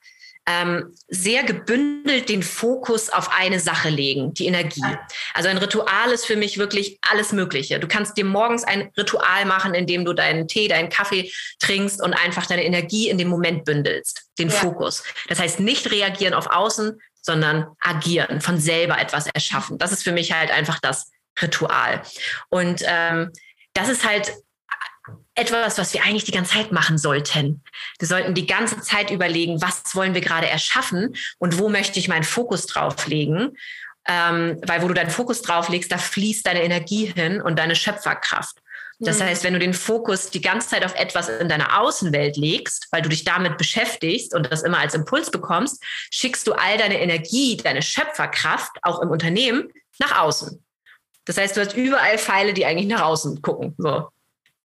ähm, 0.50 0.96
sehr 1.08 1.44
gebündelt 1.44 2.28
den 2.28 2.42
Fokus 2.42 3.10
auf 3.10 3.30
eine 3.32 3.60
Sache 3.60 3.90
legen, 3.90 4.34
die 4.34 4.48
Energie. 4.48 4.82
Also 5.36 5.48
ein 5.48 5.60
Ritual 5.60 6.12
ist 6.12 6.26
für 6.26 6.36
mich 6.36 6.58
wirklich 6.58 6.98
alles 7.08 7.32
Mögliche. 7.32 7.80
Du 7.80 7.88
kannst 7.88 8.18
dir 8.18 8.26
morgens 8.26 8.64
ein 8.64 8.90
Ritual 8.98 9.46
machen, 9.46 9.76
indem 9.76 10.06
du 10.06 10.14
deinen 10.14 10.48
Tee, 10.48 10.68
deinen 10.68 10.90
Kaffee 10.90 11.32
trinkst 11.60 12.02
und 12.02 12.14
einfach 12.14 12.48
deine 12.48 12.64
Energie 12.64 13.10
in 13.10 13.20
den 13.20 13.28
Moment 13.28 13.64
bündelst, 13.64 14.24
den 14.40 14.50
ja. 14.50 14.56
Fokus. 14.56 15.04
Das 15.28 15.40
heißt, 15.40 15.60
nicht 15.60 15.92
reagieren 15.92 16.34
auf 16.34 16.48
Außen, 16.48 17.00
sondern 17.22 17.68
agieren, 17.80 18.42
von 18.42 18.58
selber 18.58 19.00
etwas 19.00 19.28
erschaffen. 19.28 19.78
Das 19.78 19.92
ist 19.92 20.04
für 20.04 20.12
mich 20.12 20.32
halt 20.32 20.50
einfach 20.50 20.80
das 20.80 21.12
Ritual. 21.40 22.02
Und 22.50 22.82
ähm, 22.88 23.32
das 23.74 23.88
ist 23.88 24.04
halt 24.04 24.34
etwas, 25.40 25.78
was 25.78 25.94
wir 25.94 26.04
eigentlich 26.04 26.26
die 26.26 26.32
ganze 26.32 26.54
Zeit 26.54 26.72
machen 26.72 26.98
sollten. 26.98 27.64
Wir 27.98 28.08
sollten 28.08 28.34
die 28.34 28.48
ganze 28.48 28.82
Zeit 28.82 29.10
überlegen, 29.10 29.62
was 29.62 29.96
wollen 29.96 30.14
wir 30.14 30.22
gerade 30.22 30.48
erschaffen 30.48 31.16
und 31.38 31.58
wo 31.58 31.70
möchte 31.70 32.00
ich 32.00 32.08
meinen 32.08 32.24
Fokus 32.24 32.66
drauf 32.66 33.08
legen. 33.08 33.58
Ähm, 34.08 34.60
weil 34.66 34.82
wo 34.82 34.88
du 34.88 34.94
deinen 34.94 35.12
Fokus 35.12 35.42
drauf 35.42 35.70
legst, 35.70 35.92
da 35.92 35.98
fließt 35.98 36.46
deine 36.46 36.64
Energie 36.64 37.06
hin 37.06 37.42
und 37.42 37.60
deine 37.60 37.76
Schöpferkraft. 37.76 38.58
Das 39.00 39.20
mhm. 39.20 39.24
heißt, 39.24 39.44
wenn 39.44 39.54
du 39.54 39.60
den 39.60 39.74
Fokus 39.74 40.30
die 40.30 40.42
ganze 40.42 40.70
Zeit 40.70 40.84
auf 40.84 40.96
etwas 40.96 41.30
in 41.30 41.48
deiner 41.48 41.80
Außenwelt 41.80 42.36
legst, 42.36 42.88
weil 42.92 43.02
du 43.02 43.10
dich 43.10 43.24
damit 43.24 43.58
beschäftigst 43.58 44.34
und 44.34 44.52
das 44.52 44.64
immer 44.64 44.80
als 44.80 44.94
Impuls 44.94 45.32
bekommst, 45.32 45.84
schickst 46.12 46.48
du 46.48 46.54
all 46.54 46.78
deine 46.78 47.00
Energie, 47.00 47.56
deine 47.58 47.82
Schöpferkraft 47.82 48.72
auch 48.82 49.02
im 49.02 49.10
Unternehmen 49.10 49.70
nach 50.00 50.20
außen. 50.20 50.64
Das 51.26 51.38
heißt, 51.38 51.56
du 51.56 51.62
hast 51.62 51.76
überall 51.76 52.18
Pfeile, 52.18 52.54
die 52.54 52.66
eigentlich 52.66 52.88
nach 52.88 53.02
außen 53.02 53.42
gucken. 53.42 53.76
So. 53.78 54.10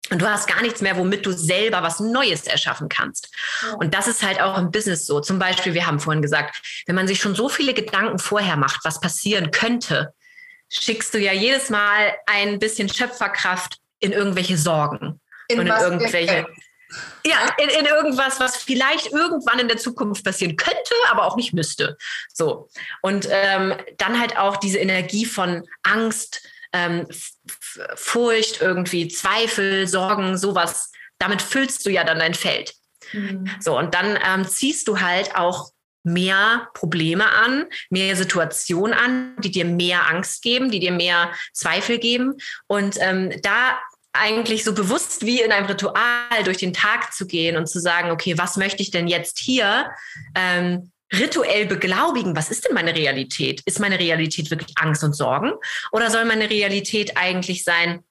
Und 0.10 0.22
du 0.22 0.30
hast 0.30 0.48
gar 0.48 0.62
nichts 0.62 0.82
mehr, 0.82 0.98
womit 0.98 1.26
du 1.26 1.32
selber 1.32 1.82
was 1.82 2.00
Neues 2.00 2.46
erschaffen 2.46 2.90
kannst. 2.90 3.30
Und 3.78 3.94
das 3.94 4.08
ist 4.08 4.22
halt 4.22 4.42
auch 4.42 4.58
im 4.58 4.70
Business 4.70 5.06
so. 5.06 5.22
Zum 5.22 5.40
Beispiel, 5.40 5.74
wir 5.74 5.88
haben 5.88 6.00
vorhin 6.00 6.22
gesagt, 6.22 6.84
wenn 6.86 6.96
man 6.96 7.08
sich 7.08 7.20
schon 7.20 7.36
so 7.36 7.48
viele 7.48 7.74
Gedanken 7.74 8.20
vorher 8.20 8.58
macht, 8.58 8.82
was 8.84 9.00
passieren 9.00 9.52
könnte, 9.52 10.14
schickst 10.70 11.14
du 11.14 11.20
ja 11.20 11.32
jedes 11.32 11.70
Mal 11.70 12.14
ein 12.26 12.60
bisschen 12.60 12.90
Schöpferkraft 12.90 13.80
in 14.00 14.12
irgendwelche 14.12 14.58
Sorgen 14.58 15.22
in 15.48 15.60
und 15.60 15.68
in 15.68 15.74
irgendwelche. 15.74 16.46
Ja, 17.26 17.38
in, 17.58 17.70
in 17.70 17.86
irgendwas, 17.86 18.40
was 18.40 18.58
vielleicht 18.58 19.12
irgendwann 19.12 19.58
in 19.58 19.68
der 19.68 19.78
Zukunft 19.78 20.24
passieren 20.24 20.56
könnte, 20.58 20.94
aber 21.10 21.26
auch 21.26 21.36
nicht 21.36 21.54
müsste. 21.54 21.98
So. 22.32 22.70
Und 23.02 23.28
ähm, 23.32 23.74
dann 23.98 24.20
halt 24.20 24.38
auch 24.38 24.58
diese 24.58 24.78
Energie 24.78 25.26
von 25.26 25.68
Angst, 25.82 26.48
ähm, 26.72 27.08
Furcht, 27.96 28.62
irgendwie 28.62 29.08
Zweifel, 29.08 29.88
Sorgen, 29.88 30.38
sowas. 30.38 30.92
Damit 31.20 31.42
füllst 31.42 31.86
du 31.86 31.90
ja 31.90 32.04
dann 32.04 32.20
dein 32.20 32.34
Feld. 32.34 32.74
Mhm. 33.14 33.50
So, 33.60 33.78
und 33.78 33.94
dann 33.94 34.18
ähm, 34.26 34.48
ziehst 34.48 34.88
du 34.88 35.00
halt 35.00 35.36
auch 35.36 35.72
mehr 36.04 36.70
Probleme 36.74 37.32
an, 37.32 37.66
mehr 37.90 38.16
Situationen 38.16 38.94
an, 38.94 39.36
die 39.40 39.52
dir 39.52 39.66
mehr 39.66 40.10
Angst 40.10 40.42
geben, 40.42 40.70
die 40.70 40.80
dir 40.80 40.92
mehr 40.92 41.32
Zweifel 41.54 41.98
geben. 41.98 42.34
Und 42.68 42.98
ähm, 43.00 43.32
da 43.42 43.80
eigentlich 44.14 44.64
so 44.64 44.74
bewusst 44.74 45.26
wie 45.26 45.42
in 45.42 45.52
einem 45.52 45.66
Ritual 45.66 46.44
durch 46.44 46.58
den 46.58 46.74
Tag 46.74 47.14
zu 47.14 47.26
gehen 47.26 47.58
und 47.58 47.68
zu 47.68 47.80
sagen, 47.80 48.12
okay, 48.12 48.38
was 48.38 48.58
möchte 48.58 48.84
ich 48.84 48.92
denn 48.92 49.08
jetzt 49.08 49.40
hier 49.40 49.90
ähm, 50.36 50.92
rituell 51.14 51.66
beglaubigen, 51.66 52.36
was 52.36 52.50
ist 52.50 52.66
denn 52.66 52.74
meine 52.74 52.96
Realität? 52.96 53.62
Ist 53.66 53.80
meine 53.80 54.00
Realität 54.00 54.50
wirklich 54.50 54.76
Angst 54.78 55.04
und 55.04 55.14
Sorgen? 55.14 55.54
Oder 55.92 56.10
soll 56.10 56.26
meine 56.26 56.50
Realität 56.50 57.18
eigentlich 57.18 57.64
sein, 57.64 58.04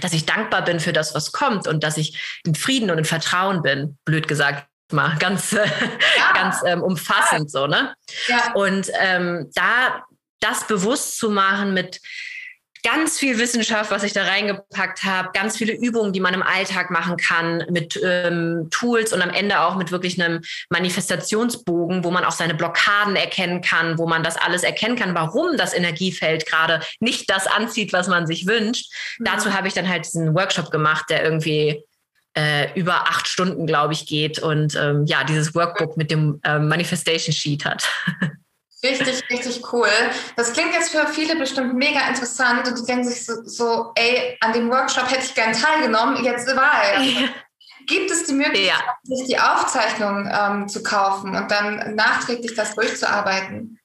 dass 0.00 0.12
ich 0.12 0.26
dankbar 0.26 0.64
bin 0.64 0.80
für 0.80 0.92
das, 0.92 1.14
was 1.14 1.32
kommt 1.32 1.66
und 1.66 1.82
dass 1.82 1.96
ich 1.96 2.40
in 2.44 2.54
Frieden 2.54 2.90
und 2.90 2.98
in 2.98 3.04
Vertrauen 3.04 3.62
bin, 3.62 3.98
blöd 4.04 4.28
gesagt 4.28 4.66
mal, 4.92 5.16
ganz, 5.18 5.50
ja. 5.52 6.32
ganz 6.34 6.62
ähm, 6.64 6.82
umfassend 6.82 7.52
ja. 7.52 7.60
so, 7.60 7.66
ne? 7.66 7.94
Ja. 8.26 8.52
Und 8.54 8.90
ähm, 9.00 9.50
da 9.54 10.04
das 10.40 10.66
bewusst 10.66 11.18
zu 11.18 11.30
machen 11.30 11.74
mit 11.74 12.00
ganz 12.82 13.18
viel 13.18 13.38
Wissenschaft, 13.38 13.90
was 13.90 14.02
ich 14.02 14.12
da 14.12 14.24
reingepackt 14.24 15.04
habe, 15.04 15.30
ganz 15.32 15.56
viele 15.56 15.72
Übungen, 15.72 16.12
die 16.12 16.20
man 16.20 16.34
im 16.34 16.42
Alltag 16.42 16.90
machen 16.90 17.16
kann, 17.16 17.64
mit 17.70 17.98
ähm, 18.02 18.68
Tools 18.70 19.12
und 19.12 19.22
am 19.22 19.30
Ende 19.30 19.60
auch 19.60 19.76
mit 19.76 19.90
wirklich 19.90 20.20
einem 20.22 20.42
Manifestationsbogen, 20.70 22.04
wo 22.04 22.10
man 22.10 22.24
auch 22.24 22.32
seine 22.32 22.54
Blockaden 22.54 23.16
erkennen 23.16 23.60
kann, 23.60 23.98
wo 23.98 24.06
man 24.06 24.22
das 24.22 24.36
alles 24.36 24.62
erkennen 24.62 24.96
kann, 24.96 25.14
warum 25.14 25.56
das 25.56 25.74
Energiefeld 25.74 26.46
gerade 26.46 26.80
nicht 27.00 27.28
das 27.30 27.46
anzieht, 27.46 27.92
was 27.92 28.08
man 28.08 28.26
sich 28.26 28.46
wünscht. 28.46 28.92
Mhm. 29.18 29.24
Dazu 29.24 29.54
habe 29.54 29.68
ich 29.68 29.74
dann 29.74 29.88
halt 29.88 30.06
diesen 30.06 30.34
Workshop 30.34 30.70
gemacht, 30.70 31.06
der 31.10 31.24
irgendwie 31.24 31.82
äh, 32.36 32.72
über 32.78 33.08
acht 33.08 33.26
Stunden, 33.26 33.66
glaube 33.66 33.92
ich, 33.92 34.06
geht 34.06 34.38
und 34.38 34.76
ähm, 34.76 35.04
ja, 35.06 35.24
dieses 35.24 35.54
Workbook 35.54 35.96
mit 35.96 36.10
dem 36.10 36.40
äh, 36.44 36.58
Manifestation 36.58 37.32
Sheet 37.32 37.64
hat. 37.64 37.88
Richtig, 38.82 39.28
richtig 39.28 39.72
cool. 39.72 39.90
Das 40.36 40.52
klingt 40.52 40.72
jetzt 40.72 40.90
für 40.90 41.06
viele 41.08 41.34
bestimmt 41.36 41.74
mega 41.74 42.06
interessant 42.08 42.68
und 42.68 42.78
die 42.78 42.84
denken 42.84 43.04
sich 43.04 43.24
so, 43.24 43.42
so 43.44 43.92
ey, 43.96 44.36
an 44.40 44.52
dem 44.52 44.70
Workshop 44.70 45.10
hätte 45.10 45.24
ich 45.24 45.34
gern 45.34 45.52
teilgenommen, 45.52 46.24
jetzt 46.24 46.46
war 46.54 46.84
er. 46.84 47.02
Ja. 47.02 47.28
Gibt 47.86 48.10
es 48.10 48.24
die 48.24 48.34
Möglichkeit, 48.34 48.84
ja. 48.84 49.16
sich 49.16 49.26
die 49.26 49.38
Aufzeichnung 49.38 50.30
ähm, 50.30 50.68
zu 50.68 50.82
kaufen 50.82 51.34
und 51.34 51.50
dann 51.50 51.94
nachträglich 51.96 52.54
das 52.54 52.74
durchzuarbeiten? 52.74 53.80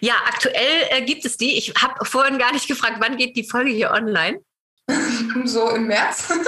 Ja, 0.00 0.14
aktuell 0.26 0.86
äh, 0.90 1.02
gibt 1.02 1.24
es 1.24 1.36
die. 1.36 1.56
Ich 1.58 1.74
habe 1.80 2.04
vorhin 2.04 2.38
gar 2.38 2.52
nicht 2.52 2.66
gefragt, 2.66 2.96
wann 2.98 3.16
geht 3.16 3.36
die 3.36 3.48
Folge 3.48 3.70
hier 3.70 3.90
online? 3.90 4.40
so 5.44 5.70
im 5.70 5.86
März. 5.86 6.32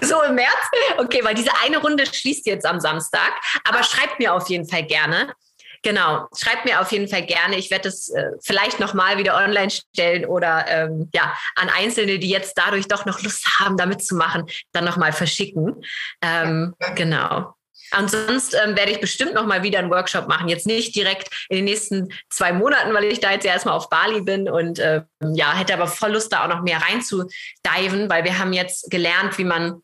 So 0.00 0.22
im 0.22 0.34
März? 0.34 0.70
Okay, 0.96 1.20
weil 1.24 1.34
diese 1.34 1.50
eine 1.62 1.76
Runde 1.76 2.06
schließt 2.06 2.46
jetzt 2.46 2.64
am 2.64 2.80
Samstag. 2.80 3.32
Aber 3.64 3.82
schreibt 3.82 4.18
mir 4.18 4.32
auf 4.32 4.48
jeden 4.48 4.66
Fall 4.66 4.82
gerne. 4.84 5.34
Genau, 5.84 6.26
schreibt 6.34 6.64
mir 6.64 6.80
auf 6.80 6.90
jeden 6.92 7.08
Fall 7.08 7.26
gerne. 7.26 7.56
Ich 7.56 7.70
werde 7.70 7.90
es 7.90 8.08
äh, 8.08 8.30
vielleicht 8.42 8.80
nochmal 8.80 9.18
wieder 9.18 9.36
online 9.36 9.70
stellen 9.70 10.24
oder 10.24 10.64
ähm, 10.66 11.10
ja, 11.12 11.36
an 11.56 11.68
Einzelne, 11.68 12.18
die 12.18 12.30
jetzt 12.30 12.54
dadurch 12.56 12.88
doch 12.88 13.04
noch 13.04 13.22
Lust 13.22 13.60
haben, 13.60 13.76
damit 13.76 14.02
zu 14.02 14.14
machen, 14.14 14.46
dann 14.72 14.84
nochmal 14.86 15.12
verschicken. 15.12 15.84
Ähm, 16.22 16.74
ja. 16.80 16.88
Genau. 16.94 17.54
Ansonsten 17.90 18.56
ähm, 18.64 18.76
werde 18.76 18.92
ich 18.92 19.00
bestimmt 19.00 19.34
noch 19.34 19.44
mal 19.44 19.62
wieder 19.62 19.78
einen 19.78 19.90
Workshop 19.90 20.26
machen. 20.26 20.48
Jetzt 20.48 20.66
nicht 20.66 20.96
direkt 20.96 21.28
in 21.50 21.56
den 21.56 21.66
nächsten 21.66 22.08
zwei 22.30 22.54
Monaten, 22.54 22.94
weil 22.94 23.04
ich 23.04 23.20
da 23.20 23.32
jetzt 23.32 23.44
erstmal 23.44 23.74
auf 23.74 23.90
Bali 23.90 24.22
bin 24.22 24.48
und 24.48 24.78
äh, 24.78 25.02
ja, 25.34 25.52
hätte 25.52 25.74
aber 25.74 25.86
voll 25.86 26.12
Lust, 26.12 26.32
da 26.32 26.44
auch 26.44 26.48
noch 26.48 26.62
mehr 26.62 26.80
reinzudiven, 26.80 28.08
weil 28.08 28.24
wir 28.24 28.38
haben 28.38 28.54
jetzt 28.54 28.90
gelernt, 28.90 29.36
wie 29.36 29.44
man 29.44 29.82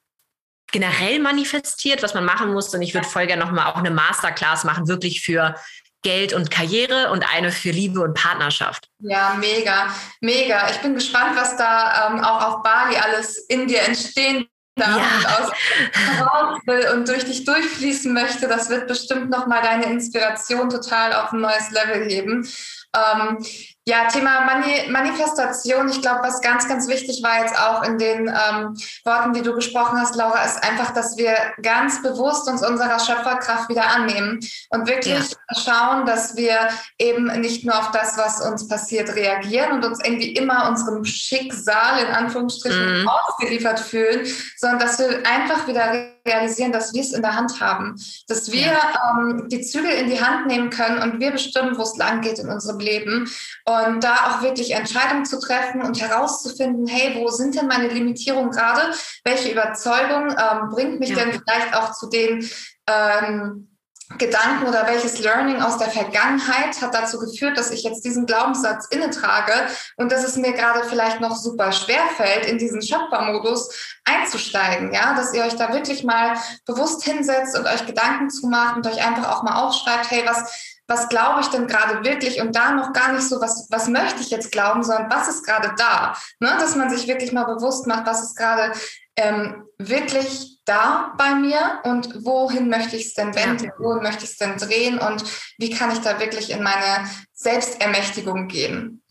generell 0.73 1.19
manifestiert, 1.19 2.03
was 2.03 2.15
man 2.15 2.25
machen 2.25 2.53
muss. 2.53 2.73
Und 2.75 2.83
ich 2.83 2.95
würde 2.95 3.09
voll 3.09 3.27
gerne 3.27 3.45
noch 3.45 3.53
mal 3.53 3.67
auch 3.67 3.77
eine 3.77 3.91
Masterclass 3.91 4.65
machen, 4.65 4.89
wirklich 4.89 5.21
für 5.21 5.55
Geld 6.03 6.33
und 6.33 6.51
Karriere 6.51 7.11
und 7.11 7.25
eine 7.35 7.53
für 7.53 7.71
Liebe 7.71 8.01
und 8.01 8.15
Partnerschaft. 8.15 8.89
Ja, 9.01 9.37
mega, 9.39 9.95
mega. 10.21 10.71
Ich 10.71 10.79
bin 10.79 10.95
gespannt, 10.95 11.37
was 11.37 11.57
da 11.57 12.09
ähm, 12.09 12.25
auch 12.25 12.43
auf 12.43 12.63
Bali 12.63 12.97
alles 12.97 13.39
in 13.49 13.69
dir 13.69 13.83
entstehen 13.83 14.47
darf 14.77 14.97
ja. 14.97 15.17
und 15.19 15.27
aus 15.27 16.61
will 16.67 16.89
und 16.95 17.09
durch 17.09 17.25
dich 17.25 17.45
durchfließen 17.45 18.13
möchte. 18.13 18.49
Das 18.49 18.71
wird 18.71 18.89
bestimmt 18.89 19.31
nochmal 19.31 19.63
deine 19.63 19.87
Inspiration 19.87 20.71
total 20.71 21.13
auf 21.13 21.33
ein 21.33 21.41
neues 21.41 21.71
Level 21.71 22.09
heben. 22.09 22.49
Ähm, 22.97 23.45
Ja, 23.91 24.07
Thema 24.07 24.43
Mani 24.43 24.89
Manifestation. 24.89 25.89
Ich 25.89 26.01
glaube, 26.01 26.21
was 26.23 26.41
ganz, 26.41 26.69
ganz 26.69 26.87
wichtig 26.87 27.25
war 27.25 27.41
jetzt 27.41 27.59
auch 27.59 27.83
in 27.83 27.99
den 27.99 28.29
ähm, 28.29 28.77
Worten, 29.05 29.33
die 29.33 29.43
du 29.43 29.53
gesprochen 29.53 29.99
hast, 30.01 30.15
Laura, 30.15 30.45
ist 30.45 30.63
einfach, 30.63 30.95
dass 30.95 31.17
wir 31.17 31.35
ganz 31.61 32.01
bewusst 32.01 32.49
uns 32.49 32.65
unserer 32.65 33.01
Schöpferkraft 33.01 33.69
wieder 33.69 33.89
annehmen 33.89 34.39
und 34.69 34.87
wirklich 34.87 35.19
ja. 35.19 35.57
schauen, 35.57 36.07
dass 36.07 36.37
wir 36.37 36.69
eben 37.01 37.27
nicht 37.41 37.65
nur 37.65 37.77
auf 37.77 37.91
das, 37.91 38.17
was 38.17 38.41
uns 38.41 38.69
passiert, 38.69 39.13
reagieren 39.17 39.73
und 39.73 39.85
uns 39.85 39.99
irgendwie 40.05 40.35
immer 40.35 40.69
unserem 40.69 41.05
Schicksal 41.05 42.05
in 42.05 42.15
Anführungsstrichen 42.15 43.03
mm. 43.03 43.09
ausgeliefert 43.09 43.81
fühlen, 43.81 44.25
sondern 44.57 44.79
dass 44.79 45.01
wir 45.01 45.27
einfach 45.27 45.67
wieder 45.67 46.11
realisieren, 46.27 46.71
dass 46.71 46.93
wir 46.93 47.01
es 47.01 47.13
in 47.13 47.23
der 47.23 47.35
Hand 47.35 47.61
haben, 47.61 47.97
dass 48.29 48.53
wir 48.53 48.67
ja. 48.67 49.19
ähm, 49.19 49.49
die 49.49 49.63
Zügel 49.63 49.91
in 49.91 50.09
die 50.09 50.21
Hand 50.21 50.47
nehmen 50.47 50.71
können 50.71 51.03
und 51.03 51.19
wir 51.19 51.33
bestimmen, 51.33 51.77
wo 51.77 51.83
es 51.83 51.97
lang 51.97 52.21
geht 52.21 52.39
in 52.39 52.49
unserem 52.49 52.79
Leben 52.79 53.29
und 53.65 53.80
da 54.01 54.15
auch 54.15 54.43
wirklich 54.43 54.73
Entscheidungen 54.73 55.25
zu 55.25 55.39
treffen 55.39 55.83
und 55.83 56.01
herauszufinden, 56.01 56.87
hey, 56.87 57.17
wo 57.17 57.29
sind 57.29 57.55
denn 57.55 57.67
meine 57.67 57.89
Limitierungen 57.89 58.51
gerade? 58.51 58.93
Welche 59.25 59.51
Überzeugung 59.51 60.31
ähm, 60.31 60.69
bringt 60.71 61.01
mich 61.01 61.11
ja. 61.11 61.17
denn 61.17 61.33
vielleicht 61.33 61.75
auch 61.75 61.93
zu 61.93 62.09
den 62.09 62.49
ähm, 62.87 63.71
Gedanken 64.19 64.67
oder 64.67 64.89
welches 64.89 65.21
Learning 65.21 65.63
aus 65.63 65.79
der 65.79 65.89
Vergangenheit 65.89 66.83
hat 66.83 66.95
dazu 66.95 67.19
geführt, 67.21 67.57
dass 67.57 67.71
ich 67.71 67.85
jetzt 67.85 68.05
diesen 68.05 68.27
Glaubenssatz 68.27 68.89
inne 68.91 69.11
trage 69.11 69.53
und 69.97 70.11
dass 70.11 70.25
es 70.25 70.37
mir 70.37 70.53
gerade 70.53 70.85
vielleicht 70.85 71.21
noch 71.21 71.37
super 71.37 71.71
schwer 71.71 72.03
fällt, 72.17 72.45
in 72.47 72.59
diesen 72.59 72.83
Schöpfermodus 72.83 73.97
einzusteigen, 74.05 74.93
ja, 74.93 75.15
dass 75.15 75.33
ihr 75.33 75.45
euch 75.45 75.55
da 75.55 75.73
wirklich 75.73 76.03
mal 76.03 76.37
bewusst 76.67 77.05
hinsetzt 77.05 77.57
und 77.57 77.67
euch 77.67 77.87
Gedanken 77.87 78.31
zu 78.31 78.49
macht 78.49 78.77
und 78.77 78.87
euch 78.89 79.05
einfach 79.07 79.31
auch 79.31 79.45
mal 79.45 79.63
aufschreibt, 79.63 80.11
hey, 80.11 80.25
was 80.27 80.80
was 80.91 81.09
glaube 81.09 81.41
ich 81.41 81.47
denn 81.47 81.69
gerade 81.69 82.05
wirklich 82.05 82.41
und 82.41 82.57
da 82.57 82.73
noch 82.73 82.93
gar 82.93 83.13
nicht 83.13 83.23
so, 83.23 83.41
was, 83.41 83.69
was 83.71 83.87
möchte 83.87 84.21
ich 84.21 84.31
jetzt 84.31 84.51
glauben, 84.51 84.83
sondern 84.83 85.09
was 85.09 85.29
ist 85.29 85.47
gerade 85.47 85.73
da, 85.79 86.17
ne? 86.41 86.57
dass 86.59 86.75
man 86.75 86.91
sich 86.91 87.07
wirklich 87.07 87.33
mal 87.33 87.45
bewusst 87.45 87.87
macht, 87.87 88.07
was 88.07 88.23
ist 88.23 88.37
gerade 88.37 88.73
ähm, 89.17 89.67
wirklich 89.79 90.59
da 90.65 91.15
bei 91.17 91.37
mir 91.37 91.81
und 91.85 92.25
wohin 92.25 92.69
möchte 92.69 92.97
ich 92.97 93.07
es 93.07 93.15
denn 93.15 93.35
wenden, 93.37 93.67
ja. 93.67 93.73
wohin 93.79 94.03
möchte 94.03 94.25
ich 94.25 94.31
es 94.31 94.37
denn 94.37 94.57
drehen 94.57 94.99
und 94.99 95.23
wie 95.59 95.71
kann 95.71 95.93
ich 95.93 96.01
da 96.01 96.19
wirklich 96.19 96.51
in 96.51 96.63
meine 96.63 97.09
Selbstermächtigung 97.33 98.49
gehen. 98.49 99.03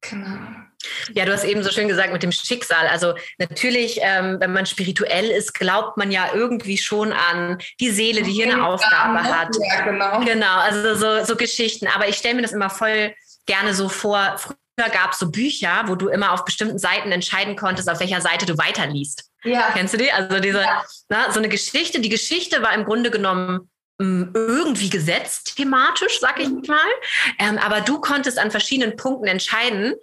Genau. 0.00 0.43
Ja, 1.12 1.24
du 1.24 1.32
hast 1.32 1.44
eben 1.44 1.62
so 1.62 1.70
schön 1.70 1.88
gesagt 1.88 2.12
mit 2.12 2.22
dem 2.22 2.32
Schicksal. 2.32 2.86
Also 2.88 3.14
natürlich, 3.38 3.98
ähm, 4.02 4.38
wenn 4.40 4.52
man 4.52 4.66
spirituell 4.66 5.30
ist, 5.30 5.54
glaubt 5.54 5.96
man 5.96 6.10
ja 6.10 6.30
irgendwie 6.34 6.78
schon 6.78 7.12
an 7.12 7.58
die 7.80 7.90
Seele, 7.90 8.22
die 8.22 8.32
hier 8.32 8.52
eine 8.52 8.64
Aufgabe 8.64 9.22
hat. 9.22 9.54
Ja, 9.60 9.84
genau. 9.84 10.20
Genau, 10.24 10.58
also 10.58 10.94
so, 10.94 11.24
so 11.24 11.36
Geschichten. 11.36 11.86
Aber 11.86 12.08
ich 12.08 12.16
stelle 12.16 12.34
mir 12.34 12.42
das 12.42 12.52
immer 12.52 12.70
voll 12.70 13.14
gerne 13.46 13.74
so 13.74 13.88
vor. 13.88 14.36
Früher 14.38 14.88
gab 14.90 15.12
es 15.12 15.18
so 15.18 15.30
Bücher, 15.30 15.84
wo 15.86 15.94
du 15.94 16.08
immer 16.08 16.32
auf 16.32 16.44
bestimmten 16.44 16.78
Seiten 16.78 17.12
entscheiden 17.12 17.56
konntest, 17.56 17.88
auf 17.88 18.00
welcher 18.00 18.20
Seite 18.20 18.46
du 18.46 18.58
weiterliest. 18.58 19.30
Ja. 19.44 19.70
Kennst 19.72 19.94
du 19.94 19.98
die? 19.98 20.10
Also 20.10 20.40
diese, 20.40 20.62
ja. 20.62 20.84
na, 21.08 21.30
so 21.30 21.38
eine 21.38 21.48
Geschichte. 21.48 22.00
Die 22.00 22.08
Geschichte 22.08 22.62
war 22.62 22.72
im 22.74 22.84
Grunde 22.84 23.10
genommen 23.10 23.56
mm, 23.56 23.68
irgendwie 23.98 24.90
gesetzt 24.90 25.56
thematisch, 25.56 26.18
sag 26.20 26.40
ich 26.40 26.48
mhm. 26.48 26.62
mal. 26.66 26.78
Ähm, 27.38 27.58
aber 27.58 27.80
du 27.80 28.00
konntest 28.00 28.38
an 28.38 28.50
verschiedenen 28.50 28.96
Punkten 28.96 29.26
entscheiden, 29.26 29.94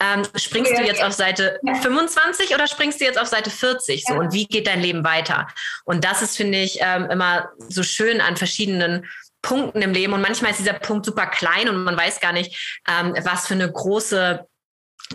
ähm, 0.00 0.22
springst 0.34 0.72
du 0.72 0.82
jetzt 0.82 1.02
auf 1.02 1.12
Seite 1.12 1.58
ja. 1.62 1.74
25 1.76 2.54
oder 2.54 2.66
springst 2.66 3.00
du 3.00 3.04
jetzt 3.04 3.18
auf 3.18 3.28
Seite 3.28 3.50
40? 3.50 4.04
So, 4.06 4.14
und 4.14 4.32
wie 4.32 4.46
geht 4.46 4.66
dein 4.66 4.80
Leben 4.80 5.02
weiter? 5.02 5.46
Und 5.84 6.04
das 6.04 6.20
ist, 6.20 6.36
finde 6.36 6.58
ich, 6.58 6.78
ähm, 6.80 7.10
immer 7.10 7.48
so 7.58 7.82
schön 7.82 8.20
an 8.20 8.36
verschiedenen 8.36 9.06
Punkten 9.40 9.80
im 9.80 9.92
Leben. 9.92 10.12
Und 10.12 10.20
manchmal 10.20 10.50
ist 10.50 10.60
dieser 10.60 10.74
Punkt 10.74 11.06
super 11.06 11.26
klein 11.26 11.68
und 11.68 11.84
man 11.84 11.96
weiß 11.96 12.20
gar 12.20 12.32
nicht, 12.32 12.80
ähm, 12.86 13.14
was 13.22 13.46
für 13.46 13.54
eine 13.54 13.70
große 13.70 14.46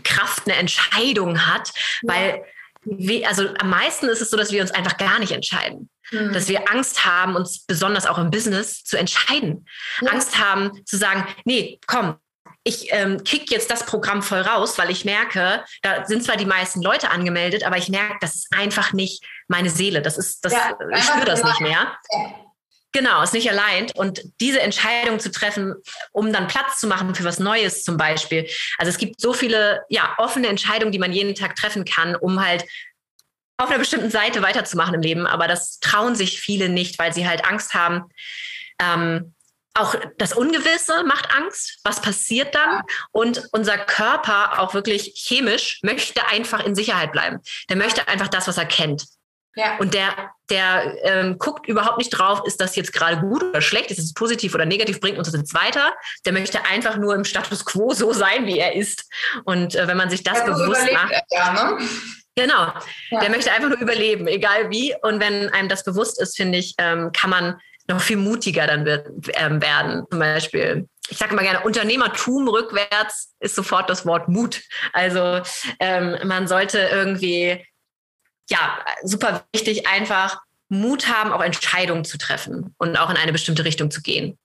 Kraft 0.03 0.47
eine 0.47 0.55
Entscheidung 0.55 1.45
hat, 1.45 1.71
weil 2.01 2.43
wie, 2.85 3.25
also 3.25 3.47
am 3.59 3.69
meisten 3.69 4.07
ist 4.07 4.21
es 4.21 4.29
so, 4.29 4.37
dass 4.37 4.51
wir 4.51 4.61
uns 4.61 4.71
einfach 4.71 4.97
gar 4.97 5.19
nicht 5.19 5.31
entscheiden. 5.31 5.89
Mhm. 6.11 6.33
Dass 6.33 6.47
wir 6.47 6.69
Angst 6.71 7.05
haben, 7.05 7.35
uns 7.35 7.65
besonders 7.65 8.05
auch 8.05 8.17
im 8.17 8.29
Business 8.29 8.83
zu 8.83 8.97
entscheiden. 8.97 9.65
Ja. 10.01 10.11
Angst 10.11 10.37
haben 10.37 10.83
zu 10.85 10.97
sagen, 10.97 11.25
nee, 11.45 11.79
komm, 11.87 12.17
ich 12.65 12.87
ähm, 12.91 13.23
kick 13.23 13.51
jetzt 13.51 13.69
das 13.69 13.85
Programm 13.85 14.21
voll 14.21 14.41
raus, 14.41 14.77
weil 14.77 14.89
ich 14.89 15.03
merke, 15.03 15.63
da 15.81 16.05
sind 16.05 16.23
zwar 16.23 16.37
die 16.37 16.45
meisten 16.45 16.81
Leute 16.81 17.09
angemeldet, 17.09 17.65
aber 17.65 17.77
ich 17.77 17.89
merke, 17.89 18.15
das 18.21 18.35
ist 18.35 18.47
einfach 18.55 18.93
nicht 18.93 19.23
meine 19.47 19.69
Seele. 19.69 20.01
Das 20.01 20.17
ist, 20.17 20.45
das, 20.45 20.53
ja, 20.53 20.77
ich 20.95 21.03
spüre 21.03 21.25
das 21.25 21.43
nicht 21.43 21.59
mehr. 21.59 21.97
Ja. 22.11 22.42
Genau, 22.93 23.23
ist 23.23 23.33
nicht 23.33 23.49
allein. 23.49 23.89
Und 23.95 24.21
diese 24.39 24.61
Entscheidung 24.61 25.19
zu 25.19 25.31
treffen, 25.31 25.73
um 26.11 26.31
dann 26.31 26.47
Platz 26.47 26.79
zu 26.79 26.87
machen 26.87 27.15
für 27.15 27.23
was 27.23 27.39
Neues 27.39 27.83
zum 27.83 27.97
Beispiel. 27.97 28.47
Also 28.77 28.91
es 28.91 28.99
gibt 28.99 29.19
so 29.19 29.33
viele 29.33 29.83
ja, 29.89 30.13
offene 30.19 30.47
Entscheidungen, 30.47 30.91
die 30.91 30.99
man 30.99 31.11
jeden 31.11 31.33
Tag 31.33 31.55
treffen 31.55 31.85
kann, 31.85 32.15
um 32.15 32.45
halt 32.45 32.65
auf 33.57 33.69
einer 33.69 33.79
bestimmten 33.79 34.11
Seite 34.11 34.43
weiterzumachen 34.43 34.93
im 34.93 35.01
Leben. 35.01 35.25
Aber 35.25 35.47
das 35.47 35.79
trauen 35.79 36.15
sich 36.15 36.39
viele 36.39 36.69
nicht, 36.69 36.99
weil 36.99 37.13
sie 37.13 37.27
halt 37.27 37.45
Angst 37.45 37.73
haben. 37.73 38.03
Ähm, 38.79 39.33
auch 39.73 39.95
das 40.19 40.33
Ungewisse 40.33 41.03
macht 41.03 41.33
Angst. 41.35 41.79
Was 41.83 41.99
passiert 41.99 42.53
dann? 42.53 42.83
Und 43.11 43.47
unser 43.53 43.79
Körper 43.79 44.59
auch 44.59 44.75
wirklich 44.75 45.13
chemisch 45.15 45.79
möchte 45.81 46.27
einfach 46.27 46.63
in 46.63 46.75
Sicherheit 46.75 47.11
bleiben. 47.11 47.39
Der 47.69 47.77
möchte 47.77 48.07
einfach 48.07 48.27
das, 48.27 48.47
was 48.47 48.57
er 48.57 48.65
kennt. 48.65 49.07
Ja. 49.55 49.77
Und 49.77 49.93
der, 49.93 50.31
der 50.49 50.95
ähm, 51.03 51.37
guckt 51.37 51.67
überhaupt 51.67 51.97
nicht 51.97 52.09
drauf, 52.09 52.41
ist 52.45 52.59
das 52.59 52.75
jetzt 52.75 52.91
gerade 52.93 53.21
gut 53.21 53.43
oder 53.43 53.61
schlecht, 53.61 53.91
ist 53.91 53.99
es 53.99 54.13
positiv 54.13 54.55
oder 54.55 54.65
negativ, 54.65 54.99
bringt 54.99 55.17
uns 55.17 55.31
das 55.31 55.39
jetzt 55.39 55.53
weiter. 55.53 55.93
Der 56.25 56.33
möchte 56.33 56.65
einfach 56.65 56.97
nur 56.97 57.13
im 57.15 57.23
Status 57.23 57.63
quo 57.65 57.93
so 57.93 58.13
sein, 58.13 58.45
wie 58.45 58.59
er 58.59 58.75
ist. 58.75 59.05
Und 59.45 59.75
äh, 59.75 59.87
wenn 59.87 59.97
man 59.97 60.09
sich 60.09 60.23
das 60.23 60.39
ja, 60.39 60.45
bewusst 60.45 60.91
macht. 60.91 61.13
Ja, 61.29 61.53
ne? 61.53 61.87
Genau. 62.35 62.73
Ja. 63.11 63.19
Der 63.19 63.29
möchte 63.29 63.51
einfach 63.51 63.69
nur 63.69 63.79
überleben, 63.79 64.27
egal 64.27 64.71
wie. 64.71 64.95
Und 65.03 65.19
wenn 65.19 65.49
einem 65.49 65.69
das 65.69 65.83
bewusst 65.83 66.19
ist, 66.19 66.35
finde 66.35 66.57
ich, 66.57 66.73
ähm, 66.79 67.11
kann 67.11 67.29
man 67.29 67.59
noch 67.87 68.01
viel 68.01 68.17
mutiger 68.17 68.65
dann 68.65 68.85
wird, 68.85 69.07
ähm, 69.35 69.61
werden. 69.61 70.05
Zum 70.09 70.19
Beispiel 70.19 70.87
ich 71.09 71.17
sage 71.17 71.33
immer 71.33 71.43
gerne, 71.43 71.61
Unternehmertum 71.61 72.47
rückwärts 72.47 73.33
ist 73.39 73.55
sofort 73.55 73.89
das 73.89 74.05
Wort 74.05 74.29
Mut. 74.29 74.61
Also 74.93 75.41
ähm, 75.79 76.17
man 76.23 76.47
sollte 76.47 76.79
irgendwie 76.79 77.63
ja, 78.53 78.77
super 79.03 79.45
wichtig, 79.51 79.87
einfach 79.87 80.41
Mut 80.69 81.07
haben, 81.07 81.31
auch 81.31 81.41
Entscheidungen 81.41 82.05
zu 82.05 82.17
treffen 82.17 82.73
und 82.77 82.97
auch 82.97 83.09
in 83.09 83.17
eine 83.17 83.31
bestimmte 83.31 83.65
Richtung 83.65 83.89
zu 83.89 84.01
gehen. 84.01 84.37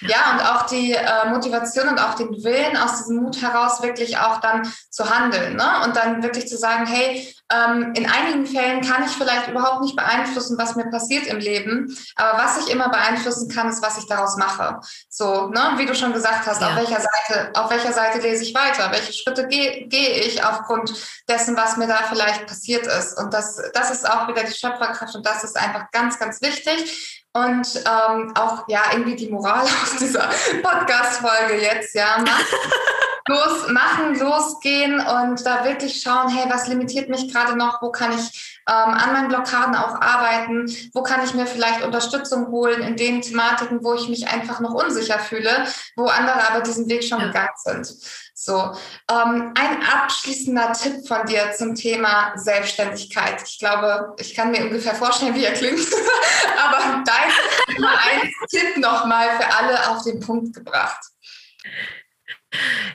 Ja, 0.00 0.32
und 0.32 0.40
auch 0.40 0.66
die 0.66 0.92
äh, 0.92 1.28
Motivation 1.28 1.88
und 1.88 1.98
auch 1.98 2.14
den 2.14 2.42
Willen 2.42 2.76
aus 2.76 2.98
diesem 2.98 3.16
Mut 3.16 3.40
heraus 3.42 3.82
wirklich 3.82 4.18
auch 4.18 4.40
dann 4.40 4.70
zu 4.90 5.10
handeln 5.10 5.56
ne? 5.56 5.82
und 5.84 5.94
dann 5.96 6.22
wirklich 6.22 6.48
zu 6.48 6.56
sagen, 6.56 6.86
hey, 6.86 7.34
ähm, 7.52 7.92
in 7.94 8.10
einigen 8.10 8.46
Fällen 8.46 8.80
kann 8.80 9.04
ich 9.04 9.12
vielleicht 9.12 9.48
überhaupt 9.48 9.82
nicht 9.82 9.94
beeinflussen, 9.94 10.58
was 10.58 10.74
mir 10.74 10.90
passiert 10.90 11.26
im 11.26 11.38
Leben, 11.38 11.96
aber 12.16 12.38
was 12.38 12.58
ich 12.58 12.72
immer 12.72 12.88
beeinflussen 12.88 13.48
kann, 13.48 13.68
ist, 13.68 13.82
was 13.82 13.98
ich 13.98 14.06
daraus 14.06 14.36
mache. 14.36 14.80
So, 15.08 15.48
ne? 15.48 15.74
wie 15.76 15.86
du 15.86 15.94
schon 15.94 16.12
gesagt 16.12 16.46
hast, 16.46 16.60
ja. 16.60 16.68
auf 16.68 16.76
welcher 16.76 17.00
Seite, 17.00 17.50
auf 17.54 17.70
welcher 17.70 17.92
Seite 17.92 18.18
lese 18.18 18.42
ich 18.42 18.54
weiter, 18.54 18.90
welche 18.90 19.12
Schritte 19.12 19.46
gehe 19.46 19.86
geh 19.86 20.20
ich 20.20 20.42
aufgrund 20.44 20.92
dessen, 21.28 21.56
was 21.56 21.76
mir 21.76 21.86
da 21.86 21.98
vielleicht 22.08 22.46
passiert 22.46 22.86
ist. 22.86 23.18
Und 23.18 23.32
das, 23.32 23.60
das 23.72 23.90
ist 23.90 24.08
auch 24.08 24.28
wieder 24.28 24.42
die 24.42 24.54
Schöpferkraft 24.54 25.14
und 25.14 25.24
das 25.24 25.44
ist 25.44 25.56
einfach 25.56 25.90
ganz, 25.92 26.18
ganz 26.18 26.40
wichtig. 26.42 27.15
Und 27.36 27.84
ähm, 27.84 28.32
auch 28.34 28.66
ja 28.66 28.80
irgendwie 28.92 29.14
die 29.14 29.28
Moral 29.28 29.62
aus 29.82 29.96
dieser 29.98 30.28
Podcast-Folge 30.62 31.60
jetzt, 31.60 31.94
ja. 31.94 32.16
Los, 33.28 33.68
machen, 33.70 34.16
losgehen 34.20 35.00
und 35.00 35.44
da 35.44 35.64
wirklich 35.64 36.00
schauen, 36.00 36.28
hey, 36.28 36.48
was 36.48 36.68
limitiert 36.68 37.08
mich 37.08 37.32
gerade 37.32 37.56
noch? 37.56 37.82
Wo 37.82 37.90
kann 37.90 38.12
ich 38.12 38.56
ähm, 38.68 38.94
an 38.94 39.12
meinen 39.12 39.28
Blockaden 39.28 39.74
auch 39.74 40.00
arbeiten? 40.00 40.70
Wo 40.92 41.02
kann 41.02 41.24
ich 41.24 41.34
mir 41.34 41.46
vielleicht 41.46 41.84
Unterstützung 41.84 42.52
holen 42.52 42.82
in 42.82 42.94
den 42.94 43.22
Thematiken, 43.22 43.82
wo 43.82 43.94
ich 43.94 44.08
mich 44.08 44.28
einfach 44.28 44.60
noch 44.60 44.74
unsicher 44.74 45.18
fühle, 45.18 45.50
wo 45.96 46.04
andere 46.04 46.48
aber 46.48 46.60
diesen 46.60 46.88
Weg 46.88 47.02
schon 47.02 47.18
ja. 47.18 47.26
gegangen 47.26 47.48
sind? 47.56 47.96
So, 48.38 48.76
ähm, 49.10 49.54
ein 49.58 49.82
abschließender 49.82 50.74
Tipp 50.74 51.08
von 51.08 51.24
dir 51.26 51.52
zum 51.56 51.74
Thema 51.74 52.36
Selbstständigkeit. 52.36 53.42
Ich 53.42 53.58
glaube, 53.58 54.14
ich 54.18 54.34
kann 54.34 54.50
mir 54.50 54.62
ungefähr 54.62 54.94
vorstellen, 54.94 55.34
wie 55.34 55.46
er 55.46 55.54
klingt, 55.54 55.80
aber 56.58 57.02
dein 57.06 57.82
ein 57.82 58.32
Tipp 58.50 58.76
nochmal 58.76 59.40
für 59.40 59.54
alle 59.54 59.88
auf 59.88 60.04
den 60.04 60.20
Punkt 60.20 60.54
gebracht. 60.54 61.02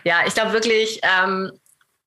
Ja, 0.04 0.20
ich 0.28 0.36
glaube 0.36 0.54
wirklich, 0.54 1.02
ähm, 1.02 1.52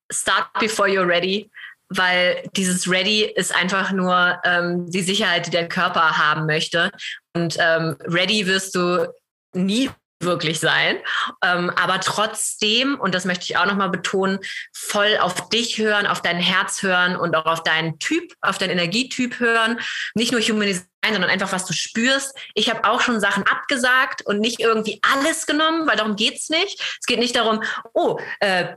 start 0.09 0.47
before 0.61 0.87
you're 0.87 1.05
ready, 1.05 1.51
weil 1.89 2.47
dieses 2.55 2.89
Ready 2.89 3.23
ist 3.23 3.53
einfach 3.53 3.91
nur 3.91 4.39
ähm, 4.45 4.89
die 4.89 5.01
Sicherheit, 5.01 5.47
die 5.47 5.51
der 5.51 5.67
Körper 5.67 6.17
haben 6.17 6.45
möchte. 6.45 6.89
Und 7.33 7.57
ähm, 7.59 7.97
ready 8.05 8.47
wirst 8.47 8.75
du 8.75 9.13
nie 9.53 9.89
wirklich 10.19 10.59
sein. 10.59 10.97
Ähm, 11.43 11.69
aber 11.75 11.99
trotzdem, 11.99 12.99
und 12.99 13.13
das 13.13 13.25
möchte 13.25 13.45
ich 13.45 13.57
auch 13.57 13.65
nochmal 13.65 13.89
betonen, 13.89 14.39
voll 14.73 15.17
auf 15.19 15.49
dich 15.49 15.77
hören, 15.77 16.07
auf 16.07 16.21
dein 16.21 16.37
Herz 16.37 16.81
hören 16.81 17.15
und 17.15 17.35
auch 17.35 17.45
auf 17.45 17.63
deinen 17.63 17.99
Typ, 17.99 18.33
auf 18.41 18.57
deinen 18.57 18.71
Energietyp 18.71 19.39
hören. 19.39 19.79
Nicht 20.13 20.31
nur 20.31 20.41
Human 20.41 20.67
Design, 20.67 20.85
sondern 21.03 21.29
einfach, 21.29 21.51
was 21.51 21.65
du 21.65 21.73
spürst. 21.73 22.35
Ich 22.53 22.69
habe 22.69 22.85
auch 22.89 23.01
schon 23.01 23.19
Sachen 23.19 23.43
abgesagt 23.43 24.25
und 24.25 24.39
nicht 24.39 24.59
irgendwie 24.59 24.99
alles 25.13 25.45
genommen, 25.45 25.87
weil 25.87 25.97
darum 25.97 26.15
geht's 26.15 26.49
nicht. 26.49 26.81
Es 26.99 27.05
geht 27.05 27.19
nicht 27.19 27.35
darum, 27.35 27.61
oh, 27.93 28.19
äh, 28.39 28.75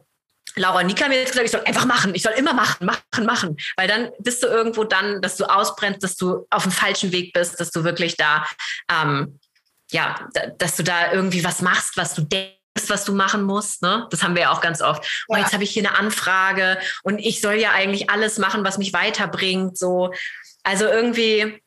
Laura 0.56 0.82
Nika 0.82 1.08
mir 1.08 1.18
jetzt 1.18 1.32
gesagt, 1.32 1.46
ich 1.46 1.52
soll 1.52 1.64
einfach 1.64 1.84
machen, 1.84 2.14
ich 2.14 2.22
soll 2.22 2.32
immer 2.32 2.52
machen, 2.52 2.86
machen, 2.86 3.26
machen. 3.26 3.56
Weil 3.76 3.86
dann 3.86 4.10
bist 4.18 4.42
du 4.42 4.48
irgendwo 4.48 4.84
dann, 4.84 5.22
dass 5.22 5.36
du 5.36 5.44
ausbrennst, 5.44 6.02
dass 6.02 6.16
du 6.16 6.46
auf 6.50 6.64
dem 6.64 6.72
falschen 6.72 7.12
Weg 7.12 7.32
bist, 7.32 7.60
dass 7.60 7.70
du 7.70 7.84
wirklich 7.84 8.16
da 8.16 8.44
ähm, 8.90 9.38
ja, 9.90 10.28
dass 10.58 10.76
du 10.76 10.82
da 10.82 11.12
irgendwie 11.12 11.44
was 11.44 11.62
machst, 11.62 11.96
was 11.96 12.14
du 12.14 12.22
denkst, 12.22 12.54
was 12.88 13.04
du 13.04 13.12
machen 13.12 13.42
musst. 13.42 13.82
Ne? 13.82 14.06
Das 14.10 14.22
haben 14.22 14.34
wir 14.34 14.42
ja 14.42 14.50
auch 14.52 14.60
ganz 14.60 14.80
oft. 14.82 15.24
Oh, 15.28 15.36
jetzt 15.36 15.52
habe 15.52 15.64
ich 15.64 15.70
hier 15.70 15.86
eine 15.86 15.98
Anfrage 15.98 16.78
und 17.02 17.18
ich 17.18 17.40
soll 17.40 17.54
ja 17.54 17.72
eigentlich 17.72 18.10
alles 18.10 18.38
machen, 18.38 18.64
was 18.64 18.78
mich 18.78 18.92
weiterbringt. 18.92 19.76
So, 19.78 20.12
also 20.62 20.84
irgendwie 20.84 21.60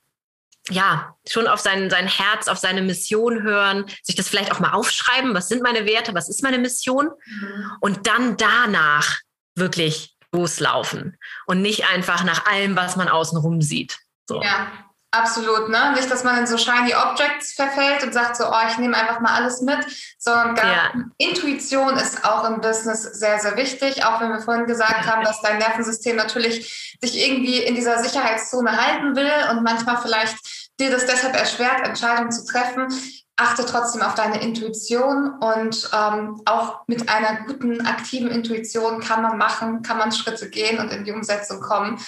ja, 0.70 1.16
schon 1.28 1.48
auf 1.48 1.60
sein, 1.60 1.90
sein 1.90 2.08
Herz, 2.08 2.48
auf 2.48 2.58
seine 2.58 2.82
Mission 2.82 3.42
hören, 3.42 3.86
sich 4.04 4.16
das 4.16 4.30
vielleicht 4.30 4.52
auch 4.52 4.60
mal 4.60 4.74
aufschreiben, 4.74 5.34
was 5.34 5.48
sind 5.48 5.64
meine 5.64 5.86
Werte, 5.86 6.14
was 6.14 6.30
ist 6.30 6.44
meine 6.44 6.60
Mission 6.60 7.10
mhm. 7.26 7.72
und 7.82 8.08
dann 8.08 8.38
danach 8.38 9.20
wirklich 9.56 10.16
loslaufen 10.32 11.18
und 11.48 11.62
nicht 11.62 11.88
einfach 11.90 12.24
nach 12.24 12.46
allem, 12.46 12.76
was 12.76 12.96
man 12.96 13.10
außenrum 13.10 13.62
sieht. 13.62 13.98
So. 14.30 14.42
Ja, 14.42 14.72
Absolut, 15.14 15.68
ne? 15.68 15.92
Nicht, 15.94 16.10
dass 16.10 16.24
man 16.24 16.38
in 16.38 16.48
so 16.48 16.58
shiny 16.58 16.96
Objects 16.96 17.52
verfällt 17.54 18.02
und 18.02 18.14
sagt 18.14 18.38
so, 18.38 18.46
oh, 18.48 18.68
ich 18.70 18.78
nehme 18.78 18.96
einfach 18.96 19.20
mal 19.20 19.34
alles 19.34 19.60
mit, 19.60 19.86
sondern 20.18 20.56
ja. 20.56 20.94
Intuition 21.18 21.98
ist 21.98 22.24
auch 22.24 22.50
im 22.50 22.62
Business 22.62 23.04
sehr, 23.04 23.38
sehr 23.40 23.58
wichtig. 23.58 24.06
Auch 24.06 24.22
wenn 24.22 24.32
wir 24.32 24.40
vorhin 24.40 24.68
gesagt 24.68 25.06
haben, 25.06 25.26
dass 25.26 25.42
dein 25.42 25.58
Nervensystem 25.58 26.16
natürlich 26.16 26.98
sich 27.02 27.28
irgendwie 27.28 27.58
in 27.58 27.76
dieser 27.76 28.02
Sicherheitszone 28.02 28.72
halten 28.72 29.14
will 29.18 29.32
und 29.52 29.64
manchmal 29.64 29.98
vielleicht 30.02 30.38
dir 30.80 30.90
das 30.90 31.06
deshalb 31.06 31.36
erschwert, 31.36 31.86
Entscheidungen 31.86 32.32
zu 32.32 32.46
treffen. 32.46 32.88
Achte 33.36 33.66
trotzdem 33.66 34.04
auf 34.04 34.16
deine 34.16 34.42
Intuition 34.42 35.34
und 35.40 35.90
ähm, 35.94 36.42
auch 36.46 36.82
mit 36.88 37.10
einer 37.10 37.44
guten, 37.48 37.86
aktiven 37.86 38.32
Intuition 38.32 39.02
kann 39.02 39.24
man 39.24 39.38
machen, 39.38 39.82
kann 39.82 39.98
man 39.98 40.14
Schritte 40.14 40.50
gehen 40.50 40.80
und 40.80 40.90
in 40.90 41.04
die 41.04 41.12
Umsetzung 41.12 41.60
kommen. 41.60 42.00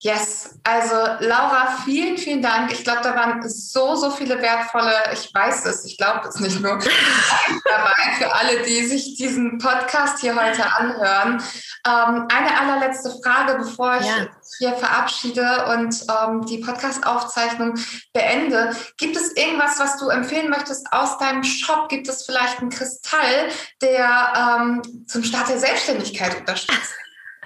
Yes, 0.00 0.56
also 0.62 0.94
Laura, 1.18 1.76
vielen, 1.84 2.16
vielen 2.16 2.40
Dank. 2.40 2.70
Ich 2.72 2.84
glaube, 2.84 3.00
da 3.02 3.16
waren 3.16 3.42
so, 3.48 3.96
so 3.96 4.12
viele 4.12 4.40
wertvolle, 4.40 4.94
ich 5.12 5.34
weiß 5.34 5.64
es, 5.66 5.84
ich 5.86 5.96
glaube 5.96 6.28
es 6.28 6.38
nicht 6.38 6.60
nur, 6.60 6.78
dabei 7.64 8.14
für 8.16 8.32
alle, 8.32 8.62
die 8.62 8.86
sich 8.86 9.16
diesen 9.16 9.58
Podcast 9.58 10.20
hier 10.20 10.36
heute 10.36 10.64
anhören. 10.72 11.42
Ähm, 11.84 12.28
eine 12.32 12.60
allerletzte 12.60 13.10
Frage, 13.24 13.56
bevor 13.58 13.96
ich 13.96 14.06
ja. 14.06 14.28
hier 14.58 14.74
verabschiede 14.74 15.66
und 15.66 15.96
ähm, 16.08 16.46
die 16.46 16.58
Podcast-Aufzeichnung 16.58 17.74
beende. 18.12 18.76
Gibt 18.98 19.16
es 19.16 19.32
irgendwas, 19.32 19.80
was 19.80 19.98
du 19.98 20.10
empfehlen 20.10 20.48
möchtest 20.48 20.86
aus 20.92 21.18
deinem 21.18 21.42
Shop? 21.42 21.88
Gibt 21.88 22.08
es 22.08 22.24
vielleicht 22.24 22.60
einen 22.60 22.70
Kristall, 22.70 23.48
der 23.82 24.60
ähm, 24.60 25.06
zum 25.08 25.24
Start 25.24 25.48
der 25.48 25.58
Selbstständigkeit 25.58 26.38
unterstützt? 26.38 26.94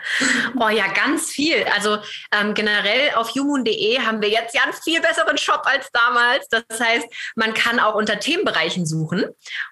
Oh 0.61 0.68
ja, 0.68 0.86
ganz 0.88 1.30
viel. 1.30 1.64
Also 1.74 1.98
ähm, 2.32 2.55
generell 2.55 3.14
auf 3.14 3.34
human.de 3.34 4.00
haben 4.00 4.20
wir 4.20 4.28
jetzt 4.28 4.55
ja 4.55 4.62
einen 4.62 4.72
viel 4.72 5.00
besseren 5.00 5.38
Shop 5.38 5.62
als 5.64 5.88
damals. 5.92 6.46
Das 6.48 6.80
heißt, 6.80 7.07
man 7.36 7.55
kann 7.55 7.80
auch 7.80 7.94
unter 7.94 8.18
Themenbereichen 8.18 8.86
suchen 8.86 9.24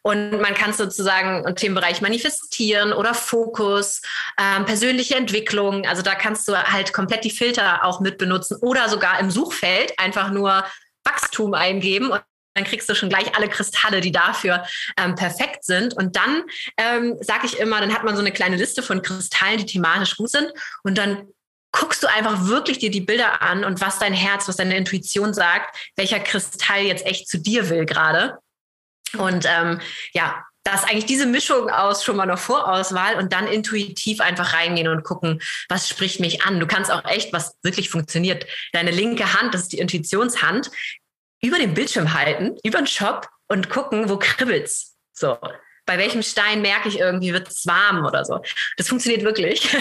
und 0.03 0.41
man 0.41 0.55
kann 0.55 0.73
sozusagen 0.73 1.45
im 1.47 1.57
Themenbereich 1.57 2.01
manifestieren 2.01 2.93
oder 2.93 3.15
Fokus, 3.15 4.03
ähm, 4.39 4.65
persönliche 4.65 5.17
Entwicklung. 5.17 5.87
Also 5.87 6.03
da 6.03 6.15
kannst 6.15 6.49
du 6.49 6.57
halt 6.57 6.93
komplett 6.93 7.25
die 7.25 7.31
Filter 7.31 7.85
auch 7.85 8.01
mit 8.01 8.19
benutzen 8.19 8.57
oder 8.61 8.89
sogar 8.89 9.21
im 9.21 9.31
Suchfeld 9.31 9.99
einfach 9.99 10.31
nur 10.31 10.65
Wachstum 11.05 11.55
eingeben 11.55 12.11
und 12.11 12.23
dann 12.55 12.65
kriegst 12.65 12.89
du 12.89 12.95
schon 12.95 13.09
gleich 13.09 13.37
alle 13.37 13.49
Kristalle, 13.49 14.01
die 14.01 14.13
dafür 14.13 14.65
ähm, 14.97 15.15
perfekt 15.15 15.65
sind. 15.65 15.95
Und 15.95 16.17
dann 16.17 16.43
ähm, 16.77 17.17
sage 17.21 17.47
ich 17.47 17.59
immer, 17.59 17.81
dann 17.81 17.95
hat 17.95 18.05
man 18.05 18.17
so 18.17 18.21
eine 18.21 18.33
kleine 18.33 18.57
Liste 18.57 18.83
von 18.83 19.03
Kristallen, 19.03 19.59
die 19.59 19.67
thematisch 19.67 20.17
gut 20.17 20.31
sind. 20.31 20.53
Und 20.83 20.99
dann 20.99 21.29
guckst 21.73 22.03
du 22.03 22.09
einfach 22.09 22.47
wirklich 22.47 22.79
dir 22.79 22.91
die 22.91 23.01
Bilder 23.01 23.43
an 23.43 23.65
und 23.65 23.81
was 23.81 23.99
dein 23.99 24.15
Herz, 24.15 24.49
was 24.49 24.57
deine 24.57 24.77
Intuition 24.77 25.33
sagt, 25.33 25.93
welcher 25.97 26.19
Kristall 26.21 26.83
jetzt 26.83 27.07
echt 27.07 27.29
zu 27.29 27.39
dir 27.39 27.71
will 27.71 27.87
gerade. 27.87 28.39
Und 29.17 29.47
ähm, 29.47 29.81
ja, 30.13 30.45
da 30.65 30.75
ist 30.75 30.85
eigentlich 30.85 31.07
diese 31.07 31.27
Mischung 31.27 31.71
aus 31.71 32.05
schon 32.05 32.17
mal 32.17 32.25
eine 32.25 32.37
Vorauswahl 32.37 33.17
und 33.17 33.33
dann 33.33 33.47
intuitiv 33.47 34.21
einfach 34.21 34.53
reingehen 34.53 34.89
und 34.89 35.05
gucken, 35.05 35.41
was 35.69 35.89
spricht 35.89 36.21
mich 36.21 36.43
an. 36.43 36.61
Du 36.61 36.67
kannst 36.67 36.91
auch 36.91 37.05
echt, 37.07 37.33
was 37.33 37.57
wirklich 37.63 37.89
funktioniert. 37.89 38.47
Deine 38.73 38.91
linke 38.91 39.33
Hand, 39.33 39.55
das 39.55 39.63
ist 39.63 39.73
die 39.73 39.79
Intuitionshand, 39.79 40.71
über 41.43 41.59
den 41.59 41.75
Bildschirm 41.75 42.15
halten, 42.15 42.57
über 42.65 42.79
den 42.79 42.87
Shop 42.87 43.29
und 43.49 43.71
gucken, 43.71 44.09
wo 44.09 44.17
kribbelt's. 44.17 44.97
So. 45.13 45.39
Bei 45.87 45.99
welchem 45.99 46.23
Stein 46.23 46.63
merke 46.63 46.89
ich 46.89 47.01
irgendwie, 47.01 47.33
wird 47.33 47.49
es 47.49 47.67
warm 47.67 48.05
oder 48.05 48.25
so. 48.25 48.41
Das 48.77 48.89
funktioniert 48.89 49.25
wirklich. 49.25 49.77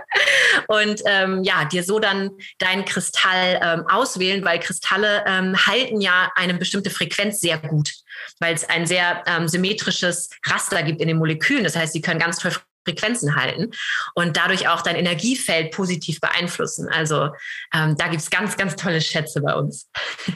und 0.68 1.02
ähm, 1.04 1.42
ja, 1.42 1.66
dir 1.66 1.84
so 1.84 1.98
dann 1.98 2.30
deinen 2.58 2.84
Kristall 2.84 3.60
ähm, 3.62 3.86
auswählen, 3.86 4.44
weil 4.44 4.60
Kristalle 4.60 5.24
ähm, 5.26 5.54
halten 5.66 6.00
ja 6.00 6.32
eine 6.36 6.54
bestimmte 6.54 6.90
Frequenz 6.90 7.40
sehr 7.40 7.58
gut, 7.58 7.92
weil 8.38 8.54
es 8.54 8.64
ein 8.68 8.86
sehr 8.86 9.24
ähm, 9.26 9.46
symmetrisches 9.46 10.30
Raster 10.46 10.82
gibt 10.84 11.02
in 11.02 11.08
den 11.08 11.18
Molekülen. 11.18 11.64
Das 11.64 11.76
heißt, 11.76 11.92
sie 11.92 12.00
können 12.00 12.20
ganz 12.20 12.38
toll 12.38 12.52
Frequenzen 12.86 13.36
halten 13.36 13.70
und 14.14 14.36
dadurch 14.36 14.68
auch 14.68 14.82
dein 14.82 14.96
Energiefeld 14.96 15.72
positiv 15.72 16.20
beeinflussen. 16.20 16.88
Also 16.88 17.30
ähm, 17.74 17.96
da 17.96 18.08
gibt 18.08 18.22
es 18.22 18.30
ganz, 18.30 18.56
ganz 18.56 18.76
tolle 18.76 19.00
Schätze 19.00 19.40
bei 19.40 19.54
uns. 19.54 19.88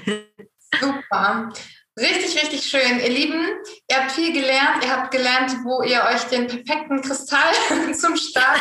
Super. 0.81 1.53
Richtig, 1.99 2.43
richtig 2.43 2.63
schön. 2.63 3.01
Ihr 3.01 3.09
Lieben, 3.09 3.43
ihr 3.89 3.97
habt 3.97 4.13
viel 4.13 4.31
gelernt. 4.31 4.85
Ihr 4.85 4.95
habt 4.95 5.11
gelernt, 5.11 5.57
wo 5.65 5.83
ihr 5.83 6.05
euch 6.05 6.25
den 6.25 6.47
perfekten 6.47 7.01
Kristall 7.01 7.55
zum 7.95 8.15
Start. 8.19 8.61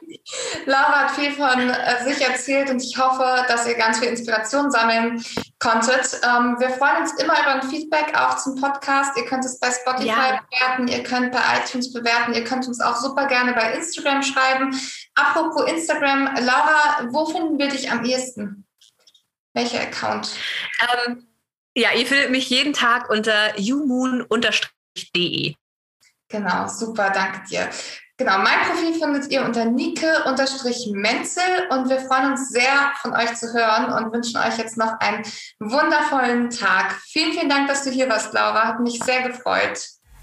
Laura 0.64 1.02
hat 1.02 1.10
viel 1.10 1.32
von 1.32 1.68
äh, 1.68 2.04
sich 2.04 2.26
erzählt 2.26 2.70
und 2.70 2.82
ich 2.82 2.96
hoffe, 2.96 3.44
dass 3.46 3.66
ihr 3.66 3.74
ganz 3.74 3.98
viel 3.98 4.08
Inspiration 4.08 4.70
sammeln 4.70 5.22
konntet. 5.58 6.18
Ähm, 6.24 6.56
wir 6.58 6.70
freuen 6.70 7.02
uns 7.02 7.12
immer 7.20 7.38
über 7.42 7.56
ein 7.56 7.62
Feedback 7.68 8.18
auch 8.18 8.38
zum 8.38 8.58
Podcast. 8.58 9.18
Ihr 9.18 9.26
könnt 9.26 9.44
es 9.44 9.60
bei 9.60 9.70
Spotify 9.70 10.06
ja. 10.06 10.40
bewerten, 10.48 10.88
ihr 10.88 11.02
könnt 11.02 11.30
bei 11.32 11.40
iTunes 11.58 11.92
bewerten, 11.92 12.32
ihr 12.32 12.44
könnt 12.44 12.66
uns 12.66 12.80
auch 12.80 12.96
super 12.96 13.26
gerne 13.26 13.52
bei 13.52 13.74
Instagram 13.74 14.22
schreiben. 14.22 14.74
Apropos 15.14 15.70
Instagram, 15.70 16.36
Laura, 16.40 17.06
wo 17.10 17.26
finden 17.26 17.58
wir 17.58 17.68
dich 17.68 17.90
am 17.90 18.02
ehesten? 18.02 18.66
Welcher 19.52 19.82
Account? 19.82 20.30
Ähm 20.80 21.31
ja, 21.74 21.92
ihr 21.92 22.06
findet 22.06 22.30
mich 22.30 22.50
jeden 22.50 22.72
Tag 22.72 23.10
unter 23.10 23.54
umoon-de. 23.58 25.54
Genau, 26.28 26.68
super, 26.68 27.10
danke 27.10 27.42
dir. 27.48 27.68
Genau, 28.18 28.38
mein 28.38 28.60
Profil 28.68 28.94
findet 28.94 29.30
ihr 29.32 29.44
unter 29.44 29.64
Nike-Menzel 29.64 31.42
und 31.70 31.88
wir 31.88 31.98
freuen 32.00 32.32
uns 32.32 32.50
sehr, 32.50 32.92
von 33.00 33.12
euch 33.14 33.34
zu 33.34 33.52
hören 33.52 33.92
und 33.92 34.12
wünschen 34.12 34.36
euch 34.38 34.58
jetzt 34.58 34.76
noch 34.76 35.00
einen 35.00 35.24
wundervollen 35.58 36.50
Tag. 36.50 36.92
Vielen, 37.06 37.32
vielen 37.32 37.48
Dank, 37.48 37.68
dass 37.68 37.84
du 37.84 37.90
hier 37.90 38.08
warst, 38.08 38.32
Laura. 38.32 38.68
Hat 38.68 38.80
mich 38.80 39.02
sehr 39.02 39.28
gefreut. 39.28 39.88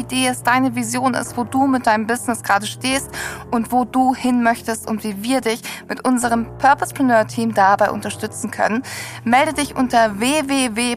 Idee 0.00 0.28
ist, 0.28 0.46
deine 0.46 0.74
Vision 0.74 1.14
ist, 1.14 1.36
wo 1.36 1.44
du 1.44 1.66
mit 1.66 1.86
deinem 1.86 2.06
Business 2.06 2.42
gerade 2.42 2.66
stehst 2.66 3.10
und 3.50 3.72
wo 3.72 3.84
du 3.84 4.14
hin 4.14 4.42
möchtest 4.42 4.88
und 4.88 5.04
wie 5.04 5.22
wir 5.22 5.40
dich 5.40 5.62
mit 5.88 6.04
unserem 6.06 6.46
Purposepreneur 6.58 7.26
Team 7.26 7.54
dabei 7.54 7.90
unterstützen 7.90 8.50
können. 8.50 8.82
Melde 9.24 9.52
dich 9.52 9.76
unter 9.76 10.18
www 10.18 10.96